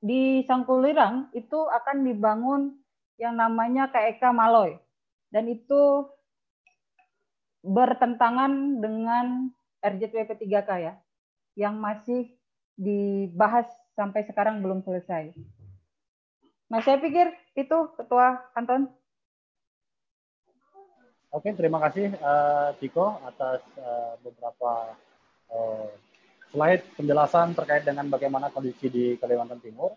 [0.00, 2.62] di Sangkulirang itu akan dibangun
[3.20, 4.80] yang namanya KEK Maloy
[5.28, 6.08] dan itu
[7.60, 9.52] bertentangan dengan
[9.84, 10.94] RJTW 3K ya
[11.56, 12.32] yang masih
[12.80, 15.36] dibahas sampai sekarang belum selesai.
[16.72, 17.28] Nah, saya pikir
[17.58, 18.88] itu Ketua Anton.
[21.30, 24.96] Oke, terima kasih uh, Ciko atas uh, beberapa
[26.50, 29.94] slide penjelasan terkait dengan bagaimana kondisi di Kalimantan Timur.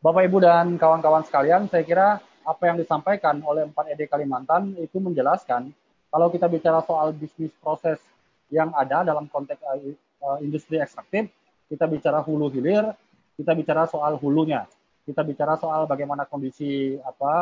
[0.00, 2.08] Bapak Ibu dan kawan-kawan sekalian, saya kira
[2.40, 5.70] apa yang disampaikan oleh 4ED Kalimantan itu menjelaskan
[6.10, 8.00] kalau kita bicara soal bisnis proses
[8.50, 11.30] yang ada dalam konteks uh, industri ekstraktif,
[11.70, 12.82] kita bicara hulu hilir,
[13.38, 14.66] kita bicara soal hulunya,
[15.06, 17.32] kita bicara soal bagaimana kondisi apa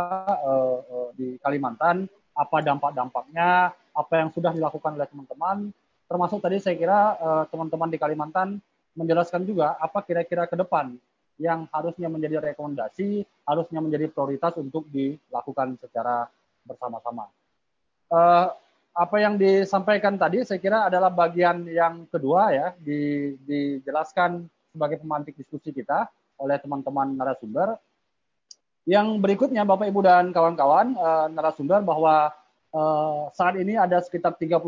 [1.17, 2.05] di Kalimantan,
[2.37, 5.73] apa dampak-dampaknya, apa yang sudah dilakukan oleh teman-teman,
[6.09, 7.15] termasuk tadi saya kira
[7.53, 8.49] teman-teman uh, di Kalimantan
[8.99, 10.97] menjelaskan juga apa kira-kira ke depan
[11.39, 16.27] yang harusnya menjadi rekomendasi, harusnya menjadi prioritas untuk dilakukan secara
[16.67, 17.31] bersama-sama.
[18.11, 18.51] Uh,
[18.99, 25.39] apa yang disampaikan tadi saya kira adalah bagian yang kedua ya di, dijelaskan sebagai pemantik
[25.39, 26.11] diskusi kita
[26.43, 27.79] oleh teman-teman narasumber.
[28.89, 32.35] Yang berikutnya Bapak Ibu dan kawan-kawan uh, narasumber bahwa
[32.75, 34.59] uh, saat ini ada sekitar 36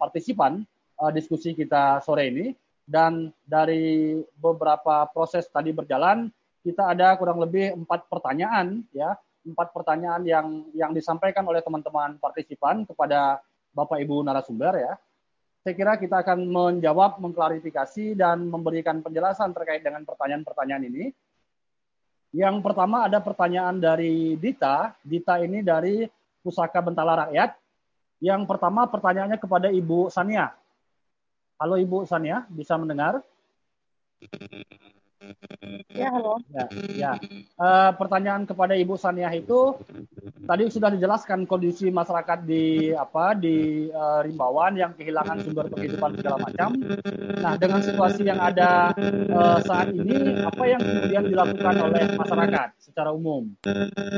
[0.00, 0.64] partisipan
[1.12, 2.46] diskusi kita sore ini
[2.84, 6.28] dan dari beberapa proses tadi berjalan
[6.64, 12.88] kita ada kurang lebih empat pertanyaan ya empat pertanyaan yang yang disampaikan oleh teman-teman partisipan
[12.88, 13.44] kepada
[13.76, 14.94] Bapak Ibu narasumber ya.
[15.64, 21.04] Saya kira kita akan menjawab, mengklarifikasi dan memberikan penjelasan terkait dengan pertanyaan-pertanyaan ini.
[22.36, 24.92] Yang pertama ada pertanyaan dari Dita.
[25.00, 26.04] Dita ini dari
[26.44, 27.56] Pusaka Bentala Rakyat.
[28.20, 30.52] Yang pertama pertanyaannya kepada Ibu Sania.
[31.54, 33.22] Halo Ibu Sania, bisa mendengar?
[35.94, 36.42] Ya, halo.
[36.50, 37.12] Ya, ya.
[37.54, 39.78] Uh, pertanyaan kepada Ibu Saniah itu
[40.50, 46.42] tadi sudah dijelaskan kondisi masyarakat di apa di uh, Rimbawan yang kehilangan sumber penghidupan segala
[46.42, 46.74] macam.
[47.38, 48.90] Nah, dengan situasi yang ada
[49.30, 53.46] uh, saat ini, apa yang kemudian dilakukan oleh masyarakat secara umum?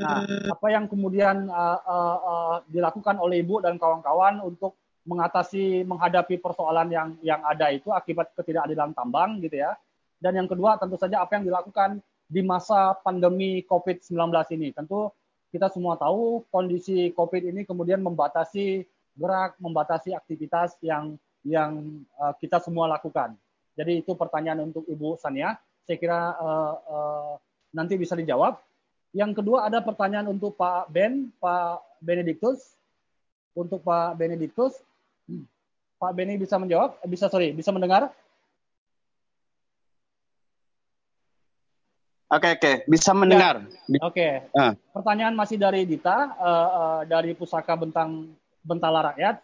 [0.01, 4.75] Nah, apa yang kemudian uh, uh, uh, dilakukan oleh Ibu dan kawan-kawan untuk
[5.07, 9.79] mengatasi menghadapi persoalan yang yang ada itu akibat ketidakadilan tambang gitu ya
[10.21, 14.17] dan yang kedua tentu saja apa yang dilakukan di masa pandemi COVID-19
[14.59, 14.75] ini.
[14.75, 15.13] Tentu
[15.53, 18.85] kita semua tahu kondisi COVID ini kemudian membatasi
[19.17, 21.17] gerak, membatasi aktivitas yang
[21.47, 23.39] yang uh, kita semua lakukan.
[23.79, 25.55] Jadi itu pertanyaan untuk Ibu Sania.
[25.87, 27.33] Saya kira uh, uh,
[27.71, 28.59] nanti bisa dijawab.
[29.15, 32.75] Yang kedua ada pertanyaan untuk Pak Ben, Pak Benedictus.
[33.57, 34.77] Untuk Pak Benedictus,
[35.97, 37.01] Pak Beni bisa menjawab?
[37.09, 38.13] Bisa sorry, bisa mendengar?
[42.27, 43.63] Oke oke, bisa mendengar.
[43.87, 44.03] Ya.
[44.03, 44.51] Oke.
[44.51, 44.75] Uh.
[44.91, 48.35] Pertanyaan masih dari Dita uh, uh, dari Pusaka Bentang
[48.67, 49.39] Bentala Rakyat.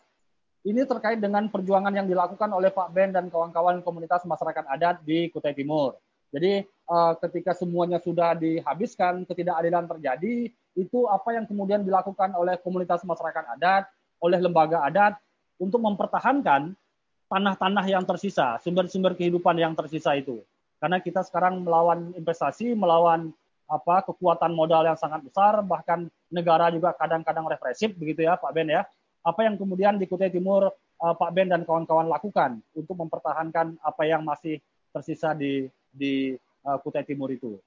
[0.63, 5.31] Ini terkait dengan perjuangan yang dilakukan oleh Pak Ben dan kawan-kawan komunitas masyarakat adat di
[5.31, 5.99] Kutai Timur.
[6.35, 13.03] Jadi uh, ketika semuanya sudah dihabiskan, ketidakadilan terjadi, itu apa yang kemudian dilakukan oleh komunitas
[13.07, 13.91] masyarakat adat,
[14.23, 15.19] oleh lembaga adat
[15.62, 16.74] untuk mempertahankan
[17.30, 20.43] tanah-tanah yang tersisa, sumber-sumber kehidupan yang tersisa itu
[20.82, 23.30] karena kita sekarang melawan investasi, melawan
[23.70, 28.66] apa kekuatan modal yang sangat besar, bahkan negara juga kadang-kadang represif begitu ya Pak Ben
[28.66, 28.82] ya.
[29.22, 34.02] Apa yang kemudian di Kutai Timur uh, Pak Ben dan kawan-kawan lakukan untuk mempertahankan apa
[34.02, 34.59] yang masih
[34.90, 36.34] tersisa di di
[36.66, 37.62] uh, Kutai Timur itu.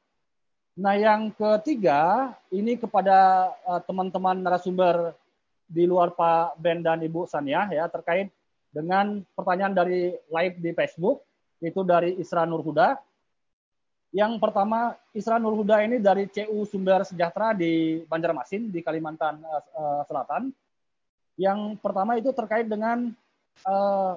[0.75, 5.15] Nah, yang ketiga ini kepada uh, teman-teman narasumber
[5.65, 8.29] di luar Pak Ben dan Ibu Sania ya terkait
[8.69, 11.25] dengan pertanyaan dari live di Facebook
[11.63, 12.99] itu dari Isra Nurhuda.
[14.15, 20.51] Yang pertama, Isra Nurhuda ini dari CU Sumber Sejahtera di Banjarmasin, di Kalimantan uh, Selatan.
[21.35, 23.11] Yang pertama itu terkait dengan
[23.67, 24.15] uh,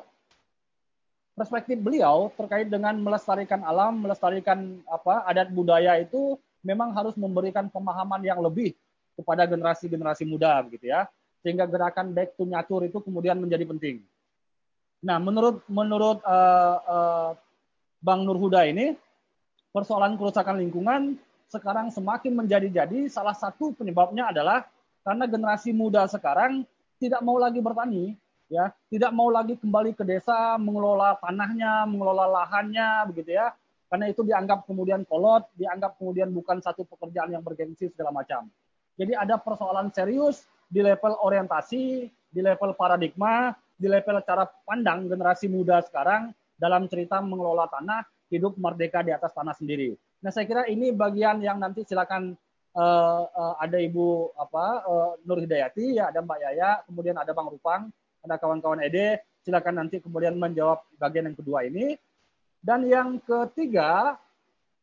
[1.39, 6.35] perspektif beliau terkait dengan melestarikan alam, melestarikan apa adat budaya itu
[6.67, 8.75] memang harus memberikan pemahaman yang lebih
[9.15, 11.07] kepada generasi-generasi muda begitu ya.
[11.49, 14.05] Sehingga gerakan back to nature itu kemudian menjadi penting.
[15.01, 17.31] Nah, menurut menurut uh, uh,
[18.05, 18.93] Bang Nurhuda ini,
[19.73, 21.17] persoalan kerusakan lingkungan
[21.49, 23.09] sekarang semakin menjadi-jadi.
[23.09, 24.69] Salah satu penyebabnya adalah
[25.01, 26.69] karena generasi muda sekarang
[27.01, 28.13] tidak mau lagi bertani,
[28.53, 33.57] ya, tidak mau lagi kembali ke desa mengelola tanahnya, mengelola lahannya, begitu ya.
[33.89, 38.45] Karena itu dianggap kemudian kolot, dianggap kemudian bukan satu pekerjaan yang bergengsi segala macam.
[39.01, 45.49] Jadi ada persoalan serius di level orientasi, di level paradigma, di level cara pandang generasi
[45.49, 49.97] muda sekarang dalam cerita mengelola tanah hidup merdeka di atas tanah sendiri.
[50.21, 52.37] Nah saya kira ini bagian yang nanti silakan
[52.77, 57.49] uh, uh, ada ibu apa uh, Nur Hidayati, ya ada Mbak Yaya, kemudian ada Bang
[57.49, 57.89] Rupang,
[58.21, 61.97] ada kawan-kawan Ede, silakan nanti kemudian menjawab bagian yang kedua ini.
[62.59, 64.19] Dan yang ketiga,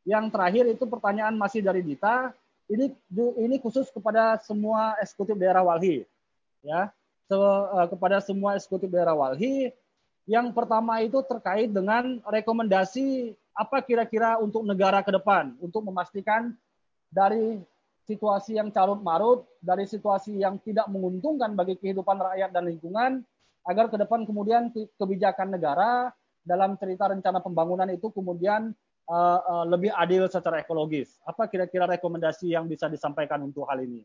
[0.07, 2.31] yang terakhir itu pertanyaan masih dari Dita.
[2.65, 2.91] Ini
[3.37, 6.01] ini khusus kepada semua eksekutif daerah Walhi,
[6.65, 6.89] ya
[7.29, 9.69] so, uh, kepada semua eksekutif daerah Walhi.
[10.25, 16.57] Yang pertama itu terkait dengan rekomendasi apa kira-kira untuk negara ke depan untuk memastikan
[17.13, 17.61] dari
[18.09, 23.11] situasi yang carut marut, dari situasi yang tidak menguntungkan bagi kehidupan rakyat dan lingkungan,
[23.65, 26.13] agar ke depan kemudian kebijakan negara
[26.45, 28.73] dalam cerita rencana pembangunan itu kemudian
[29.09, 31.17] uh, uh, lebih adil secara ekologis.
[31.25, 34.01] Apa kira-kira rekomendasi yang bisa disampaikan untuk hal ini?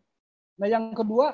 [0.60, 1.32] Nah, yang kedua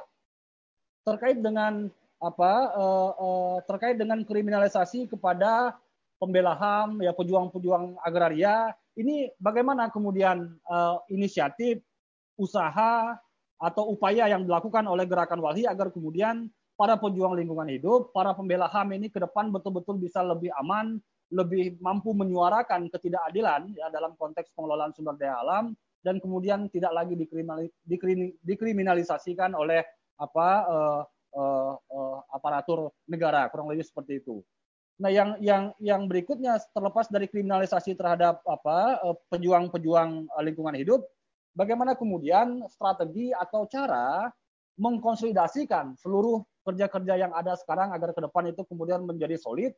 [1.06, 5.76] terkait dengan apa uh, uh, terkait dengan kriminalisasi kepada
[6.16, 11.84] pembela HAM ya pejuang-pejuang agraria ini bagaimana kemudian uh, inisiatif
[12.40, 13.20] usaha
[13.56, 18.68] atau upaya yang dilakukan oleh gerakan Walhi agar kemudian para pejuang lingkungan hidup, para pembela
[18.68, 21.00] HAM ini ke depan betul-betul bisa lebih aman,
[21.34, 25.74] lebih mampu menyuarakan ketidakadilan ya dalam konteks pengelolaan sumber daya alam
[26.06, 27.18] dan kemudian tidak lagi
[28.46, 29.82] dikriminalisasikan oleh
[30.22, 31.02] apa uh,
[31.34, 34.38] uh, uh, aparatur negara kurang lebih seperti itu.
[34.96, 38.96] Nah, yang yang yang berikutnya terlepas dari kriminalisasi terhadap apa
[39.28, 41.04] pejuang-pejuang lingkungan hidup,
[41.52, 44.32] bagaimana kemudian strategi atau cara
[44.80, 49.76] mengkonsolidasikan seluruh kerja-kerja yang ada sekarang agar ke depan itu kemudian menjadi solid,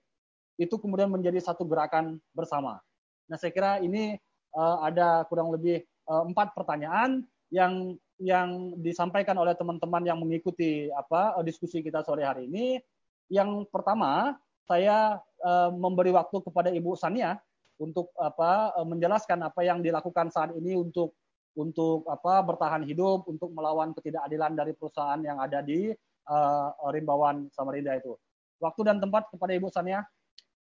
[0.59, 2.83] itu kemudian menjadi satu gerakan bersama.
[3.31, 4.19] Nah, saya kira ini
[4.59, 11.39] uh, ada kurang lebih uh, empat pertanyaan yang yang disampaikan oleh teman-teman yang mengikuti apa
[11.39, 12.83] uh, diskusi kita sore hari ini.
[13.31, 14.35] Yang pertama,
[14.67, 17.39] saya uh, memberi waktu kepada Ibu Sania
[17.79, 21.15] untuk apa menjelaskan apa yang dilakukan saat ini untuk
[21.55, 25.91] untuk apa bertahan hidup, untuk melawan ketidakadilan dari perusahaan yang ada di
[26.31, 28.15] uh, Rimbawan Samarinda itu.
[28.59, 30.03] Waktu dan tempat kepada Ibu Sania,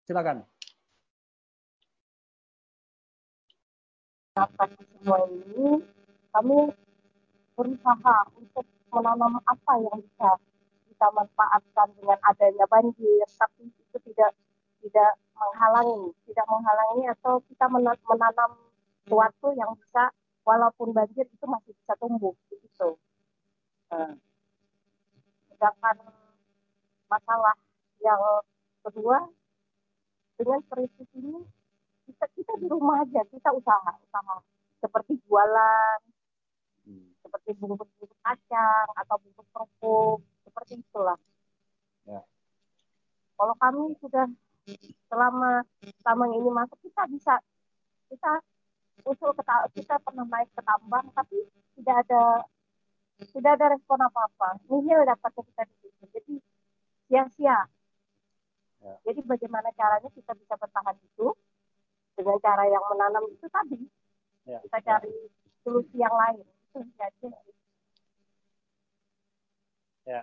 [0.04, 0.44] silakan.
[4.34, 5.84] semua ini
[6.34, 6.58] kami
[7.54, 10.30] berusaha untuk menanam apa yang bisa
[10.90, 14.32] kita manfaatkan dengan adanya banjir, tapi itu tidak
[14.82, 18.52] tidak menghalangi, tidak menghalangi atau kita menanam
[19.04, 20.10] sesuatu yang bisa
[20.48, 22.98] walaupun banjir itu masih bisa tumbuh begitu.
[25.54, 25.96] Sedangkan
[27.06, 27.56] masalah
[28.02, 28.20] yang
[28.82, 29.30] kedua
[30.40, 31.46] dengan krisis ini
[32.10, 34.38] kita kita di rumah aja kita usaha usaha
[34.84, 36.00] seperti jualan
[36.90, 37.08] hmm.
[37.24, 41.20] seperti bungkus-bungkus kacang atau bungkus kerupuk seperti itulah
[42.10, 42.22] ya.
[43.40, 44.28] kalau kami sudah
[45.12, 45.64] selama
[46.00, 47.36] selama ini masuk kita bisa
[48.08, 48.32] kita
[49.04, 49.44] usul ke
[49.76, 51.44] kita pernah naik ke tambang tapi
[51.76, 52.46] tidak ada
[53.20, 54.60] tidak ada respon apa-apa.
[54.68, 56.04] Nihil dapatnya kita di situ.
[56.12, 56.36] Jadi
[57.08, 57.60] sia-sia.
[58.84, 58.96] Ya.
[59.08, 61.32] Jadi bagaimana caranya kita bisa bertahan itu
[62.20, 63.80] dengan cara yang menanam itu tadi.
[64.44, 64.60] Ya.
[64.68, 64.86] Kita ya.
[64.86, 65.32] cari ya.
[65.64, 66.44] solusi yang lain.
[66.44, 67.28] Itu jadi.
[70.04, 70.22] Ya.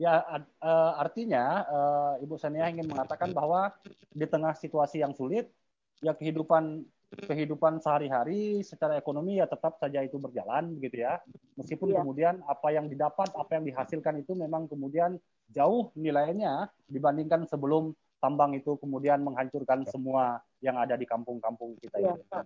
[0.00, 0.24] Ya,
[0.64, 3.68] uh, artinya uh, Ibu Sania ingin mengatakan bahwa
[4.08, 5.52] di tengah situasi yang sulit,
[6.00, 11.20] ya kehidupan kehidupan sehari-hari secara ekonomi ya tetap saja itu berjalan begitu ya.
[11.60, 11.98] Meskipun yeah.
[12.00, 15.20] kemudian apa yang didapat, apa yang dihasilkan itu memang kemudian
[15.50, 22.14] jauh nilainya dibandingkan sebelum tambang itu kemudian menghancurkan semua yang ada di kampung-kampung kita yeah.
[22.14, 22.22] ini.
[22.22, 22.44] Oke.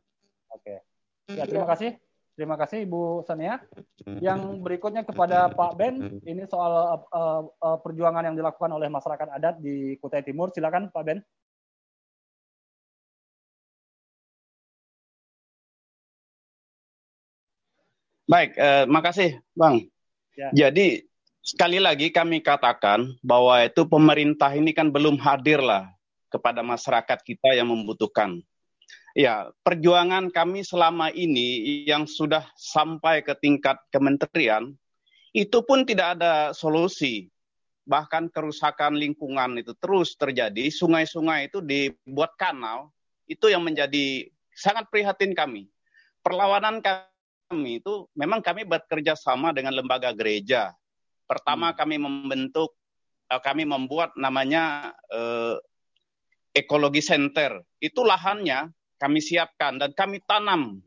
[0.62, 0.78] Okay.
[1.35, 1.98] Ya, terima kasih.
[2.35, 3.62] Terima kasih Ibu Sania.
[4.18, 9.62] Yang berikutnya kepada Pak Ben, ini soal uh, uh, perjuangan yang dilakukan oleh masyarakat adat
[9.62, 10.51] di Kutai Timur.
[10.51, 11.22] Silakan Pak Ben.
[18.24, 19.85] Baik, eh, makasih Bang.
[20.35, 20.48] Ya.
[20.51, 21.06] Jadi
[21.44, 25.92] sekali lagi kami katakan bahwa itu pemerintah ini kan belum hadir lah
[26.32, 28.40] kepada masyarakat kita yang membutuhkan.
[29.14, 34.74] Ya, perjuangan kami selama ini yang sudah sampai ke tingkat kementerian
[35.30, 37.30] itu pun tidak ada solusi.
[37.84, 42.90] Bahkan kerusakan lingkungan itu terus terjadi, sungai-sungai itu dibuat kanal,
[43.28, 44.26] itu yang menjadi
[44.56, 45.68] sangat prihatin kami.
[46.24, 50.72] Perlawanan kami itu memang kami bekerja sama dengan lembaga gereja.
[51.24, 51.76] Pertama hmm.
[51.76, 52.76] kami membentuk,
[53.32, 55.56] uh, kami membuat namanya uh,
[56.55, 57.64] ekologi center.
[57.80, 58.70] Itu lahannya
[59.01, 60.80] kami siapkan dan kami tanam,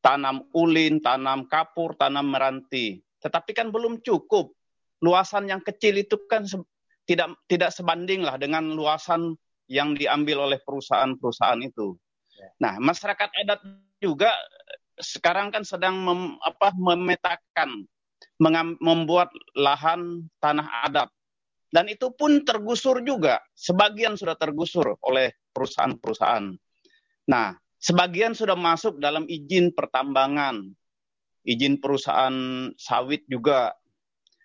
[0.00, 3.02] tanam ulin, tanam kapur, tanam meranti.
[3.20, 4.54] Tetapi kan belum cukup.
[5.02, 6.46] Luasan yang kecil itu kan
[7.02, 9.34] tidak tidak sebanding lah dengan luasan
[9.66, 11.98] yang diambil oleh perusahaan-perusahaan itu.
[12.38, 12.48] Ya.
[12.62, 13.60] Nah, masyarakat adat
[13.98, 14.30] juga
[15.00, 17.88] sekarang kan sedang mem, apa, memetakan,
[18.80, 21.08] membuat lahan tanah adat.
[21.72, 23.40] Dan itu pun tergusur juga.
[23.56, 26.52] Sebagian sudah tergusur oleh perusahaan-perusahaan.
[27.32, 30.68] Nah, sebagian sudah masuk dalam izin pertambangan,
[31.48, 33.72] izin perusahaan sawit juga.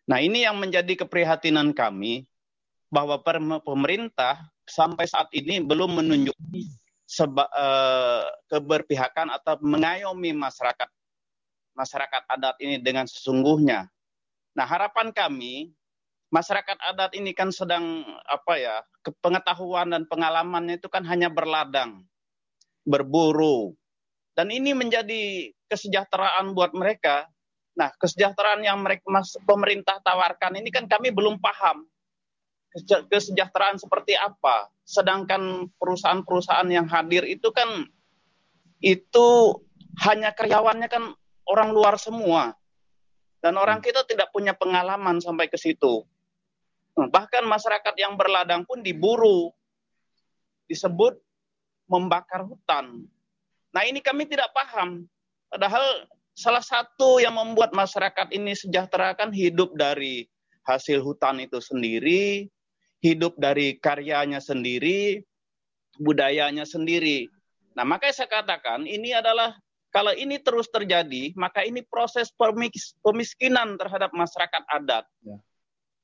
[0.08, 2.24] Nah, ini yang menjadi keprihatinan kami
[2.88, 3.20] bahwa
[3.60, 6.36] pemerintah sampai saat ini belum menunjuk
[7.04, 10.88] seba, uh, keberpihakan atau mengayomi masyarakat
[11.78, 13.86] masyarakat adat ini dengan sesungguhnya.
[14.58, 15.72] Nah, harapan kami
[16.34, 18.76] masyarakat adat ini kan sedang apa ya,
[19.22, 22.04] pengetahuan dan pengalamannya itu kan hanya berladang,
[22.84, 23.78] berburu.
[24.34, 27.30] Dan ini menjadi kesejahteraan buat mereka.
[27.78, 29.06] Nah, kesejahteraan yang mereka
[29.46, 31.86] pemerintah tawarkan ini kan kami belum paham
[33.10, 34.70] kesejahteraan seperti apa.
[34.86, 37.88] Sedangkan perusahaan-perusahaan yang hadir itu kan
[38.84, 39.28] itu
[40.06, 41.04] hanya karyawannya kan
[41.48, 42.54] orang luar semua.
[43.40, 46.04] Dan orang kita tidak punya pengalaman sampai ke situ.
[46.98, 49.54] Bahkan masyarakat yang berladang pun diburu.
[50.68, 51.16] Disebut
[51.88, 53.08] membakar hutan.
[53.72, 55.08] Nah ini kami tidak paham.
[55.48, 60.28] Padahal salah satu yang membuat masyarakat ini sejahtera kan hidup dari
[60.68, 62.52] hasil hutan itu sendiri,
[63.00, 65.24] hidup dari karyanya sendiri,
[66.02, 67.32] budayanya sendiri.
[67.78, 69.56] Nah makanya saya katakan ini adalah
[69.98, 72.30] kalau ini terus terjadi, maka ini proses
[73.02, 75.10] pemiskinan terhadap masyarakat adat.
[75.26, 75.42] Ya.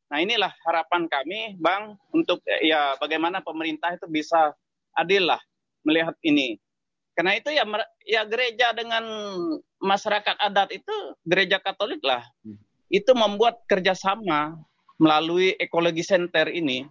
[0.10, 4.50] Nah inilah harapan kami, Bang, untuk ya bagaimana pemerintah itu bisa
[4.98, 5.38] adil lah
[5.86, 6.58] melihat ini.
[7.14, 7.62] Karena itu ya
[8.02, 9.06] ya gereja dengan
[9.78, 12.26] masyarakat adat itu gereja Katolik lah.
[12.42, 12.58] Hmm.
[12.90, 14.58] Itu membuat kerjasama
[14.98, 16.90] melalui ekologi center ini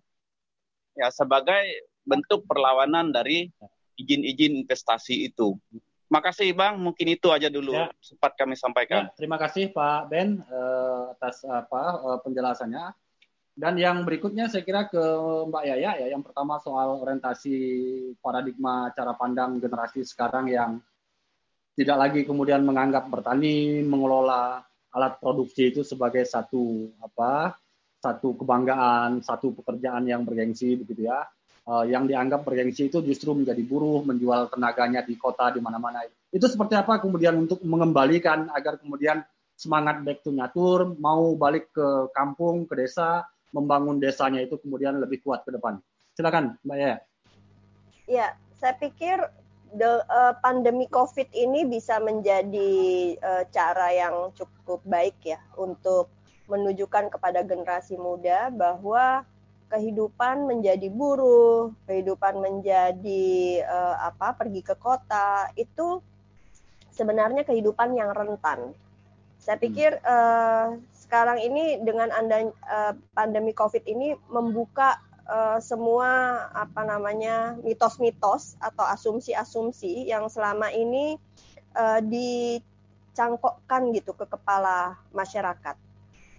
[0.94, 1.66] ya sebagai
[2.06, 3.50] bentuk perlawanan dari
[3.98, 5.58] izin-izin investasi itu.
[6.12, 7.88] Makasih Bang, mungkin itu aja dulu ya.
[8.04, 9.08] sempat kami sampaikan.
[9.08, 12.92] Ya, terima kasih Pak Ben uh, atas apa uh, penjelasannya.
[13.56, 15.00] Dan yang berikutnya saya kira ke
[15.48, 16.06] Mbak Yaya ya.
[16.12, 17.56] Yang pertama soal orientasi
[18.20, 20.84] paradigma cara pandang generasi sekarang yang
[21.72, 24.60] tidak lagi kemudian menganggap bertani, mengelola
[24.92, 27.56] alat produksi itu sebagai satu apa
[28.04, 31.24] satu kebanggaan, satu pekerjaan yang bergengsi begitu ya.
[31.62, 36.02] Uh, yang dianggap bergengsi itu justru menjadi buruh, menjual tenaganya di kota di mana-mana.
[36.34, 39.22] Itu seperti apa kemudian untuk mengembalikan agar kemudian
[39.54, 43.22] semangat back to nature, mau balik ke kampung, ke desa,
[43.54, 45.78] membangun desanya itu kemudian lebih kuat ke depan.
[46.18, 46.98] Silakan, Mbak Yaya.
[48.10, 48.26] Ya,
[48.58, 49.22] saya pikir
[49.70, 52.72] the, uh, pandemi COVID ini bisa menjadi
[53.22, 56.10] uh, cara yang cukup baik ya untuk
[56.50, 59.24] menunjukkan kepada generasi muda bahwa
[59.72, 66.04] kehidupan menjadi buruh, kehidupan menjadi uh, apa pergi ke kota itu
[66.92, 68.76] sebenarnya kehidupan yang rentan.
[69.40, 76.84] Saya pikir uh, sekarang ini dengan anda uh, pandemi COVID ini membuka uh, semua apa
[76.84, 81.16] namanya mitos-mitos atau asumsi-asumsi yang selama ini
[81.74, 85.80] uh, dicangkokkan gitu ke kepala masyarakat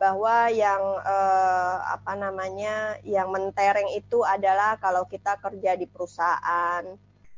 [0.01, 6.83] bahwa yang uh, apa namanya yang mentereng itu adalah kalau kita kerja di perusahaan,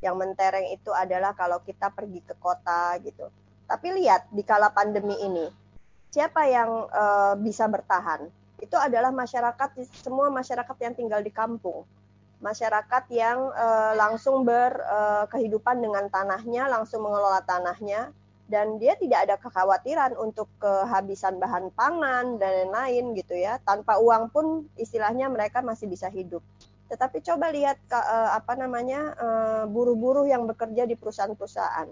[0.01, 3.27] yang mentereng itu adalah kalau kita pergi ke kota gitu.
[3.65, 5.49] Tapi lihat di kala pandemi ini,
[6.13, 8.29] siapa yang uh, bisa bertahan?
[8.61, 9.69] Itu adalah masyarakat
[9.99, 11.83] semua masyarakat yang tinggal di kampung.
[12.39, 18.13] Masyarakat yang uh, langsung berkehidupan eh, dengan tanahnya, langsung mengelola tanahnya
[18.45, 23.57] dan dia tidak ada kekhawatiran untuk kehabisan bahan pangan dan lain-lain gitu ya.
[23.65, 26.45] Tanpa uang pun istilahnya mereka masih bisa hidup.
[26.85, 29.17] Tetapi coba lihat uh, apa namanya
[29.65, 31.89] buruh-buruh yang bekerja di perusahaan-perusahaan.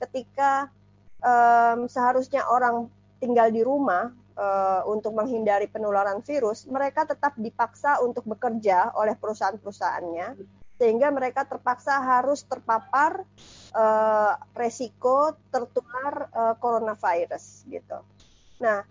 [0.00, 0.72] Ketika
[1.20, 2.88] um, seharusnya orang
[3.22, 10.40] tinggal di rumah uh, untuk menghindari penularan virus, mereka tetap dipaksa untuk bekerja oleh perusahaan-perusahaannya,
[10.82, 13.22] sehingga mereka terpaksa harus terpapar
[13.70, 18.02] uh, resiko tertular uh, coronavirus gitu.
[18.58, 18.82] Nah,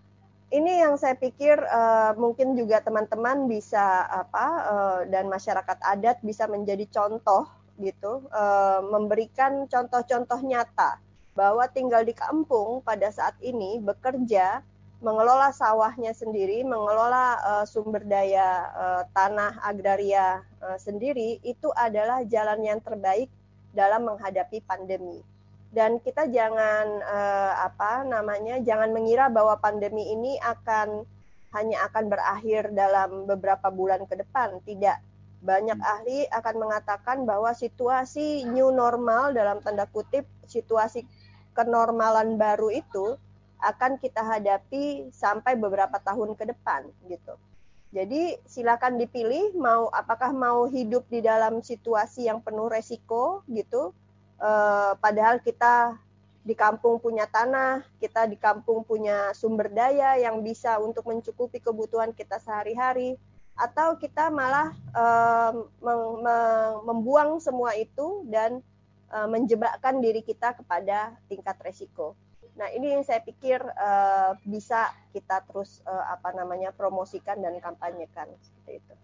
[0.48, 6.48] ini yang saya pikir uh, mungkin juga teman-teman bisa apa uh, dan masyarakat adat bisa
[6.48, 7.44] menjadi contoh
[7.76, 10.96] gitu, uh, memberikan contoh-contoh nyata
[11.36, 14.64] bahwa tinggal di kampung pada saat ini bekerja
[15.02, 22.62] mengelola sawahnya sendiri, mengelola uh, sumber daya uh, tanah agraria uh, sendiri itu adalah jalan
[22.62, 23.26] yang terbaik
[23.74, 25.18] dalam menghadapi pandemi.
[25.74, 31.02] Dan kita jangan uh, apa namanya, jangan mengira bahwa pandemi ini akan
[31.52, 34.62] hanya akan berakhir dalam beberapa bulan ke depan.
[34.62, 35.10] Tidak.
[35.42, 41.02] Banyak ahli akan mengatakan bahwa situasi new normal dalam tanda kutip situasi
[41.58, 43.18] kenormalan baru itu
[43.62, 47.38] akan kita hadapi sampai beberapa tahun ke depan gitu.
[47.92, 53.94] Jadi silakan dipilih mau apakah mau hidup di dalam situasi yang penuh resiko gitu.
[54.42, 56.00] Eh, padahal kita
[56.42, 62.10] di kampung punya tanah, kita di kampung punya sumber daya yang bisa untuk mencukupi kebutuhan
[62.10, 63.14] kita sehari-hari,
[63.54, 65.52] atau kita malah eh,
[66.82, 68.64] membuang semua itu dan
[69.12, 72.16] uh, menjebakkan diri kita kepada tingkat resiko.
[72.52, 78.28] Nah, ini yang saya pikir uh, bisa kita terus uh, apa namanya promosikan dan kampanyekan
[78.44, 78.94] seperti itu.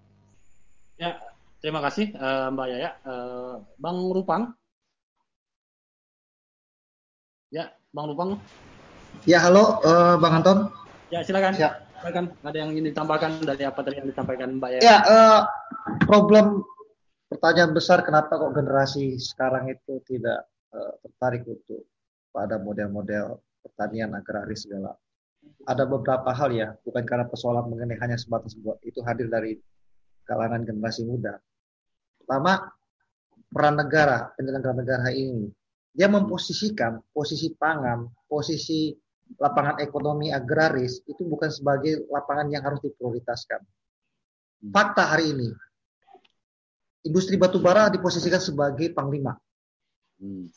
[1.01, 1.16] Ya,
[1.65, 2.91] terima kasih uh, Mbak Yaya.
[3.09, 4.53] Uh, Bang Rupang.
[7.49, 8.37] Ya, Bang Rupang.
[9.25, 10.69] Ya, halo uh, Bang Anton.
[11.09, 11.57] Ya, silakan.
[11.57, 11.81] Ya.
[12.05, 12.37] Silakan.
[12.45, 14.83] Ada yang ingin ditambahkan dari apa tadi yang disampaikan Mbak Yaya?
[14.85, 15.41] Ya, uh,
[16.05, 16.69] problem
[17.33, 21.89] pertanyaan besar kenapa kok generasi sekarang itu tidak uh, tertarik untuk
[22.30, 24.94] pada model-model pertanian agraris segala.
[25.64, 29.56] ada beberapa hal ya, bukan karena persoalan mengenai hanya sebatas buat itu hadir dari
[30.26, 31.40] kalangan generasi muda.
[32.20, 32.68] Pertama,
[33.48, 35.48] peran negara, penyelenggara negara ini,
[35.94, 38.92] dia memposisikan posisi pangan, posisi
[39.36, 43.60] lapangan ekonomi agraris itu bukan sebagai lapangan yang harus diprioritaskan.
[44.72, 45.48] Fakta hari ini,
[47.05, 49.36] industri batubara diposisikan sebagai panglima.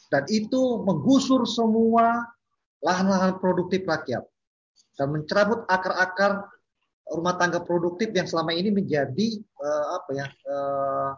[0.09, 2.25] Dan itu menggusur semua
[2.81, 4.25] lahan-lahan produktif rakyat
[4.97, 6.49] dan mencerabut akar-akar
[7.05, 11.11] rumah tangga produktif yang selama ini menjadi uh, apa ya uh,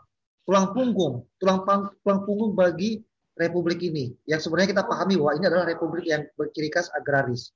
[0.44, 3.00] tulang punggung, tulang pang, tulang punggung bagi
[3.40, 4.12] republik ini.
[4.28, 7.56] Yang sebenarnya kita pahami bahwa ini adalah republik yang berciri khas agraris.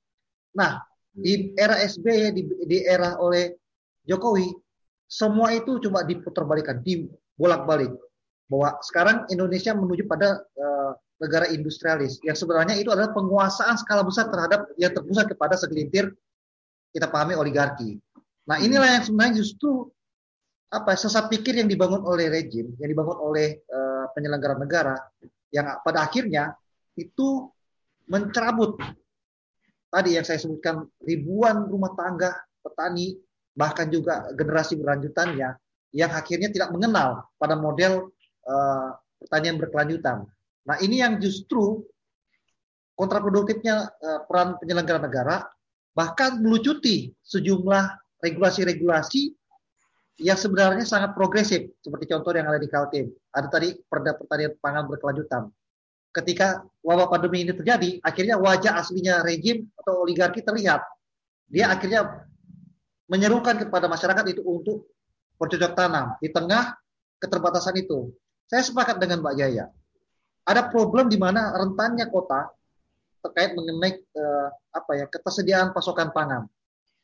[0.56, 0.80] Nah,
[1.12, 3.52] di era SBY, di, di era oleh
[4.08, 4.48] Jokowi,
[5.04, 6.48] semua itu coba diputar
[6.80, 7.92] dibolak-balik
[8.48, 14.32] bahwa sekarang Indonesia menuju pada uh, negara industrialis yang sebenarnya itu adalah penguasaan skala besar
[14.32, 16.16] terhadap yang terpusat kepada segelintir
[16.96, 18.00] kita pahami oligarki.
[18.48, 19.92] Nah inilah yang sebenarnya justru
[20.72, 24.96] apa sesat pikir yang dibangun oleh rejim, yang dibangun oleh uh, penyelenggara negara,
[25.52, 26.56] yang pada akhirnya
[26.96, 27.48] itu
[28.08, 28.80] mencerabut
[29.92, 33.16] tadi yang saya sebutkan ribuan rumah tangga petani
[33.56, 35.56] bahkan juga generasi berlanjutannya
[35.96, 38.12] yang akhirnya tidak mengenal pada model
[38.48, 40.24] uh, pertanian berkelanjutan.
[40.64, 41.84] Nah ini yang justru
[42.96, 45.44] kontraproduktifnya uh, peran penyelenggara negara
[45.92, 47.84] bahkan melucuti sejumlah
[48.22, 49.34] regulasi-regulasi
[50.18, 53.06] yang sebenarnya sangat progresif seperti contoh yang ada di Kaltim.
[53.30, 55.46] Ada tadi perda pertanian pangan berkelanjutan.
[56.10, 60.82] Ketika wabah pandemi ini terjadi, akhirnya wajah aslinya rejim atau oligarki terlihat.
[61.46, 62.26] Dia akhirnya
[63.06, 64.90] menyerukan kepada masyarakat itu untuk
[65.38, 66.74] bercocok tanam di tengah
[67.22, 68.10] keterbatasan itu.
[68.48, 69.68] Saya sepakat dengan Mbak Jaya.
[70.48, 72.48] Ada problem di mana rentannya kota
[73.20, 76.48] terkait mengenai eh, apa ya ketersediaan pasokan pangan.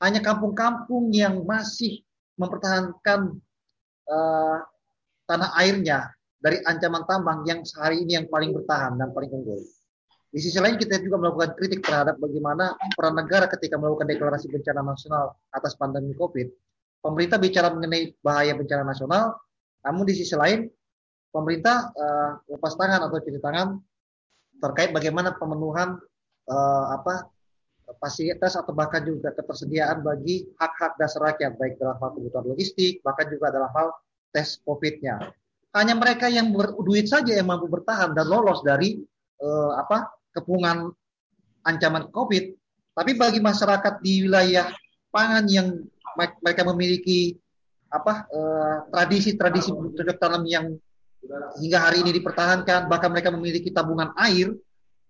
[0.01, 2.01] Hanya kampung-kampung yang masih
[2.41, 3.37] mempertahankan
[4.09, 4.59] eh,
[5.29, 9.61] tanah airnya dari ancaman tambang yang sehari ini yang paling bertahan dan paling unggul.
[10.33, 14.81] Di sisi lain kita juga melakukan kritik terhadap bagaimana peran negara ketika melakukan deklarasi bencana
[14.81, 16.49] nasional atas pandemi COVID.
[17.05, 19.37] Pemerintah bicara mengenai bahaya bencana nasional,
[19.85, 20.67] namun di sisi lain
[21.35, 23.83] pemerintah uh, lepas tangan atau cuci tangan
[24.63, 25.99] terkait bagaimana pemenuhan
[26.47, 27.27] uh, apa
[27.99, 33.27] fasilitas atau bahkan juga ketersediaan bagi hak-hak dasar rakyat baik dalam hal kebutuhan logistik bahkan
[33.29, 33.91] juga dalam hal
[34.31, 35.35] tes COVID-nya.
[35.75, 39.03] Hanya mereka yang berduit saja yang mampu bertahan dan lolos dari
[39.43, 40.95] uh, apa kepungan
[41.67, 42.45] ancaman COVID.
[42.95, 44.71] Tapi bagi masyarakat di wilayah
[45.11, 45.83] pangan yang
[46.15, 47.35] mereka memiliki
[47.91, 48.27] apa
[48.95, 50.79] tradisi-tradisi uh, tanam yang
[51.61, 54.53] hingga hari ini dipertahankan, bahkan mereka memiliki tabungan air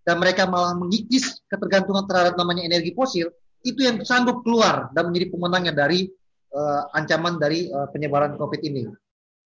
[0.05, 3.33] dan mereka malah mengikis ketergantungan terhadap namanya energi fosil,
[3.65, 6.13] itu yang sanggup keluar dan menjadi pemenangnya dari
[6.53, 8.85] uh, ancaman dari uh, penyebaran COVID ini.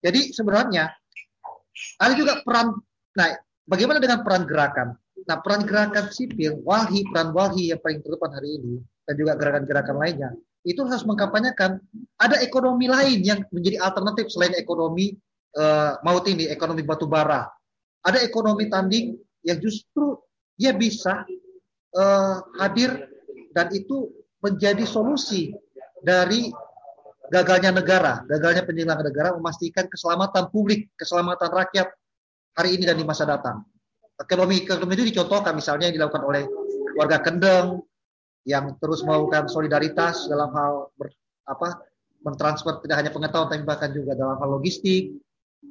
[0.02, 0.90] Jadi sebenarnya
[2.02, 2.74] ada juga peran,
[3.14, 3.28] nah
[3.66, 4.98] bagaimana dengan peran gerakan?
[5.26, 9.96] Nah peran gerakan sipil, walhi, peran walhi yang paling terdepan hari ini, dan juga gerakan-gerakan
[9.98, 10.30] lainnya,
[10.66, 11.78] itu harus mengkampanyekan
[12.18, 15.14] ada ekonomi lain yang menjadi alternatif selain ekonomi
[15.56, 17.48] uh, maut ini, ekonomi batu bara.
[18.04, 19.16] Ada ekonomi tanding
[19.46, 20.18] yang justru
[20.58, 21.24] dia bisa
[21.94, 23.08] uh, hadir
[23.54, 24.10] dan itu
[24.42, 25.54] menjadi solusi
[26.02, 26.50] dari
[27.28, 31.88] gagalnya negara, gagalnya penyelenggara negara memastikan keselamatan publik, keselamatan rakyat
[32.56, 33.62] hari ini dan di masa datang.
[34.18, 36.42] Ekonomi ekonomi itu dicontohkan misalnya yang dilakukan oleh
[36.98, 37.86] warga Kendeng
[38.48, 41.12] yang terus melakukan solidaritas dalam hal ber,
[41.46, 41.84] apa
[42.24, 45.14] mentransfer tidak hanya pengetahuan tapi bahkan juga dalam hal logistik,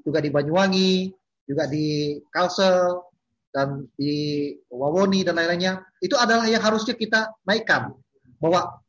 [0.08, 1.12] juga di Banyuwangi,
[1.44, 3.04] juga di Kalsel,
[3.52, 7.92] dan di Wawoni dan lain-lainnya, itu adalah yang harusnya kita naikkan.
[8.40, 8.80] Bahwa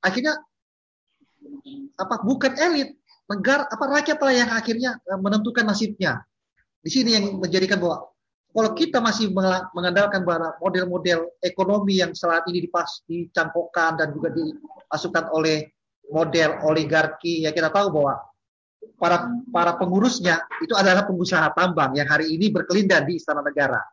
[0.00, 0.40] akhirnya
[2.00, 2.96] apa bukan elit,
[3.28, 6.24] negara apa rakyat lah yang akhirnya eh, menentukan nasibnya.
[6.80, 8.08] Di sini yang menjadikan bahwa
[8.54, 9.34] kalau kita masih
[9.74, 15.74] mengandalkan bahwa model-model ekonomi yang saat ini dipas dicangkokkan dan juga dimasukkan oleh
[16.12, 18.14] model oligarki ya kita tahu bahwa
[19.04, 23.84] para para pengurusnya itu adalah pengusaha tambang yang hari ini berkelindan di istana negara.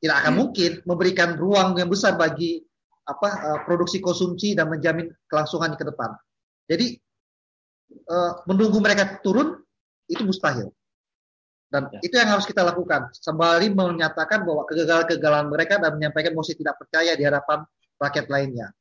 [0.00, 2.64] Tidak akan mungkin memberikan ruang yang besar bagi
[3.04, 6.16] apa uh, produksi konsumsi dan menjamin kelangsungan ke depan.
[6.64, 6.96] Jadi
[8.08, 9.60] uh, menunggu mereka turun
[10.08, 10.72] itu mustahil.
[11.68, 12.00] Dan ya.
[12.00, 13.12] itu yang harus kita lakukan.
[13.12, 17.60] Sembari menyatakan bahwa kegagalan-kegagalan mereka dan menyampaikan mosi tidak percaya di hadapan
[18.00, 18.72] rakyat lainnya.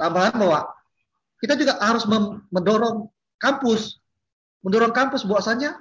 [0.00, 0.72] Tambahan bahwa
[1.36, 2.08] kita juga harus
[2.48, 4.00] mendorong kampus
[4.62, 5.78] mendorong kampus bahwasanya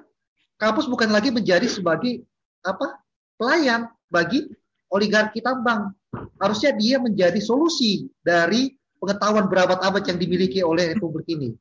[0.58, 2.26] kampus bukan lagi menjadi sebagai
[2.66, 3.02] apa
[3.38, 4.50] pelayan bagi
[4.90, 5.94] oligarki tambang.
[6.42, 11.54] Harusnya dia menjadi solusi dari pengetahuan berabad-abad yang dimiliki oleh Republik ini.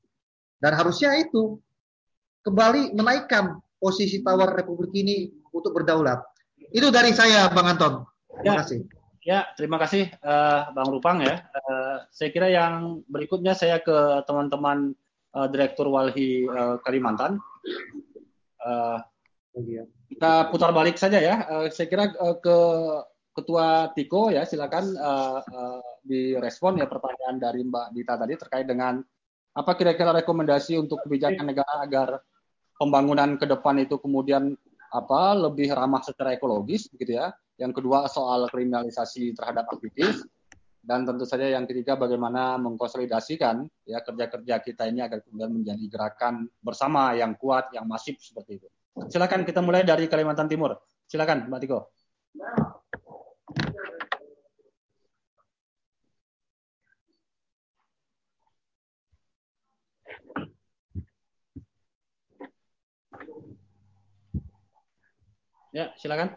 [0.56, 1.60] Dan harusnya itu
[2.46, 6.22] kembali menaikkan posisi tawar Republik ini untuk berdaulat.
[6.72, 8.08] Itu dari saya, Bang Anton.
[8.40, 8.60] Terima ya.
[8.64, 8.80] kasih.
[9.26, 11.42] Ya, terima kasih uh, Bang Rupang ya.
[11.50, 14.94] Uh, saya kira yang berikutnya saya ke teman-teman
[15.36, 17.36] uh, Direktur Walhi uh, Kalimantan.
[18.64, 18.98] Uh,
[20.08, 21.44] kita putar balik saja ya.
[21.44, 22.56] Uh, saya kira uh, ke
[23.36, 29.04] Ketua Tiko ya, silakan uh, uh, direspon ya pertanyaan dari Mbak Dita tadi terkait dengan
[29.52, 32.08] apa kira-kira rekomendasi untuk kebijakan negara agar
[32.80, 34.56] pembangunan ke depan itu kemudian
[34.88, 40.24] apa lebih ramah secara ekologis begitu ya yang kedua soal kriminalisasi terhadap aktivis,
[40.86, 46.46] dan tentu saja yang ketiga bagaimana mengkonsolidasikan ya kerja-kerja kita ini agar kemudian menjadi gerakan
[46.62, 48.68] bersama yang kuat, yang masif seperti itu.
[49.10, 50.78] Silakan kita mulai dari Kalimantan Timur.
[51.10, 51.80] Silakan Mbak Tiko.
[65.74, 66.32] Ya, silakan.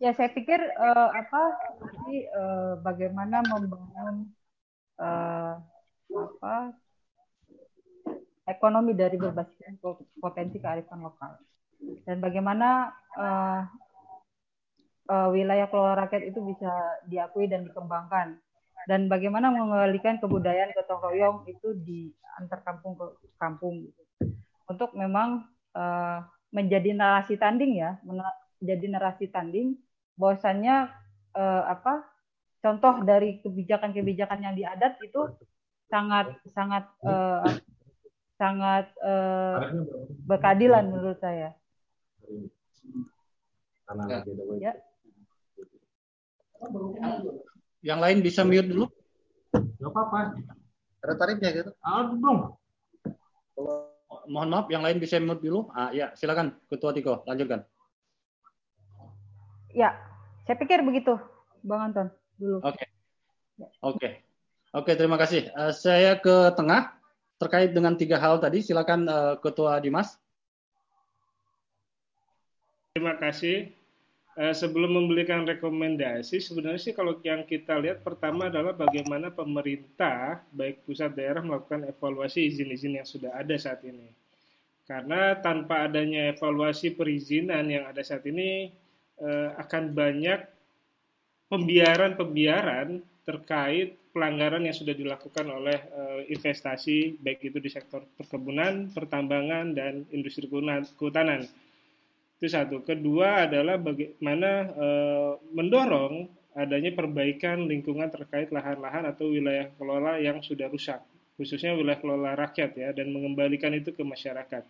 [0.00, 1.42] Saya pikir uh, apa
[1.84, 4.32] ini uh, bagaimana membangun
[4.96, 5.60] uh,
[6.08, 6.72] apa
[8.48, 9.76] ekonomi dari berbasis
[10.16, 11.36] potensi kearifan lokal.
[12.08, 13.60] Dan bagaimana uh,
[15.12, 16.72] uh, wilayah kelola rakyat itu bisa
[17.04, 18.40] diakui dan dikembangkan.
[18.88, 22.08] Dan bagaimana mengembalikan kebudayaan gotong royong itu di
[22.40, 23.06] antar kampung ke
[23.36, 23.84] kampung
[24.64, 25.44] untuk memang
[25.76, 29.76] uh, menjadi narasi tanding ya, menjadi narasi tanding
[30.20, 30.92] bahwasannya
[31.32, 32.04] eh, apa
[32.60, 35.32] contoh dari kebijakan-kebijakan yang diadat itu
[35.88, 37.40] sangat sangat eh,
[38.36, 39.56] sangat eh,
[40.28, 41.56] berkeadilan menurut saya.
[44.60, 44.76] Ya.
[47.80, 48.86] Yang lain bisa mute dulu?
[49.80, 50.36] Gak apa-apa.
[51.00, 51.72] Ada tarifnya gitu.
[51.80, 52.60] Aduh
[54.30, 55.70] mohon maaf, yang lain bisa mute dulu.
[55.74, 57.66] Ah, ya, silakan Ketua Tiko, lanjutkan.
[59.70, 59.94] Ya,
[60.50, 61.14] saya pikir begitu,
[61.62, 62.10] Bang Anton.
[62.34, 62.58] Dulu.
[62.66, 62.88] Oke, okay.
[63.62, 64.12] oke, okay.
[64.74, 64.82] oke.
[64.82, 65.46] Okay, terima kasih.
[65.54, 66.90] Uh, saya ke tengah
[67.38, 68.58] terkait dengan tiga hal tadi.
[68.58, 70.18] Silakan uh, Ketua Dimas.
[72.98, 73.70] Terima kasih.
[74.34, 80.82] Eh, sebelum memberikan rekomendasi, sebenarnya sih kalau yang kita lihat pertama adalah bagaimana pemerintah, baik
[80.82, 84.10] pusat daerah melakukan evaluasi izin-izin yang sudah ada saat ini.
[84.82, 88.74] Karena tanpa adanya evaluasi perizinan yang ada saat ini,
[89.20, 90.40] eh, akan banyak
[91.52, 99.76] pembiaran-pembiaran terkait pelanggaran yang sudah dilakukan oleh eh, investasi, baik itu di sektor perkebunan, pertambangan,
[99.76, 101.46] dan industri kehutanan
[102.40, 102.80] itu satu.
[102.80, 104.88] Kedua adalah bagaimana e,
[105.52, 106.24] mendorong
[106.56, 111.04] adanya perbaikan lingkungan terkait lahan-lahan atau wilayah kelola yang sudah rusak,
[111.36, 114.64] khususnya wilayah kelola rakyat ya, dan mengembalikan itu ke masyarakat.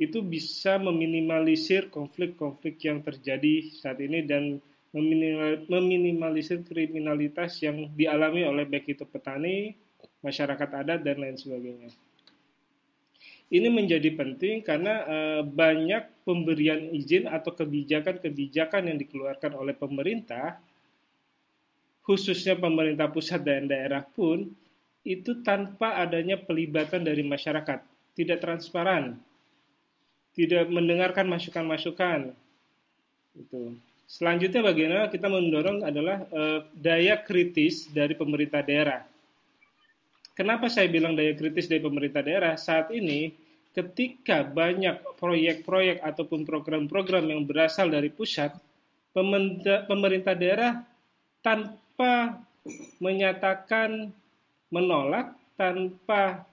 [0.00, 4.56] Itu bisa meminimalisir konflik-konflik yang terjadi saat ini dan
[5.70, 9.76] meminimalisir kriminalitas yang dialami oleh baik itu petani,
[10.24, 11.92] masyarakat adat, dan lain sebagainya.
[13.50, 20.62] Ini menjadi penting karena uh, banyak pemberian izin atau kebijakan-kebijakan yang dikeluarkan oleh pemerintah,
[22.06, 24.48] khususnya pemerintah pusat dan daerah pun,
[25.02, 27.82] itu tanpa adanya pelibatan dari masyarakat,
[28.14, 29.18] tidak transparan,
[30.34, 32.34] tidak mendengarkan masukan-masukan.
[33.34, 33.78] Itu.
[34.10, 39.06] Selanjutnya bagaimana kita mendorong adalah uh, daya kritis dari pemerintah daerah
[40.40, 42.56] Kenapa saya bilang daya kritis dari pemerintah daerah?
[42.56, 43.28] Saat ini,
[43.76, 48.56] ketika banyak proyek-proyek ataupun program-program yang berasal dari pusat,
[49.12, 50.80] pemerintah daerah
[51.44, 52.40] tanpa
[53.04, 54.08] menyatakan
[54.72, 56.48] menolak, tanpa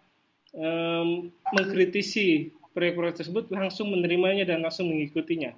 [0.52, 5.58] um, mengkritisi proyek-proyek tersebut, langsung menerimanya dan langsung mengikutinya.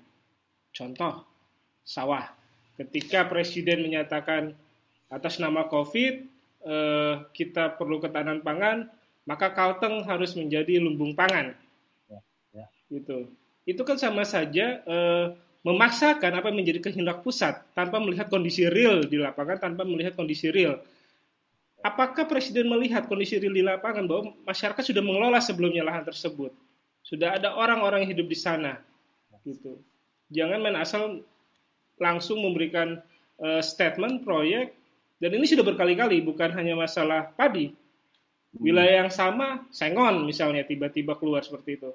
[0.72, 1.28] Contoh,
[1.84, 2.32] sawah.
[2.80, 4.56] Ketika Presiden menyatakan
[5.12, 6.14] atas nama COVID,
[6.64, 8.88] eh, kita perlu ketahanan pangan,
[9.28, 11.52] maka Kalteng harus menjadi lumbung pangan.
[12.08, 12.24] Ya,
[12.56, 12.66] ya.
[12.88, 13.28] Gitu.
[13.68, 15.26] Itu kan sama saja eh,
[15.68, 20.80] memaksakan apa menjadi kehendak pusat tanpa melihat kondisi real di lapangan, tanpa melihat kondisi real.
[21.84, 26.52] Apakah Presiden melihat kondisi real di lapangan bahwa masyarakat sudah mengelola sebelumnya lahan tersebut?
[27.04, 28.80] Sudah ada orang-orang yang hidup di sana.
[29.44, 29.80] Gitu.
[30.30, 31.26] Jangan main asal
[31.98, 33.02] langsung memberikan
[33.42, 34.78] uh, statement proyek
[35.20, 37.76] dan ini sudah berkali-kali, bukan hanya masalah padi.
[38.56, 41.92] Wilayah yang sama, sengon misalnya tiba-tiba keluar seperti itu.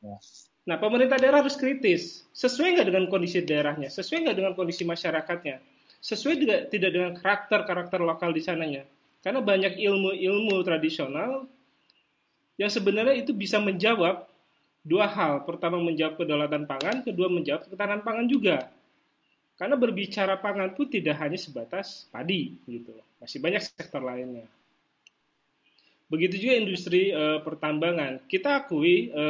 [0.00, 0.16] Ya.
[0.62, 2.22] Nah, pemerintah daerah harus kritis.
[2.32, 3.90] Sesuai nggak dengan kondisi daerahnya?
[3.90, 5.58] Sesuai nggak dengan kondisi masyarakatnya?
[6.02, 8.82] sesuai juga tidak dengan karakter-karakter lokal di sananya.
[9.22, 11.46] Karena banyak ilmu-ilmu tradisional
[12.58, 14.26] yang sebenarnya itu bisa menjawab
[14.82, 15.46] dua hal.
[15.46, 18.70] Pertama menjawab kedaulatan pangan, kedua menjawab ketahanan pangan juga.
[19.56, 22.98] Karena berbicara pangan pun tidak hanya sebatas padi gitu.
[23.22, 24.46] Masih banyak sektor lainnya.
[26.10, 28.20] Begitu juga industri e, pertambangan.
[28.28, 29.24] Kita akui e,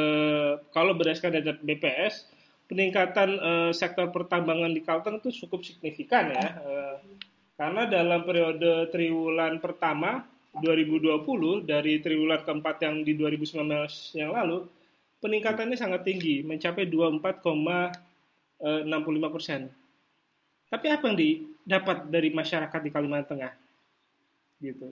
[0.73, 2.27] kalau berdasarkan data BPS
[2.67, 6.47] peningkatan e, sektor pertambangan di Kalteng itu cukup signifikan ya.
[6.59, 6.73] E,
[7.55, 10.25] karena dalam periode triwulan pertama
[10.59, 14.67] 2020 dari triwulan keempat yang di 2019 yang lalu
[15.23, 18.59] peningkatannya sangat tinggi mencapai 24,65
[19.31, 19.71] persen.
[20.67, 23.53] Tapi apa yang didapat dari masyarakat di Kalimantan Tengah?
[24.59, 24.91] Gitu.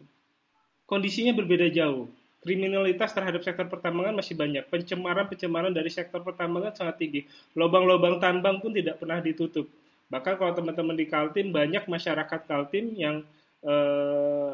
[0.88, 2.08] Kondisinya berbeda jauh.
[2.42, 4.66] Kriminalitas terhadap sektor pertambangan masih banyak.
[4.72, 7.22] Pencemaran-pencemaran dari sektor pertambangan sangat tinggi.
[7.54, 9.70] Lobang-lobang tambang pun tidak pernah ditutup.
[10.10, 13.22] Bahkan kalau teman-teman di Kaltim, banyak masyarakat Kaltim yang
[13.62, 14.52] eh,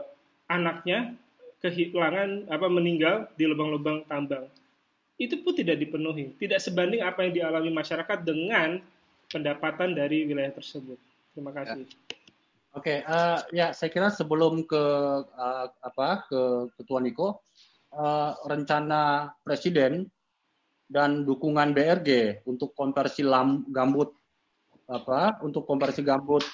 [0.52, 1.16] anaknya
[1.64, 4.46] kehilangan apa meninggal di lubang-lubang tambang.
[5.18, 6.38] Itu pun tidak dipenuhi.
[6.38, 8.78] Tidak sebanding apa yang dialami masyarakat dengan
[9.28, 10.98] pendapatan dari wilayah tersebut.
[11.34, 11.84] Terima kasih.
[11.84, 12.18] Ya.
[12.78, 14.84] Oke, okay, uh, eh, ya saya kira sebelum ke
[15.26, 17.42] uh, apa ke Ketua Niko,
[17.98, 20.06] uh, rencana Presiden
[20.86, 24.14] dan dukungan BRG untuk konversi lam, gambut
[24.88, 26.46] apa untuk konversi gambut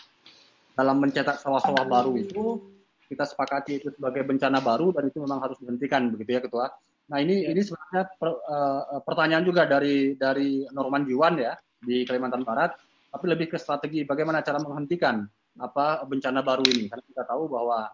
[0.73, 2.57] dalam mencetak sawah-sawah baru itu
[3.05, 6.67] kita sepakati itu sebagai bencana baru dan itu memang harus dihentikan begitu ya Ketua.
[7.11, 7.51] Nah ini ya.
[7.51, 11.53] ini sebenarnya per, uh, pertanyaan juga dari dari Norman Jiwan ya
[11.83, 12.79] di Kalimantan Barat,
[13.11, 15.27] tapi lebih ke strategi bagaimana cara menghentikan
[15.59, 17.91] apa bencana baru ini karena kita tahu bahwa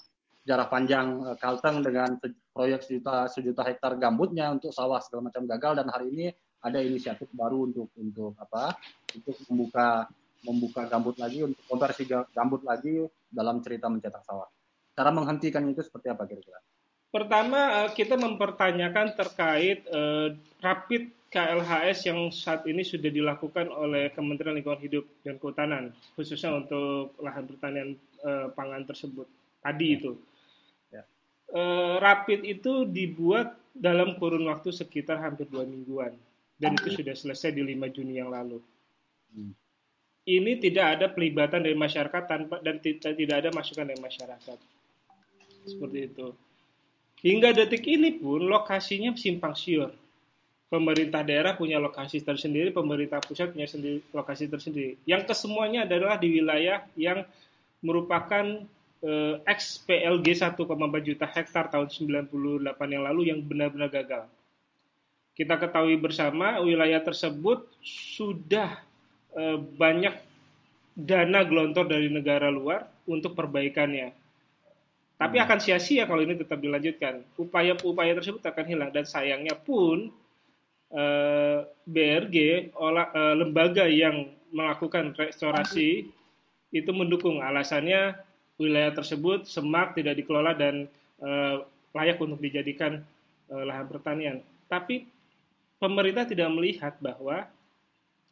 [0.47, 2.15] jarak panjang uh, Kalteng dengan
[2.53, 6.27] proyek sejuta sejuta hektar gambutnya untuk sawah segala macam gagal dan hari ini
[6.59, 8.75] ada inisiatif baru untuk untuk apa
[9.15, 10.07] untuk membuka
[10.43, 14.47] membuka gambut lagi untuk konversi gambut lagi dalam cerita mencetak sawah.
[14.95, 16.59] Cara menghentikan itu seperti apa kira-kira?
[17.09, 24.57] Pertama uh, kita mempertanyakan terkait uh, rapid KLHS yang saat ini sudah dilakukan oleh Kementerian
[24.57, 29.29] Lingkungan Hidup dan Kehutanan, khususnya untuk lahan pertanian e, pangan tersebut.
[29.61, 29.95] Tadi ya.
[30.01, 30.11] itu.
[30.89, 31.03] Ya.
[31.53, 31.61] E,
[32.01, 36.17] rapid itu dibuat dalam kurun waktu sekitar hampir dua mingguan.
[36.57, 38.59] Dan itu sudah selesai di 5 Juni yang lalu.
[39.31, 39.55] Hmm.
[40.27, 44.57] Ini tidak ada pelibatan dari masyarakat tanpa dan tidak ada masukan dari masyarakat.
[45.63, 46.35] Seperti itu.
[47.19, 49.91] Hingga detik ini pun lokasinya simpang siur
[50.69, 55.01] pemerintah daerah punya lokasi tersendiri, pemerintah pusat punya sendiri, lokasi tersendiri.
[55.03, 57.25] Yang kesemuanya adalah di wilayah yang
[57.81, 58.45] merupakan
[59.01, 60.61] eh, XPLG 1,4
[61.01, 64.23] juta hektar tahun 98 yang lalu yang benar-benar gagal.
[65.33, 68.77] Kita ketahui bersama wilayah tersebut sudah
[69.33, 70.13] eh, banyak
[70.93, 74.13] dana gelontor dari negara luar untuk perbaikannya.
[75.19, 75.45] Tapi hmm.
[75.45, 77.27] akan sia-sia kalau ini tetap dilanjutkan.
[77.35, 80.15] Upaya-upaya tersebut akan hilang dan sayangnya pun
[80.89, 82.37] Eh, BRG
[82.73, 86.09] olah, eh, lembaga yang melakukan restorasi
[86.73, 88.17] itu mendukung alasannya
[88.57, 90.89] wilayah tersebut semak tidak dikelola dan
[91.21, 91.55] eh,
[91.93, 93.05] layak untuk dijadikan
[93.49, 94.37] lahan pertanian.
[94.69, 95.09] Tapi
[95.81, 97.45] pemerintah tidak melihat bahwa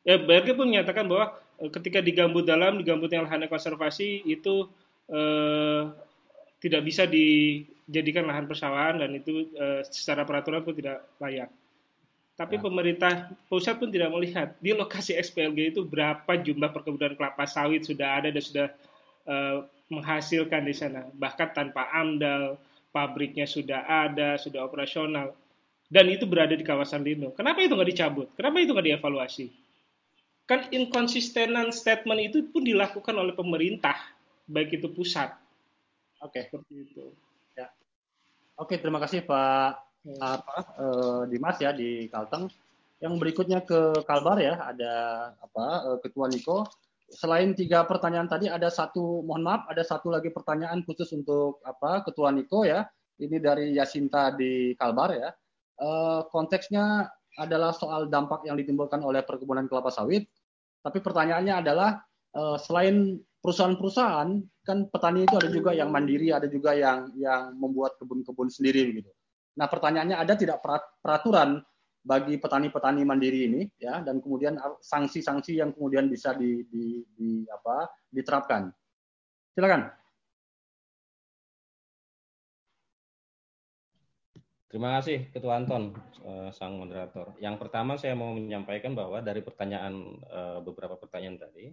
[0.01, 4.65] ya BRG pun menyatakan bahwa ketika digambut dalam digambut yang lahan konservasi itu
[5.13, 5.93] eh,
[6.57, 11.49] tidak bisa dijadikan lahan persawahan dan itu eh, secara peraturan pun tidak layak.
[12.37, 12.61] Tapi ya.
[12.61, 13.13] pemerintah
[13.49, 18.29] pusat pun tidak melihat di lokasi SPLG itu berapa jumlah perkebunan kelapa sawit sudah ada
[18.29, 18.67] dan sudah
[19.25, 21.09] uh, menghasilkan di sana.
[21.17, 22.61] Bahkan tanpa AMDAL,
[22.93, 25.33] pabriknya sudah ada, sudah operasional.
[25.89, 27.33] Dan itu berada di kawasan lindung.
[27.33, 28.29] Kenapa itu nggak dicabut?
[28.37, 29.49] Kenapa itu nggak dievaluasi?
[30.45, 33.97] Kan inkonsistenan statement itu pun dilakukan oleh pemerintah,
[34.45, 35.33] baik itu pusat.
[36.21, 36.49] Oke.
[36.49, 37.05] Seperti itu.
[37.53, 37.69] Ya.
[38.57, 39.85] Oke, terima kasih Pak
[40.23, 42.47] apa uh, Dimas ya di Kalteng.
[42.97, 44.93] Yang berikutnya ke Kalbar ya, ada
[45.37, 46.65] apa uh, Ketua Niko.
[47.07, 52.01] Selain tiga pertanyaan tadi ada satu, mohon maaf, ada satu lagi pertanyaan khusus untuk apa
[52.07, 52.87] Ketua Niko ya.
[53.17, 55.29] Ini dari Yasinta di Kalbar ya.
[55.77, 60.25] Uh, konteksnya adalah soal dampak yang ditimbulkan oleh perkebunan kelapa sawit.
[60.81, 61.99] Tapi pertanyaannya adalah
[62.61, 64.29] selain perusahaan-perusahaan
[64.65, 69.11] kan petani itu ada juga yang mandiri, ada juga yang yang membuat kebun-kebun sendiri gitu.
[69.57, 70.61] Nah, pertanyaannya ada tidak
[71.01, 71.61] peraturan
[72.07, 77.89] bagi petani-petani mandiri ini ya dan kemudian sanksi-sanksi yang kemudian bisa di, di, di apa
[78.07, 78.71] diterapkan.
[79.51, 79.91] Silakan.
[84.67, 85.95] Terima kasih Ketua Anton,
[86.27, 87.35] eh, sang moderator.
[87.39, 91.71] Yang pertama saya mau menyampaikan bahwa dari pertanyaan eh, beberapa pertanyaan tadi,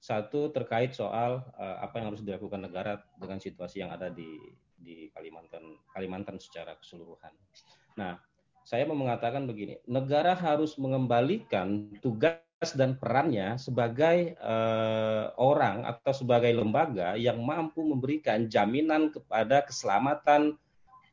[0.00, 4.40] Satu terkait soal uh, apa yang harus dilakukan negara dengan situasi yang ada di
[4.80, 7.36] di Kalimantan Kalimantan secara keseluruhan.
[8.00, 8.16] Nah,
[8.64, 12.40] saya mau mengatakan begini, negara harus mengembalikan tugas
[12.76, 20.60] dan perannya sebagai uh, orang atau sebagai lembaga yang mampu memberikan jaminan kepada keselamatan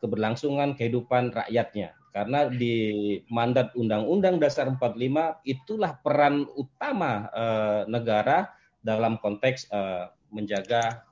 [0.03, 1.95] keberlangsungan kehidupan rakyatnya.
[2.11, 8.56] Karena di mandat Undang-Undang Dasar 45 itulah peran utama uh, negara
[8.87, 11.03] dalam konteks uh, menjaga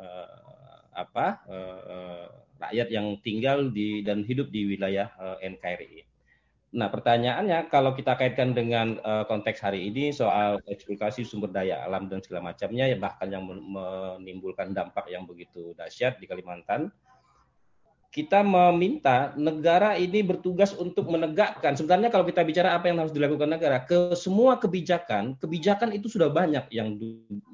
[0.00, 2.26] uh, apa uh,
[2.56, 6.08] rakyat yang tinggal di dan hidup di wilayah uh, NKRI.
[6.72, 12.08] Nah, pertanyaannya kalau kita kaitkan dengan uh, konteks hari ini soal eksploitasi sumber daya alam
[12.08, 16.88] dan segala macamnya, ya bahkan yang menimbulkan dampak yang begitu dahsyat di Kalimantan,
[18.12, 21.72] kita meminta negara ini bertugas untuk menegakkan.
[21.72, 26.28] Sebenarnya kalau kita bicara apa yang harus dilakukan negara, ke semua kebijakan, kebijakan itu sudah
[26.28, 27.00] banyak yang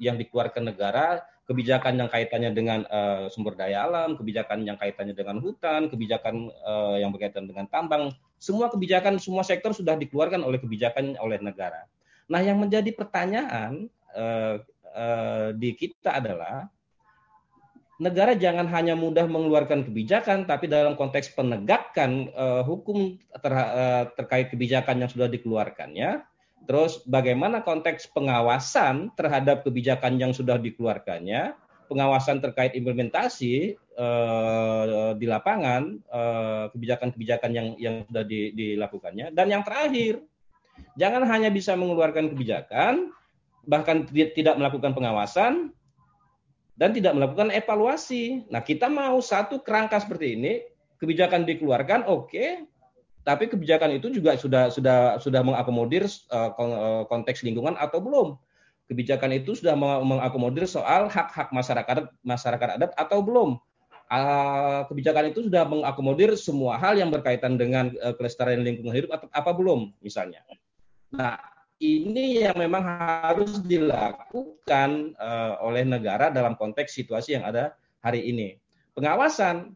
[0.03, 5.41] yang dikeluarkan negara kebijakan yang kaitannya dengan uh, sumber daya alam, kebijakan yang kaitannya dengan
[5.41, 11.17] hutan, kebijakan uh, yang berkaitan dengan tambang, semua kebijakan semua sektor sudah dikeluarkan oleh kebijakan
[11.17, 11.89] oleh negara.
[12.29, 14.61] Nah, yang menjadi pertanyaan uh,
[14.93, 16.69] uh, di kita adalah
[17.99, 24.47] negara jangan hanya mudah mengeluarkan kebijakan, tapi dalam konteks penegakan uh, hukum ter, uh, terkait
[24.49, 26.23] kebijakan yang sudah dikeluarkannya,
[26.69, 31.57] Terus bagaimana konteks pengawasan terhadap kebijakan yang sudah dikeluarkannya,
[31.89, 35.97] pengawasan terkait implementasi uh, di lapangan
[36.69, 40.21] kebijakan-kebijakan yang yang sudah di, dilakukannya dan yang terakhir
[40.93, 43.09] jangan hanya bisa mengeluarkan kebijakan
[43.65, 45.73] bahkan tidak melakukan pengawasan
[46.79, 48.47] dan tidak melakukan evaluasi.
[48.47, 50.63] Nah, kita mau satu kerangka seperti ini,
[51.03, 52.63] kebijakan dikeluarkan oke, okay,
[53.27, 58.39] tapi kebijakan itu juga sudah sudah sudah mengakomodir uh, konteks lingkungan atau belum?
[58.87, 63.59] Kebijakan itu sudah mengakomodir soal hak-hak masyarakat masyarakat adat atau belum?
[64.09, 69.27] Uh, kebijakan itu sudah mengakomodir semua hal yang berkaitan dengan uh, kelestarian lingkungan hidup atau
[69.29, 70.41] apa belum misalnya?
[71.13, 71.37] Nah
[71.79, 78.59] ini yang memang harus dilakukan uh, oleh negara dalam konteks situasi yang ada hari ini
[78.95, 79.73] pengawasan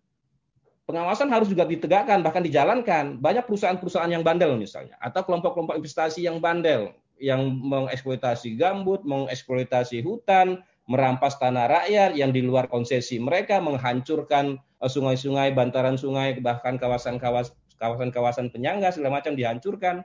[0.83, 6.43] pengawasan harus juga ditegakkan bahkan dijalankan banyak perusahaan-perusahaan yang bandel misalnya atau kelompok-kelompok investasi yang
[6.43, 6.91] bandel
[7.23, 10.59] yang mengeksploitasi gambut, mengeksploitasi hutan,
[10.91, 18.51] merampas tanah rakyat yang di luar konsesi mereka, menghancurkan eh, sungai-sungai, bantaran sungai, bahkan kawasan-kawasan
[18.51, 20.03] penyangga segala macam dihancurkan.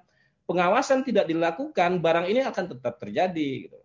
[0.48, 3.68] Pengawasan tidak dilakukan, barang ini akan tetap terjadi.
[3.68, 3.78] Gitu.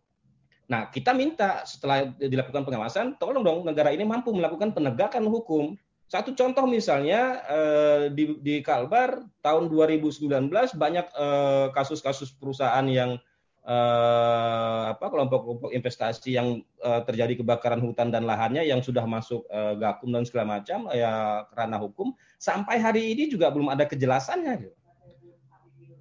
[0.71, 5.75] Nah, kita minta setelah dilakukan pengawasan, tolong dong negara ini mampu melakukan penegakan hukum
[6.13, 10.29] satu contoh misalnya eh, di, di Kalbar tahun 2019
[10.77, 13.17] banyak eh, kasus-kasus perusahaan yang
[13.65, 19.47] eh, apa kelompok-kelompok investasi yang terjadi kebakaran hutan dan lahannya yang sudah masuk
[19.79, 24.53] gakum dan segala macam ya karena hukum sampai hari ini juga belum ada kejelasannya.
[24.69, 24.82] Gitu.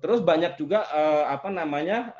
[0.02, 0.82] Terus banyak juga
[1.30, 2.10] apa namanya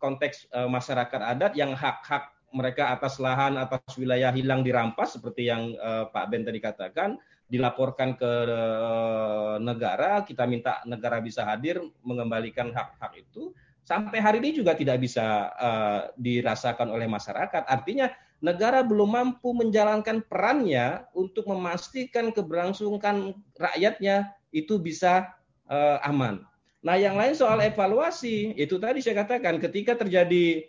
[0.00, 6.10] konteks masyarakat adat yang hak-hak mereka atas lahan, atas wilayah hilang dirampas seperti yang uh,
[6.10, 7.14] Pak Ben tadi katakan,
[7.46, 13.54] dilaporkan ke uh, negara, kita minta negara bisa hadir mengembalikan hak-hak itu.
[13.86, 17.66] Sampai hari ini juga tidak bisa uh, dirasakan oleh masyarakat.
[17.66, 18.10] Artinya
[18.42, 25.34] negara belum mampu menjalankan perannya untuk memastikan keberlangsungan rakyatnya itu bisa
[25.70, 26.49] uh, aman.
[26.80, 30.64] Nah, yang lain soal evaluasi, itu tadi saya katakan ketika terjadi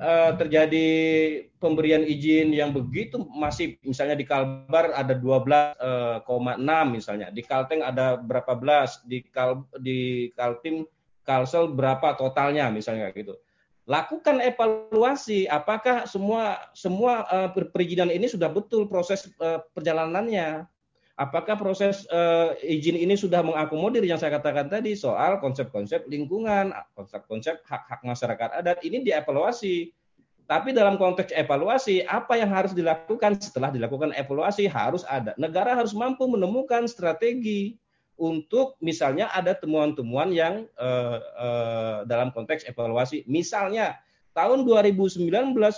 [0.00, 0.88] uh, terjadi
[1.60, 8.16] pemberian izin yang begitu masif misalnya di Kalbar ada 12,6 uh, misalnya di Kalteng ada
[8.16, 10.88] berapa belas di Kal di Kaltim
[11.22, 13.36] Kalsel berapa totalnya misalnya gitu.
[13.84, 20.64] Lakukan evaluasi apakah semua semua uh, perizinan ini sudah betul proses uh, perjalanannya
[21.20, 27.60] apakah proses uh, izin ini sudah mengakomodir yang saya katakan tadi soal konsep-konsep lingkungan, konsep-konsep
[27.68, 29.92] hak-hak masyarakat adat ini dievaluasi.
[30.48, 35.30] Tapi dalam konteks evaluasi, apa yang harus dilakukan setelah dilakukan evaluasi harus ada.
[35.38, 37.78] Negara harus mampu menemukan strategi
[38.18, 43.22] untuk misalnya ada temuan-temuan yang uh, uh, dalam konteks evaluasi.
[43.30, 43.94] Misalnya
[44.30, 45.26] Tahun 2019,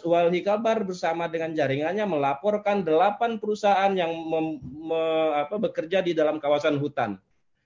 [0.05, 5.03] Walhi Kalbar bersama dengan jaringannya melaporkan delapan perusahaan yang mem, me,
[5.41, 7.17] apa, bekerja di dalam kawasan hutan.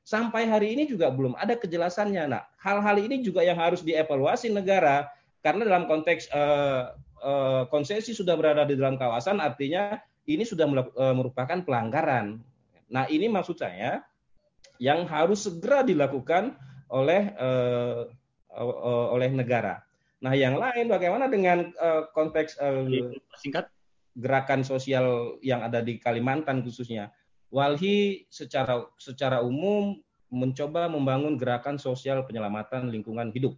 [0.06, 2.30] Sampai hari ini juga belum ada kejelasannya.
[2.30, 5.10] Nah, hal-hal ini juga yang harus dievaluasi negara
[5.42, 9.98] karena dalam konteks uh, uh, konsesi sudah berada di dalam kawasan, artinya
[10.30, 12.38] ini sudah uh, merupakan pelanggaran.
[12.86, 14.06] Nah, ini maksud saya
[14.78, 16.54] yang harus segera dilakukan
[16.86, 17.34] oleh
[19.10, 19.85] oleh negara.
[20.24, 22.88] Nah, yang lain bagaimana dengan uh, konteks uh,
[23.36, 23.68] singkat
[24.16, 27.12] gerakan sosial yang ada di Kalimantan khususnya?
[27.52, 30.00] Walhi secara secara umum
[30.32, 33.54] mencoba membangun gerakan sosial penyelamatan lingkungan hidup.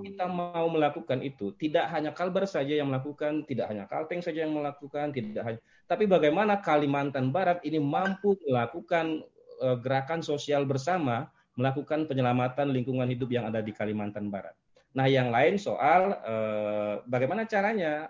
[0.00, 4.56] Kita mau melakukan itu, tidak hanya Kalbar saja yang melakukan, tidak hanya Kalteng saja yang
[4.56, 9.20] melakukan, tidak hanya, tapi bagaimana Kalimantan Barat ini mampu melakukan
[9.60, 14.56] uh, gerakan sosial bersama, melakukan penyelamatan lingkungan hidup yang ada di Kalimantan Barat.
[14.96, 18.08] Nah, yang lain soal eh, bagaimana caranya.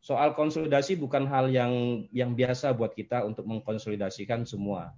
[0.00, 4.90] Soal konsolidasi bukan hal yang yang biasa buat kita untuk mengkonsolidasikan semua.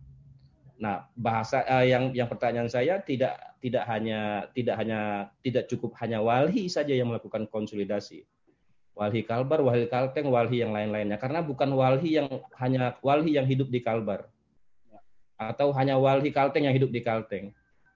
[0.80, 5.00] Nah, bahasa eh, yang yang pertanyaan saya tidak tidak hanya tidak hanya
[5.44, 8.24] tidak cukup hanya Walhi saja yang melakukan konsolidasi.
[8.96, 11.20] Walhi Kalbar, Walhi Kalteng, Walhi yang lain-lainnya.
[11.20, 14.30] Karena bukan Walhi yang hanya Walhi yang hidup di Kalbar.
[15.36, 17.52] Atau hanya Walhi Kalteng yang hidup di Kalteng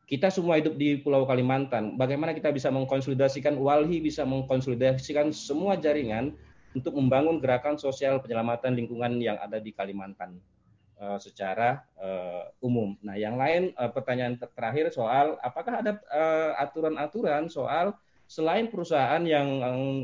[0.06, 1.98] kita semua hidup di Pulau Kalimantan.
[1.98, 6.30] Bagaimana kita bisa mengkonsolidasikan Walhi bisa mengkonsolidasikan semua jaringan
[6.78, 10.38] untuk membangun gerakan sosial penyelamatan lingkungan yang ada di Kalimantan
[11.02, 12.94] uh, secara uh, umum.
[13.02, 15.98] Nah, yang lain uh, pertanyaan terakhir soal apakah ada
[16.62, 17.98] aturan-aturan soal
[18.30, 19.46] selain perusahaan yang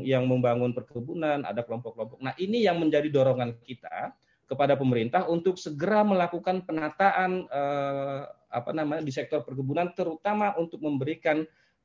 [0.03, 2.19] yang membangun perkebunan, ada kelompok-kelompok.
[2.19, 4.11] Nah, ini yang menjadi dorongan kita
[4.43, 8.21] kepada pemerintah untuk segera melakukan penataan eh,
[8.53, 11.41] apa namanya di sektor perkebunan terutama untuk memberikan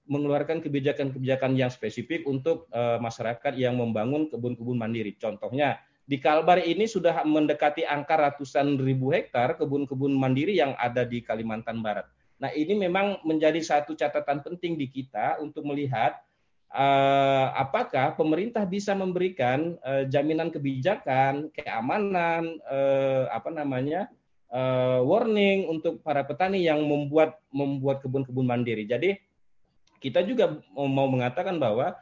[0.09, 5.17] mengeluarkan kebijakan-kebijakan yang spesifik untuk eh, masyarakat yang membangun kebun-kebun mandiri.
[5.17, 11.21] Contohnya di Kalbar ini sudah mendekati angka ratusan ribu hektar kebun-kebun mandiri yang ada di
[11.21, 12.09] Kalimantan Barat.
[12.41, 16.17] Nah, ini memang menjadi satu catatan penting di kita untuk melihat
[16.73, 24.09] uh, apakah pemerintah bisa memberikan uh, jaminan kebijakan, keamanan, uh, apa namanya,
[24.53, 28.85] uh, warning untuk para petani yang membuat membuat kebun-kebun mandiri.
[28.85, 29.17] Jadi
[29.99, 31.97] kita juga mau mengatakan bahwa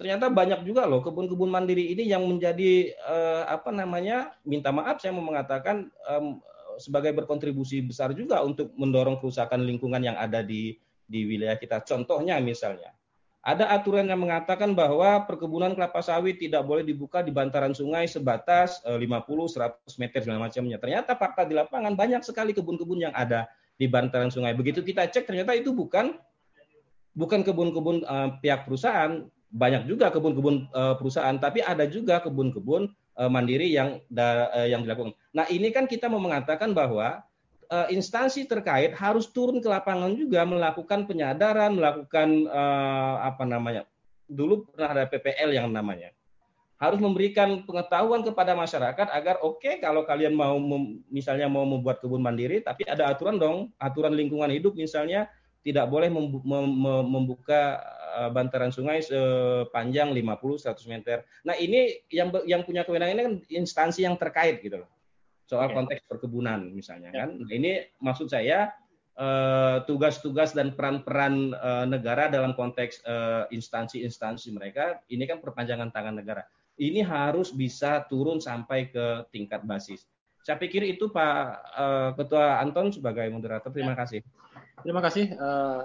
[0.00, 5.12] ternyata banyak juga loh kebun-kebun mandiri ini yang menjadi uh, apa namanya, minta maaf saya
[5.14, 6.40] mau mengatakan um,
[6.80, 11.84] sebagai berkontribusi besar juga untuk mendorong kerusakan lingkungan yang ada di di wilayah kita.
[11.84, 12.96] Contohnya misalnya
[13.42, 18.78] ada aturan yang mengatakan bahwa perkebunan kelapa sawit tidak boleh dibuka di bantaran sungai sebatas
[18.86, 20.78] 50 100 meter segala macamnya.
[20.78, 24.54] Ternyata fakta di lapangan banyak sekali kebun-kebun yang ada di bantaran sungai.
[24.54, 26.14] Begitu kita cek ternyata itu bukan
[27.18, 32.88] bukan kebun-kebun uh, pihak perusahaan, banyak juga kebun-kebun uh, perusahaan, tapi ada juga kebun-kebun
[33.18, 35.12] uh, mandiri yang da, uh, yang dilakukan.
[35.36, 37.20] Nah, ini kan kita mau mengatakan bahwa
[37.88, 43.88] instansi terkait harus turun ke lapangan juga melakukan penyadaran, melakukan uh, apa namanya?
[44.28, 46.12] Dulu pernah ada PPL yang namanya.
[46.76, 52.02] Harus memberikan pengetahuan kepada masyarakat agar oke okay, kalau kalian mau mem, misalnya mau membuat
[52.02, 55.30] kebun mandiri tapi ada aturan dong, aturan lingkungan hidup misalnya
[55.62, 57.78] tidak boleh membuka
[58.18, 61.22] eh, bantaran sungai sepanjang 50 100 meter.
[61.46, 64.90] Nah, ini yang yang punya kewenangan ini kan instansi yang terkait gitu loh
[65.52, 65.76] soal okay.
[65.76, 67.28] konteks perkebunan misalnya yeah.
[67.28, 67.28] kan.
[67.44, 68.72] Nah, ini maksud saya
[69.20, 75.92] eh, tugas-tugas uh, dan peran-peran uh, negara dalam konteks uh, instansi-instansi mereka ini kan perpanjangan
[75.92, 76.48] tangan negara.
[76.80, 80.08] Ini harus bisa turun sampai ke tingkat basis.
[80.42, 81.38] Saya pikir itu Pak
[81.76, 83.68] uh, Ketua Anton sebagai moderator.
[83.68, 84.00] Terima ya.
[84.00, 84.20] kasih.
[84.80, 85.84] Terima kasih uh,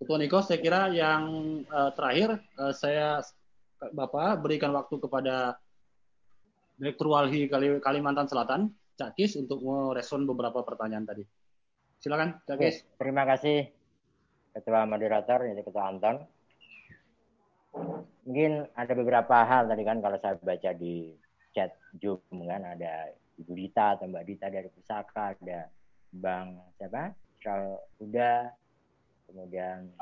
[0.00, 0.40] Ketua Niko.
[0.40, 1.22] Saya kira yang
[1.68, 3.20] uh, terakhir uh, saya
[3.80, 5.56] Bapak berikan waktu kepada
[6.80, 7.44] Direktur Walhi
[7.84, 11.20] Kalimantan Selatan, Cak Kis, untuk merespon beberapa pertanyaan tadi.
[12.00, 12.88] Silakan, Cak Kis.
[12.96, 13.68] Terima kasih,
[14.56, 16.24] Ketua Moderator, ini Ketua Anton.
[18.24, 21.12] Mungkin ada beberapa hal tadi kan kalau saya baca di
[21.52, 25.68] chat Zoom kan ada Ibu Dita atau Mbak Dita dari Pusaka, ada
[26.10, 27.12] Bang siapa?
[27.40, 28.48] Sral Uda,
[29.28, 29.92] kemudian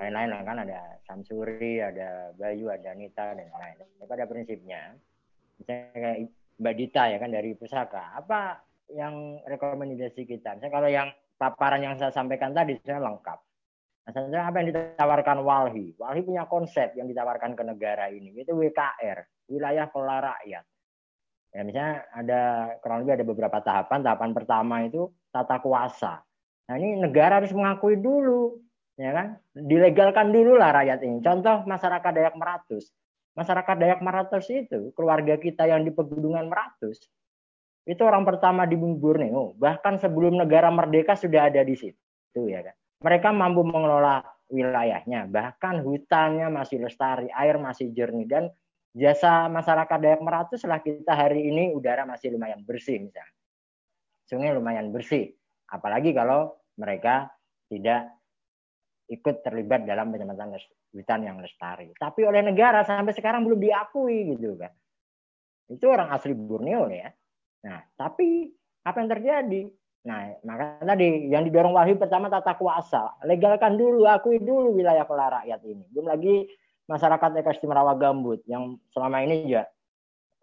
[0.00, 4.08] lain-lain kan ada Samsuri, ada Bayu, ada Nita dan lain-lain.
[4.08, 4.96] Pada prinsipnya
[5.58, 6.18] misalnya kayak
[6.58, 8.02] Mbak Dita ya kan dari pusaka.
[8.18, 10.58] Apa yang rekomendasi kita?
[10.58, 11.08] Misalnya kalau yang
[11.38, 13.38] paparan yang saya sampaikan tadi saya lengkap.
[14.08, 15.94] Nah, saya apa yang ditawarkan Walhi?
[16.00, 20.64] Walhi punya konsep yang ditawarkan ke negara ini itu WKR wilayah kelola rakyat.
[21.48, 22.42] Ya misalnya ada
[22.84, 24.04] kurang lebih ada beberapa tahapan.
[24.04, 26.20] Tahapan pertama itu tata kuasa.
[26.68, 28.58] Nah ini negara harus mengakui dulu
[28.98, 29.38] ya kan?
[29.54, 31.22] Dilegalkan dulu lah rakyat ini.
[31.22, 32.90] Contoh masyarakat Dayak Meratus
[33.38, 37.06] masyarakat Dayak Maratus itu, keluarga kita yang di pegunungan Meratus,
[37.86, 39.54] itu orang pertama di Borneo.
[39.54, 42.74] Bahkan sebelum negara merdeka sudah ada di situ ya kan.
[42.98, 44.20] Mereka mampu mengelola
[44.50, 48.44] wilayahnya, bahkan hutannya masih lestari, air masih jernih dan
[48.92, 53.38] jasa masyarakat Dayak Meratus setelah kita hari ini udara masih lumayan bersih misalnya.
[54.26, 55.32] Sungai lumayan bersih.
[55.70, 57.32] Apalagi kalau mereka
[57.72, 58.12] tidak
[59.08, 60.52] ikut terlibat dalam penyematan
[60.92, 61.92] hutan yang lestari.
[61.96, 64.72] Tapi oleh negara sampai sekarang belum diakui gitu kan.
[65.68, 67.12] Itu orang asli Borneo ya.
[67.68, 68.48] Nah, tapi
[68.86, 69.62] apa yang terjadi?
[70.08, 73.20] Nah, maka tadi yang didorong Wahyu pertama tata kuasa.
[73.28, 75.84] Legalkan dulu, akui dulu wilayah kelola rakyat ini.
[75.92, 76.48] Belum lagi
[76.88, 79.68] masyarakat ekosistem gambut yang selama ini juga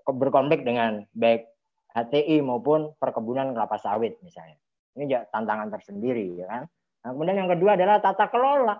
[0.05, 1.49] berkonflik dengan baik
[1.97, 4.59] HTI maupun perkebunan kelapa sawit misalnya.
[4.93, 6.63] Ini juga tantangan tersendiri ya kan.
[7.01, 8.75] Nah, kemudian yang kedua adalah tata kelola.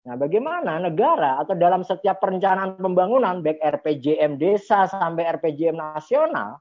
[0.00, 6.56] Nah, bagaimana negara atau dalam setiap perencanaan pembangunan, baik RPJM desa sampai RPJM nasional,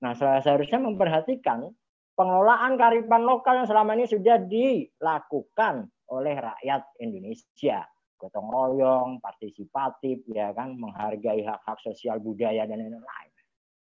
[0.00, 1.68] nah seharusnya memperhatikan
[2.16, 7.84] pengelolaan kearifan lokal yang selama ini sudah dilakukan oleh rakyat Indonesia.
[8.18, 13.32] Gotong royong, partisipatif, ya kan, menghargai hak-hak sosial budaya dan lain-lain.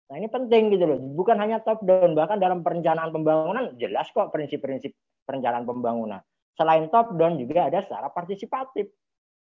[0.07, 4.35] Nah ini penting gitu loh, bukan hanya top down, bahkan dalam perencanaan pembangunan jelas kok
[4.35, 4.95] prinsip-prinsip
[5.27, 6.23] perencanaan pembangunan.
[6.57, 8.89] Selain top down juga ada secara partisipatif.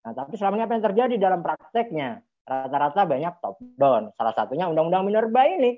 [0.05, 2.21] Nah, tapi selama ini apa yang terjadi dalam prakteknya?
[2.45, 4.13] Rata-rata banyak top down.
[4.13, 5.77] Salah satunya undang-undang minerba ini.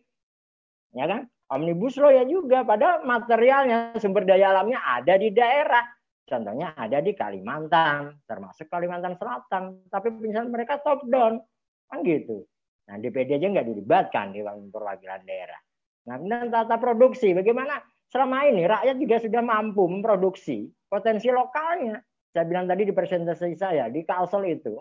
[0.92, 1.32] Ya kan?
[1.52, 5.84] Omnibus Law ya juga pada materialnya sumber daya alamnya ada di daerah.
[6.24, 9.84] Contohnya ada di Kalimantan, termasuk Kalimantan Selatan.
[9.92, 11.44] Tapi misalnya mereka top down.
[11.92, 12.48] Kan gitu.
[12.88, 15.60] Nah, DPD aja nggak dilibatkan di perwakilan daerah.
[16.08, 17.36] Nah, kemudian tata produksi.
[17.36, 22.04] Bagaimana selama ini rakyat juga sudah mampu memproduksi potensi lokalnya.
[22.36, 24.76] Saya bilang tadi di presentasi saya di Kalsel itu,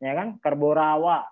[0.00, 1.24] ya kan, kerborawa,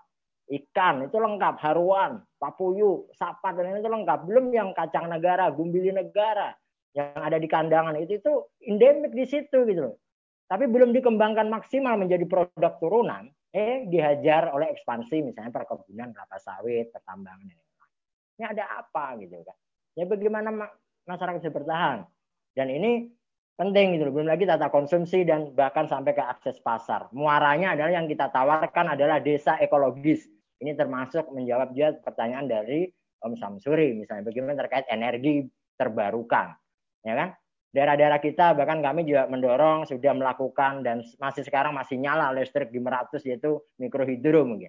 [0.48, 4.28] ikan itu lengkap, haruan, papuyu, sapat dan itu lengkap.
[4.28, 6.52] Belum yang kacang negara, gumbili negara
[6.92, 8.32] yang ada di kandangan itu itu
[8.68, 9.96] endemik di situ gitu loh.
[10.48, 16.92] Tapi belum dikembangkan maksimal menjadi produk turunan, eh dihajar oleh ekspansi misalnya perkebunan kelapa sawit,
[16.92, 17.60] pertambangan dan.
[18.40, 19.56] Ini ada apa gitu kan?
[19.96, 20.72] Ya bagaimana
[21.04, 22.04] masyarakat bisa bertahan?
[22.52, 23.08] Dan ini
[23.56, 27.08] penting gitu Belum lagi tata konsumsi dan bahkan sampai ke akses pasar.
[27.12, 30.26] Muaranya adalah yang kita tawarkan adalah desa ekologis.
[30.62, 32.86] Ini termasuk menjawab juga pertanyaan dari
[33.22, 35.46] Om Samsuri misalnya bagaimana terkait energi
[35.78, 36.54] terbarukan.
[37.06, 37.28] Ya kan?
[37.72, 42.76] Daerah-daerah kita bahkan kami juga mendorong sudah melakukan dan masih sekarang masih nyala listrik di
[42.76, 44.68] Meratus yaitu mikrohidro mungkin.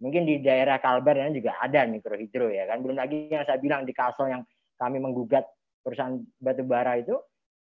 [0.00, 2.80] Mungkin di daerah Kalbar ini juga ada mikrohidro ya kan.
[2.80, 4.42] Belum lagi yang saya bilang di Kalsel yang
[4.80, 5.44] kami menggugat
[5.84, 7.14] perusahaan batubara itu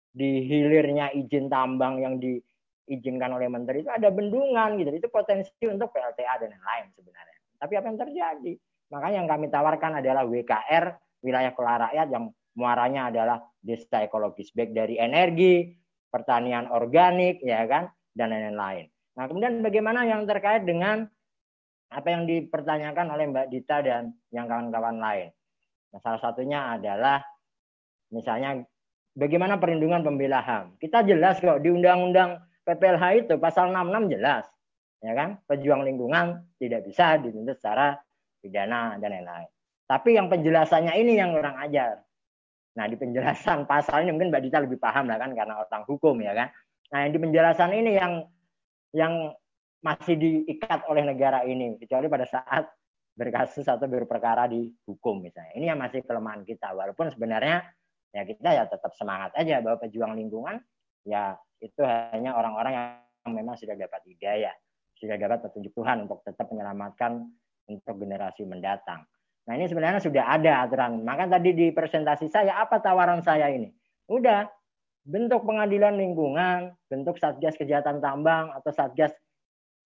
[0.09, 4.89] di hilirnya izin tambang yang diizinkan oleh menteri itu ada bendungan gitu.
[4.93, 7.37] Itu potensi untuk PLTA dan lain-lain sebenarnya.
[7.59, 8.53] Tapi apa yang terjadi?
[8.89, 10.85] Makanya yang kami tawarkan adalah WKR
[11.21, 12.25] wilayah kelola rakyat yang
[12.57, 15.69] muaranya adalah desa ekologis baik dari energi,
[16.09, 18.89] pertanian organik ya kan dan lain-lain.
[19.19, 21.05] Nah, kemudian bagaimana yang terkait dengan
[21.89, 25.29] apa yang dipertanyakan oleh Mbak Dita dan yang kawan-kawan lain.
[25.93, 27.21] Nah, salah satunya adalah
[28.13, 28.61] misalnya
[29.19, 30.79] bagaimana perlindungan pembela HAM.
[30.79, 34.47] Kita jelas kok di Undang-Undang PPLH itu pasal 66 jelas.
[35.03, 35.39] Ya kan?
[35.43, 37.99] Pejuang lingkungan tidak bisa dituntut secara
[38.39, 39.51] pidana dan lain-lain.
[39.83, 41.99] Tapi yang penjelasannya ini yang orang ajar.
[42.79, 46.15] Nah, di penjelasan pasal ini mungkin Mbak Dita lebih paham lah kan karena orang hukum
[46.23, 46.47] ya kan.
[46.95, 48.13] Nah, yang di penjelasan ini yang
[48.95, 49.13] yang
[49.79, 52.67] masih diikat oleh negara ini kecuali pada saat
[53.15, 55.51] berkasus atau berperkara di hukum misalnya.
[55.59, 57.67] Ini yang masih kelemahan kita walaupun sebenarnya
[58.13, 60.57] ya kita ya tetap semangat aja bahwa pejuang lingkungan
[61.05, 62.73] ya itu hanya orang-orang
[63.27, 64.55] yang memang sudah dapat hidayah,
[64.95, 67.27] sudah dapat petunjuk Tuhan untuk tetap menyelamatkan
[67.67, 69.03] untuk generasi mendatang.
[69.45, 71.03] Nah ini sebenarnya sudah ada aturan.
[71.03, 73.69] Maka tadi di presentasi saya apa tawaran saya ini?
[74.07, 74.47] Udah
[75.03, 79.11] bentuk pengadilan lingkungan, bentuk satgas kejahatan tambang atau satgas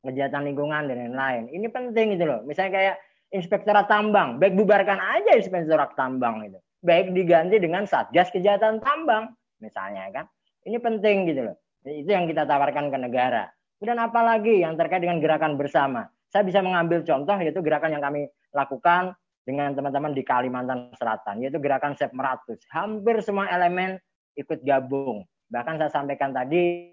[0.04, 1.44] kejahatan lingkungan dan lain-lain.
[1.50, 2.40] Ini penting gitu loh.
[2.44, 2.96] Misalnya kayak
[3.34, 9.32] inspektorat tambang, baik bubarkan aja inspektorat tambang itu baik diganti dengan satgas kejahatan tambang
[9.64, 10.26] misalnya kan?
[10.68, 11.56] Ini penting gitu loh.
[11.84, 13.48] Itu yang kita tawarkan ke negara.
[13.80, 16.08] Kemudian apalagi yang terkait dengan gerakan bersama?
[16.32, 21.60] Saya bisa mengambil contoh yaitu gerakan yang kami lakukan dengan teman-teman di Kalimantan Selatan yaitu
[21.60, 22.64] gerakan Sep Meratus.
[22.72, 24.00] Hampir semua elemen
[24.40, 25.28] ikut gabung.
[25.52, 26.88] Bahkan saya sampaikan tadi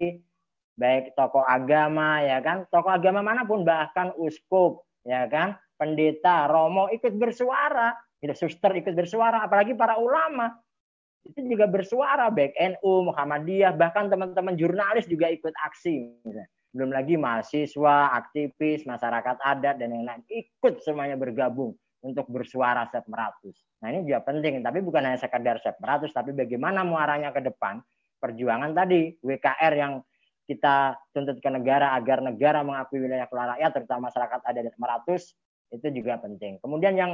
[0.75, 2.67] baik tokoh agama ya kan?
[2.67, 5.55] Tokoh agama mana pun bahkan uskup ya kan?
[5.79, 10.53] Pendeta romo ikut bersuara tidak suster ikut bersuara, apalagi para ulama
[11.25, 16.21] itu juga bersuara baik NU, Muhammadiyah, bahkan teman-teman jurnalis juga ikut aksi.
[16.71, 23.05] Belum lagi mahasiswa, aktivis, masyarakat adat dan yang lain ikut semuanya bergabung untuk bersuara set
[23.05, 23.57] meratus.
[23.81, 27.81] Nah ini juga penting, tapi bukan hanya sekadar set meratus, tapi bagaimana muaranya ke depan
[28.17, 29.93] perjuangan tadi WKR yang
[30.49, 35.37] kita tuntut ke negara agar negara mengakui wilayah rakyat terutama masyarakat adat meratus
[35.71, 36.59] itu juga penting.
[36.59, 37.11] Kemudian yang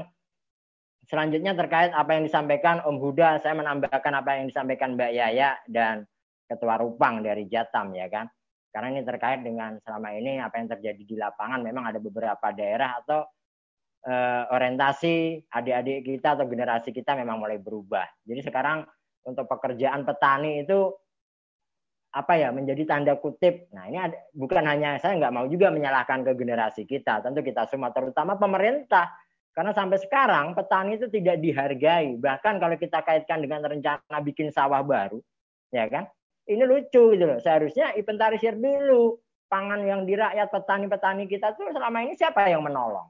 [1.07, 6.03] Selanjutnya terkait apa yang disampaikan Om Huda, saya menambahkan apa yang disampaikan Mbak Yaya dan
[6.43, 8.27] Ketua Rupang dari Jatam ya kan.
[8.75, 12.99] Karena ini terkait dengan selama ini apa yang terjadi di lapangan memang ada beberapa daerah
[12.99, 13.23] atau
[14.03, 18.05] uh, orientasi adik-adik kita atau generasi kita memang mulai berubah.
[18.27, 18.83] Jadi sekarang
[19.23, 20.91] untuk pekerjaan petani itu
[22.11, 23.71] apa ya menjadi tanda kutip.
[23.71, 27.67] Nah ini ada, bukan hanya saya nggak mau juga menyalahkan ke generasi kita, tentu kita
[27.71, 29.07] semua terutama pemerintah.
[29.57, 32.13] Karena sampai sekarang petani itu tidak dihargai.
[32.21, 35.17] Bahkan kalau kita kaitkan dengan rencana bikin sawah baru,
[35.73, 36.05] ya kan?
[36.45, 37.41] Ini lucu gitu loh.
[37.41, 39.17] Seharusnya inventarisir dulu
[39.49, 43.09] pangan yang di rakyat petani-petani kita tuh selama ini siapa yang menolong.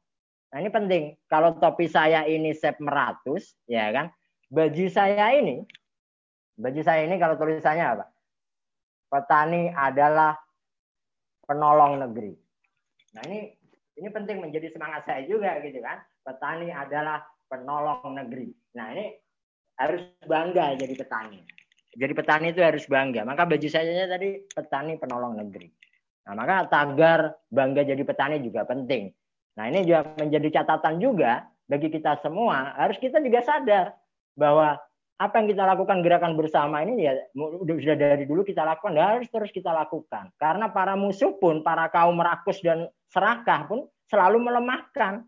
[0.56, 1.04] Nah ini penting.
[1.28, 4.08] Kalau topi saya ini sep meratus, ya kan?
[4.48, 5.68] Baju saya ini,
[6.56, 8.08] baju saya ini kalau tulisannya apa?
[9.08, 10.36] petani adalah
[11.48, 12.36] penolong negeri.
[13.16, 13.56] Nah ini
[13.98, 16.04] ini penting menjadi semangat saya juga gitu kan.
[16.28, 18.52] Petani adalah penolong negeri.
[18.76, 19.16] Nah ini
[19.80, 21.40] harus bangga jadi petani.
[21.96, 23.24] Jadi petani itu harus bangga.
[23.24, 25.72] Maka baju saya tadi petani penolong negeri.
[26.28, 29.08] Nah maka tagar bangga jadi petani juga penting.
[29.56, 32.76] Nah ini juga menjadi catatan juga bagi kita semua.
[32.76, 33.96] Harus kita juga sadar
[34.36, 34.76] bahwa
[35.18, 39.26] apa yang kita lakukan gerakan bersama ini ya sudah dari dulu kita lakukan dan harus
[39.34, 45.26] terus kita lakukan karena para musuh pun para kaum rakus dan serakah pun selalu melemahkan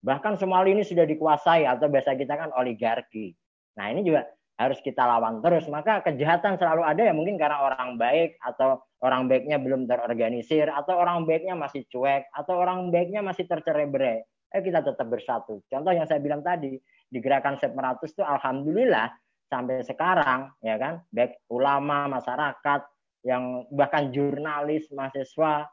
[0.00, 3.36] bahkan semua ini sudah dikuasai atau biasa kita kan oligarki.
[3.76, 4.24] Nah ini juga
[4.60, 5.64] harus kita lawan terus.
[5.72, 11.00] Maka kejahatan selalu ada ya mungkin karena orang baik atau orang baiknya belum terorganisir atau
[11.00, 14.20] orang baiknya masih cuek atau orang baiknya masih tercerai berai
[14.50, 15.62] eh kita tetap bersatu.
[15.70, 16.74] Contoh yang saya bilang tadi
[17.10, 19.08] di gerakan Sep Meratus itu alhamdulillah
[19.46, 22.80] sampai sekarang ya kan baik ulama masyarakat
[23.26, 25.70] yang bahkan jurnalis mahasiswa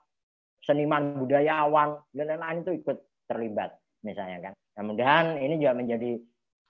[0.62, 2.98] seniman budayawan dan lain-lain itu ikut
[3.30, 3.78] terlibat
[4.08, 4.54] misalnya kan.
[4.80, 6.12] Mudah-mudahan ini juga menjadi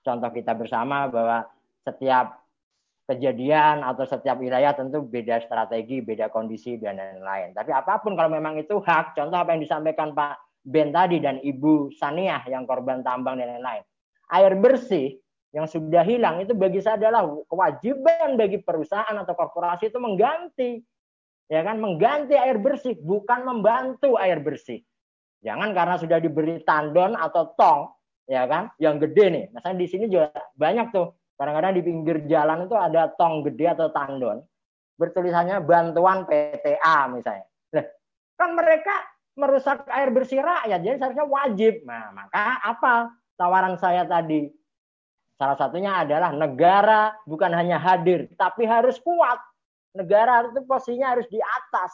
[0.02, 1.46] contoh kita bersama bahwa
[1.86, 2.42] setiap
[3.08, 7.56] kejadian atau setiap wilayah tentu beda strategi, beda kondisi dan lain-lain.
[7.56, 10.36] Tapi apa pun kalau memang itu hak, contoh apa yang disampaikan Pak
[10.68, 13.86] Ben tadi dan Ibu Saniah yang korban tambang dan lain-lain.
[14.28, 15.16] Air bersih
[15.56, 20.84] yang sudah hilang itu bagi saya adalah kewajiban bagi perusahaan atau korporasi itu mengganti
[21.48, 21.80] ya kan?
[21.80, 24.84] Mengganti air bersih bukan membantu air bersih
[25.42, 27.82] jangan karena sudah diberi tandon atau tong
[28.28, 32.66] ya kan yang gede nih misalnya di sini juga banyak tuh kadang-kadang di pinggir jalan
[32.66, 34.44] itu ada tong gede atau tandon
[34.98, 37.86] bertulisannya bantuan PTA misalnya nah,
[38.36, 38.96] kan mereka
[39.38, 44.50] merusak air bersih rakyat jadi seharusnya wajib nah maka apa tawaran saya tadi.
[45.38, 49.38] Salah satunya adalah negara bukan hanya hadir, tapi harus kuat.
[49.94, 51.94] Negara itu posisinya harus di atas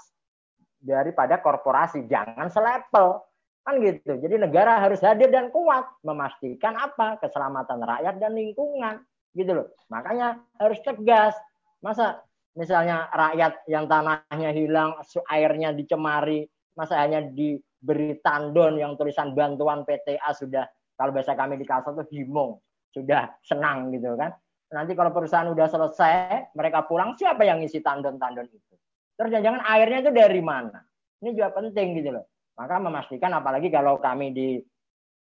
[0.79, 3.19] daripada korporasi, jangan selepel.
[3.63, 4.19] Kan gitu.
[4.19, 7.19] Jadi negara harus hadir dan kuat memastikan apa?
[7.23, 9.03] keselamatan rakyat dan lingkungan.
[9.31, 9.67] Gitu loh.
[9.87, 11.33] Makanya harus tegas.
[11.79, 12.21] Masa
[12.53, 14.99] misalnya rakyat yang tanahnya hilang,
[15.31, 16.45] airnya dicemari,
[16.77, 22.21] masa hanya diberi tandon yang tulisan bantuan PTA sudah kalau bahasa kami di Kalsel itu
[22.21, 22.61] himong,
[22.93, 24.31] sudah senang gitu kan.
[24.73, 28.73] Nanti kalau perusahaan udah selesai, mereka pulang, siapa yang ngisi tandon-tandon itu?
[29.13, 30.81] Terus jangan-jangan airnya itu dari mana?
[31.21, 32.25] Ini juga penting gitu loh.
[32.53, 34.49] Maka memastikan apalagi kalau kami di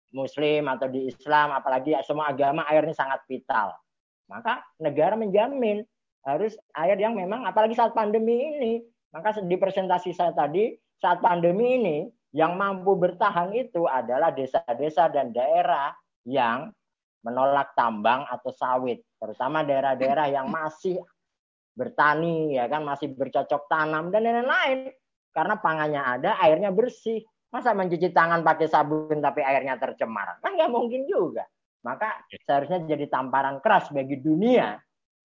[0.10, 3.78] Muslim atau di Islam, apalagi semua agama airnya sangat vital.
[4.26, 5.86] Maka negara menjamin
[6.26, 8.74] harus air yang memang apalagi saat pandemi ini.
[9.14, 11.98] Maka di presentasi saya tadi saat pandemi ini
[12.34, 15.94] yang mampu bertahan itu adalah desa-desa dan daerah
[16.26, 16.70] yang
[17.26, 21.02] menolak tambang atau sawit, terutama daerah-daerah yang masih
[21.80, 24.92] bertani ya kan masih bercocok tanam dan lain-lain
[25.32, 27.24] karena pangannya ada airnya bersih.
[27.50, 30.38] Masa mencuci tangan pakai sabun tapi airnya tercemar?
[30.42, 31.50] Kan nggak mungkin juga.
[31.82, 34.78] Maka seharusnya jadi tamparan keras bagi dunia.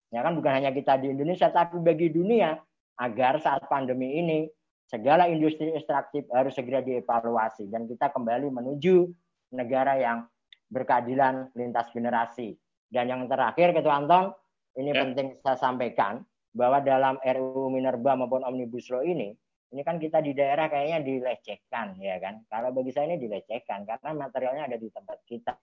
[0.09, 2.56] Ya kan bukan hanya kita di Indonesia tapi bagi dunia.
[2.94, 4.47] Agar saat pandemi ini
[4.86, 7.68] segala industri ekstraktif harus segera dievaluasi.
[7.68, 9.10] Dan kita kembali menuju
[9.52, 10.24] negara yang
[10.70, 12.56] berkeadilan lintas generasi.
[12.89, 14.31] Dan yang terakhir, Ketua Anton,
[14.78, 15.02] ini ya.
[15.02, 16.22] penting saya sampaikan
[16.55, 19.35] bahwa dalam RUU Minerba maupun Omnibus Law ini,
[19.75, 22.47] ini kan kita di daerah kayaknya dilecehkan, ya kan?
[22.47, 25.59] Kalau bagi saya ini dilecehkan karena materialnya ada di tempat kita.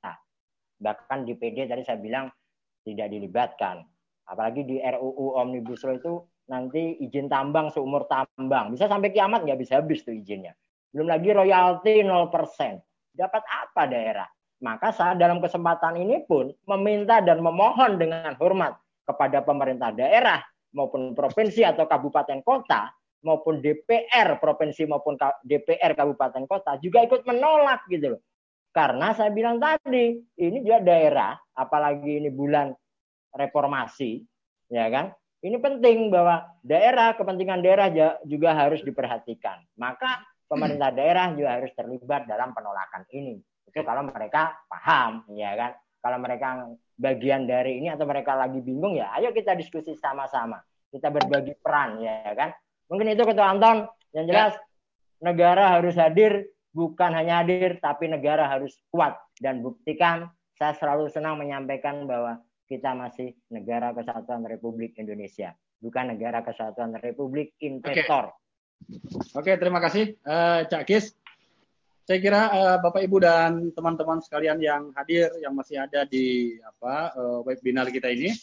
[0.83, 2.27] Bahkan di PD tadi saya bilang
[2.83, 3.87] tidak dilibatkan.
[4.27, 6.13] Apalagi di RUU Omnibus Law itu
[6.51, 8.75] nanti izin tambang seumur tambang.
[8.75, 10.51] Bisa sampai kiamat nggak bisa habis tuh izinnya.
[10.91, 12.27] Belum lagi royalti 0%.
[13.15, 14.27] Dapat apa daerah?
[14.59, 18.75] Maka saya dalam kesempatan ini pun meminta dan memohon dengan hormat
[19.07, 20.43] kepada pemerintah daerah
[20.75, 27.85] maupun provinsi atau kabupaten kota maupun DPR provinsi maupun DPR kabupaten kota juga ikut menolak
[27.89, 28.21] gitu loh.
[28.71, 32.71] Karena saya bilang tadi, ini juga daerah apalagi ini bulan
[33.35, 34.23] reformasi,
[34.71, 35.11] ya kan?
[35.41, 37.89] Ini penting bahwa daerah, kepentingan daerah
[38.23, 39.59] juga harus diperhatikan.
[39.75, 43.41] Maka pemerintah daerah juga harus terlibat dalam penolakan ini.
[43.67, 45.71] Itu kalau mereka paham, ya kan?
[46.01, 46.47] Kalau mereka
[46.95, 50.61] bagian dari ini atau mereka lagi bingung ya, ayo kita diskusi sama-sama.
[50.91, 52.55] Kita berbagi peran, ya kan?
[52.91, 53.87] Mungkin itu Ketua Anton.
[54.11, 54.61] Yang jelas ya.
[55.23, 60.27] negara harus hadir, bukan hanya hadir, tapi negara harus kuat dan buktikan.
[60.59, 67.55] Saya selalu senang menyampaikan bahwa kita masih negara kesatuan Republik Indonesia, bukan negara kesatuan Republik
[67.63, 68.35] investor.
[69.35, 71.15] Oke, okay, terima kasih uh, Cak Kis.
[72.03, 77.15] Saya kira uh, Bapak Ibu dan teman-teman sekalian yang hadir yang masih ada di apa
[77.15, 78.35] uh, webinar kita ini.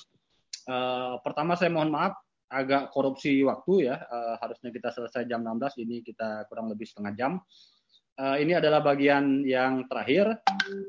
[0.69, 2.17] Uh, pertama saya mohon maaf
[2.49, 3.97] agak korupsi waktu ya.
[4.09, 7.33] Uh, harusnya kita selesai jam 16, ini kita kurang lebih setengah jam.
[8.19, 10.43] Uh, ini adalah bagian yang terakhir.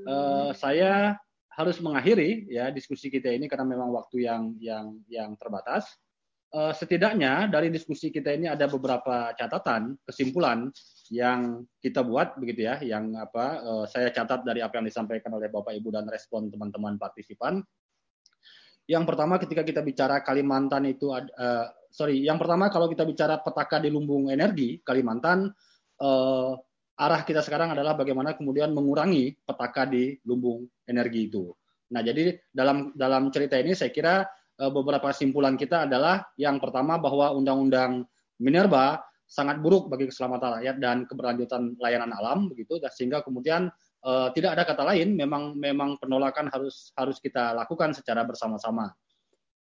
[0.07, 1.19] Uh, saya
[1.59, 5.85] harus mengakhiri ya diskusi kita ini karena memang waktu yang yang yang terbatas.
[6.49, 10.73] Uh, setidaknya dari diskusi kita ini ada beberapa catatan, kesimpulan
[11.13, 15.53] yang kita buat begitu ya, yang apa uh, saya catat dari apa yang disampaikan oleh
[15.53, 17.61] Bapak Ibu dan respon teman-teman partisipan.
[18.89, 23.77] Yang pertama ketika kita bicara Kalimantan itu uh, sorry, yang pertama kalau kita bicara petaka
[23.77, 25.45] di lumbung energi Kalimantan
[26.01, 26.51] uh,
[26.97, 31.53] arah kita sekarang adalah bagaimana kemudian mengurangi petaka di lumbung energi itu.
[31.93, 34.25] Nah, jadi dalam dalam cerita ini saya kira
[34.57, 38.09] uh, beberapa kesimpulan kita adalah yang pertama bahwa undang-undang
[38.41, 43.69] Minerba sangat buruk bagi keselamatan rakyat dan keberlanjutan layanan alam begitu sehingga kemudian
[44.05, 48.91] uh, tidak ada kata lain memang memang penolakan harus harus kita lakukan secara bersama-sama.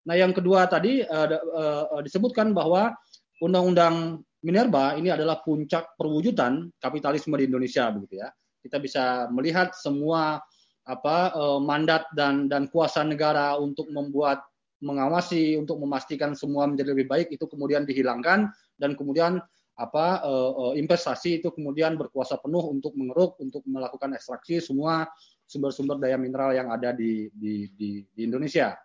[0.07, 2.95] Nah, yang kedua tadi uh, uh, disebutkan bahwa
[3.43, 8.31] undang-undang Minerba ini adalah puncak perwujudan kapitalisme di Indonesia begitu ya.
[8.63, 10.39] Kita bisa melihat semua
[10.87, 14.39] apa eh, mandat dan dan kuasa negara untuk membuat
[14.79, 18.47] mengawasi untuk memastikan semua menjadi lebih baik itu kemudian dihilangkan
[18.79, 19.43] dan kemudian
[19.79, 25.07] apa eh, eh, investasi itu kemudian berkuasa penuh untuk mengeruk untuk melakukan ekstraksi semua
[25.47, 28.75] sumber-sumber daya mineral yang ada di di di, di Indonesia.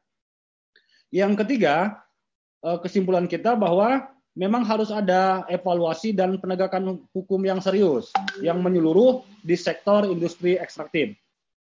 [1.14, 2.02] Yang ketiga,
[2.82, 4.02] kesimpulan kita bahwa
[4.34, 8.10] memang harus ada evaluasi dan penegakan hukum yang serius
[8.42, 11.14] yang menyeluruh di sektor industri ekstraktif.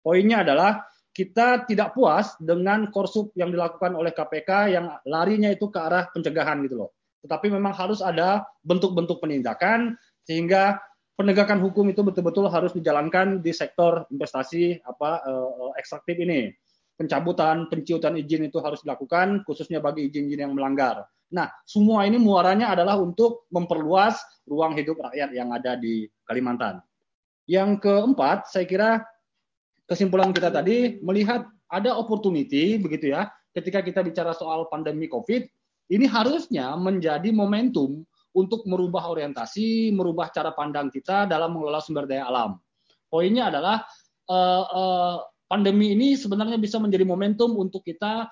[0.05, 5.79] Poinnya adalah kita tidak puas dengan korsup yang dilakukan oleh KPK yang larinya itu ke
[5.81, 6.91] arah pencegahan gitu loh.
[7.21, 10.81] Tetapi memang harus ada bentuk-bentuk penindakan sehingga
[11.17, 16.53] penegakan hukum itu betul-betul harus dijalankan di sektor investasi apa eh, ekstraktif ini.
[16.97, 22.75] Pencabutan, penciutan izin itu harus dilakukan khususnya bagi izin-izin yang melanggar Nah, semua ini muaranya
[22.75, 24.19] adalah untuk memperluas
[24.51, 26.83] ruang hidup rakyat yang ada di Kalimantan.
[27.47, 28.91] Yang keempat, saya kira
[29.87, 35.47] kesimpulan kita tadi melihat ada opportunity begitu ya, ketika kita bicara soal pandemi Covid,
[35.91, 42.31] ini harusnya menjadi momentum untuk merubah orientasi, merubah cara pandang kita dalam mengelola sumber daya
[42.31, 42.63] alam.
[43.11, 43.83] Poinnya adalah
[44.31, 45.17] uh, uh,
[45.51, 48.31] pandemi ini sebenarnya bisa menjadi momentum untuk kita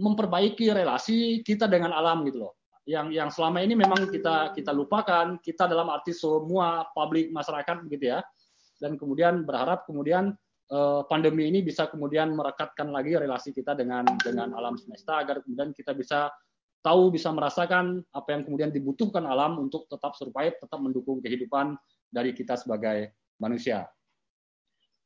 [0.00, 2.56] memperbaiki relasi kita dengan alam gitu loh.
[2.88, 8.16] Yang yang selama ini memang kita kita lupakan, kita dalam arti semua publik masyarakat begitu
[8.16, 8.24] ya.
[8.80, 10.32] Dan kemudian berharap kemudian
[10.70, 15.74] eh, pandemi ini bisa kemudian merekatkan lagi relasi kita dengan dengan alam semesta agar kemudian
[15.74, 16.30] kita bisa
[16.86, 21.74] tahu bisa merasakan apa yang kemudian dibutuhkan alam untuk tetap survive, tetap mendukung kehidupan
[22.14, 23.10] dari kita sebagai
[23.42, 23.90] manusia.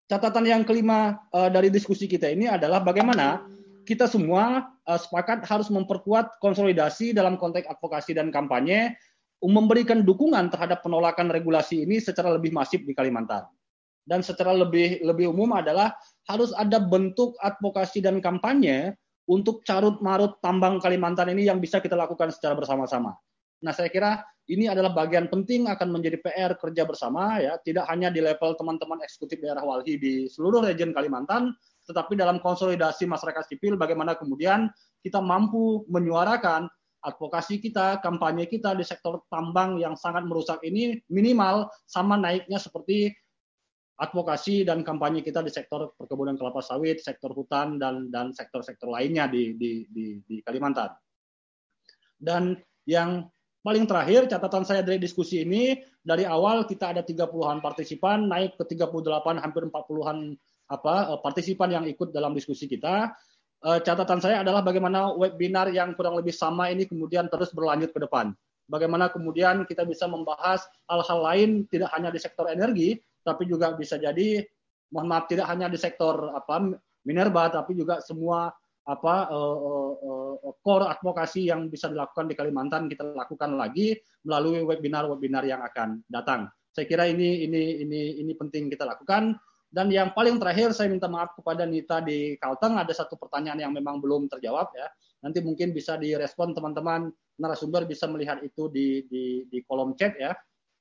[0.05, 3.49] Catatan yang kelima uh, dari diskusi kita ini adalah bagaimana
[3.89, 8.93] kita semua uh, sepakat harus memperkuat konsolidasi dalam konteks advokasi dan kampanye
[9.41, 13.49] memberikan dukungan terhadap penolakan regulasi ini secara lebih masif di Kalimantan.
[14.05, 15.97] Dan secara lebih lebih umum adalah
[16.29, 18.99] harus ada bentuk advokasi dan kampanye
[19.29, 23.17] untuk carut marut tambang Kalimantan ini yang bisa kita lakukan secara bersama-sama.
[23.61, 28.11] Nah, saya kira ini adalah bagian penting akan menjadi PR kerja bersama ya, tidak hanya
[28.11, 31.55] di level teman-teman eksekutif daerah Walhi di seluruh region Kalimantan,
[31.87, 34.67] tetapi dalam konsolidasi masyarakat sipil bagaimana kemudian
[35.05, 36.67] kita mampu menyuarakan
[37.01, 43.13] advokasi kita, kampanye kita di sektor tambang yang sangat merusak ini minimal sama naiknya seperti
[44.01, 49.29] advokasi dan kampanye kita di sektor perkebunan kelapa sawit, sektor hutan dan dan sektor-sektor lainnya
[49.29, 50.97] di, di di di Kalimantan.
[52.17, 52.57] Dan
[52.89, 53.29] yang
[53.61, 58.65] paling terakhir catatan saya dari diskusi ini dari awal kita ada 30-an partisipan naik ke
[58.73, 60.33] 38 hampir 40-an
[60.73, 63.13] apa eh, partisipan yang ikut dalam diskusi kita.
[63.61, 68.01] Eh, catatan saya adalah bagaimana webinar yang kurang lebih sama ini kemudian terus berlanjut ke
[68.01, 68.33] depan.
[68.71, 74.01] Bagaimana kemudian kita bisa membahas hal-hal lain tidak hanya di sektor energi, tapi juga bisa
[74.01, 74.43] jadi
[74.91, 76.75] mohon maaf tidak hanya di sektor apa
[77.07, 78.51] minerba, tapi juga semua
[78.85, 83.95] apa uh, uh, uh, core advokasi yang bisa dilakukan di Kalimantan kita lakukan lagi
[84.27, 86.51] melalui webinar-webinar yang akan datang.
[86.75, 89.39] Saya kira ini ini ini ini penting kita lakukan.
[89.71, 93.71] Dan yang paling terakhir saya minta maaf kepada Nita di Kalteng ada satu pertanyaan yang
[93.71, 94.91] memang belum terjawab ya.
[95.23, 97.07] Nanti mungkin bisa direspon teman-teman
[97.39, 100.35] narasumber bisa melihat itu di di, di kolom chat ya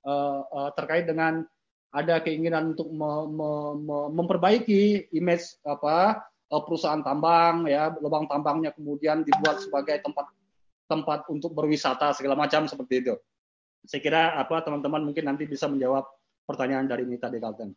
[0.09, 1.45] uh, uh, terkait dengan
[1.89, 3.49] ada keinginan untuk me, me,
[3.81, 6.21] me, memperbaiki image apa
[6.53, 10.29] uh, perusahaan tambang ya lubang tambangnya kemudian dibuat sebagai tempat
[10.89, 13.15] tempat untuk berwisata segala macam seperti itu.
[13.85, 16.05] Saya kira apa teman-teman mungkin nanti bisa menjawab
[16.45, 17.73] pertanyaan dari Nita di Kalteng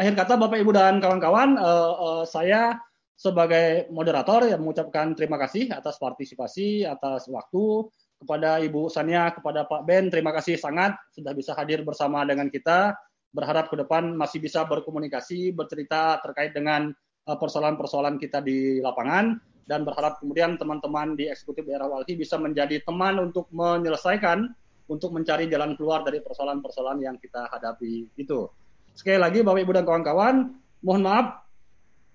[0.00, 2.80] akhir kata Bapak Ibu dan kawan-kawan, uh, uh, saya
[3.20, 7.84] sebagai moderator yang mengucapkan terima kasih atas partisipasi, atas waktu
[8.20, 12.92] kepada Ibu Sania, kepada Pak Ben, terima kasih sangat sudah bisa hadir bersama dengan kita.
[13.32, 16.92] Berharap ke depan masih bisa berkomunikasi, bercerita terkait dengan
[17.24, 22.82] eh, persoalan-persoalan kita di lapangan dan berharap kemudian teman-teman di eksekutif daerah Walhi bisa menjadi
[22.82, 24.50] teman untuk menyelesaikan
[24.90, 28.50] untuk mencari jalan keluar dari persoalan-persoalan yang kita hadapi itu.
[28.98, 30.34] Sekali lagi Bapak Ibu dan kawan-kawan,
[30.82, 31.46] mohon maaf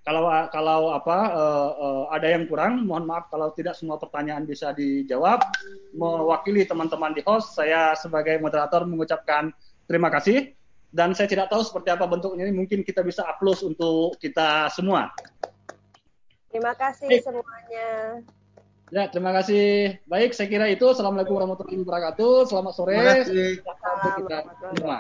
[0.06, 4.69] kalau kalau apa uh, uh, ada yang kurang, mohon maaf kalau tidak semua pertanyaan bisa
[4.69, 5.42] dijawab.
[5.98, 9.50] Mewakili teman-teman di host, saya sebagai moderator mengucapkan
[9.90, 10.53] terima kasih
[10.93, 12.53] dan saya tidak tahu seperti apa bentuknya ini.
[12.53, 15.09] Mungkin kita bisa upload untuk kita semua.
[16.53, 17.25] Terima kasih Baik.
[17.25, 17.90] semuanya.
[18.93, 19.98] Ya, terima kasih.
[20.06, 20.85] Baik, saya kira itu.
[20.85, 22.45] Assalamualaikum warahmatullahi wabarakatuh.
[22.45, 22.93] Selamat sore.
[22.93, 23.50] Terima kasih.
[23.66, 24.38] Selamat kita
[24.77, 24.98] semua.